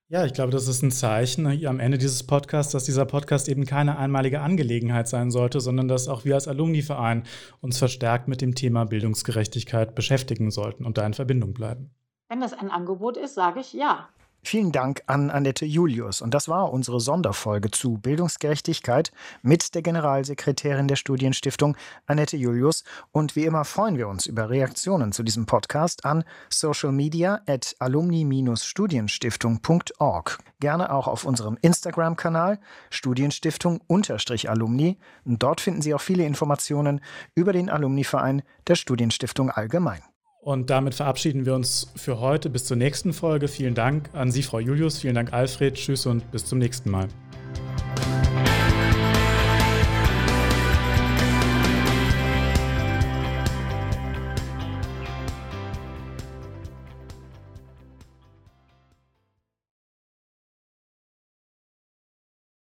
Ja, 0.09 0.25
ich 0.25 0.33
glaube, 0.33 0.53
das 0.53 0.69
ist 0.69 0.83
ein 0.85 0.93
Zeichen 0.93 1.43
ne, 1.43 1.67
am 1.67 1.81
Ende 1.81 1.99
dieses 1.99 2.25
Podcasts, 2.25 2.71
dass 2.71 2.85
dieser 2.85 3.07
Podcast 3.07 3.49
eben 3.49 3.67
keine 3.67 3.99
einmalige 3.99 4.41
Angelegenheit 4.41 5.09
sein 5.09 5.33
sollte, 5.33 5.61
sondern 5.61 5.89
dass 5.89 6.07
auch 6.07 6.25
wir 6.25 6.37
als 6.37 6.47
Alumni-Verein 6.47 7.25
uns 7.61 7.79
verstärkt 7.79 8.29
mit 8.29 8.41
dem 8.41 8.55
Thema 8.55 8.85
Bildungsgerechtigkeit 8.85 9.97
beschäftigen 9.97 10.53
sollten 10.53 10.87
und 10.87 10.97
da 10.97 11.05
in 11.05 11.15
Verbindung 11.15 11.55
bleiben. 11.55 11.91
Wenn 12.31 12.41
das 12.41 12.55
ein 12.55 12.71
Angebot 12.71 13.17
ist, 13.17 13.35
sage 13.35 13.59
ich 13.59 13.73
ja. 13.73 14.09
Vielen 14.43 14.71
Dank 14.73 15.03
an 15.07 15.31
Annette 15.31 15.67
Julius. 15.67 16.23
Und 16.23 16.33
das 16.33 16.49
war 16.49 16.73
unsere 16.73 16.99
Sonderfolge 17.01 17.71
zu 17.73 17.99
Bildungsgerechtigkeit 17.99 19.13
mit 19.43 19.75
der 19.75 19.83
Generalsekretärin 19.83 20.89
der 20.89 20.97
Studienstiftung 20.97 21.77
Annette 22.07 22.39
Julius. 22.39 22.85
Und 23.13 23.37
wie 23.37 23.45
immer 23.45 23.67
freuen 23.67 23.99
wir 23.99 24.09
uns 24.09 24.25
über 24.27 24.49
Reaktionen 24.49 25.13
zu 25.13 25.23
diesem 25.25 25.45
Podcast 25.45 26.07
an 26.07 26.25
social 26.49 26.93
media 26.93 27.43
at 27.47 27.77
alumni-studienstiftung.org. 27.81 30.39
Gerne 30.61 30.95
auch 30.95 31.09
auf 31.09 31.25
unserem 31.25 31.59
Instagram-Kanal 31.61 32.61
Studienstiftung-Alumni. 32.91 34.99
Dort 35.27 35.61
finden 35.61 35.83
Sie 35.83 35.93
auch 35.95 36.01
viele 36.01 36.25
Informationen 36.25 37.03
über 37.35 37.53
den 37.53 37.69
Alumni-Verein 37.69 38.43
der 38.69 38.77
Studienstiftung 38.77 39.51
allgemein. 39.51 40.01
Und 40.41 40.71
damit 40.71 40.95
verabschieden 40.95 41.45
wir 41.45 41.55
uns 41.55 41.89
für 41.97 42.19
heute 42.19 42.49
bis 42.49 42.65
zur 42.65 42.77
nächsten 42.77 43.13
Folge. 43.13 43.47
Vielen 43.47 43.75
Dank 43.75 44.09
an 44.15 44.31
Sie, 44.31 44.43
Frau 44.43 44.59
Julius. 44.59 44.99
Vielen 44.99 45.15
Dank, 45.15 45.33
Alfred. 45.33 45.75
Tschüss 45.75 46.07
und 46.07 46.31
bis 46.31 46.47
zum 46.47 46.59
nächsten 46.59 46.91
Mal. 46.91 47.09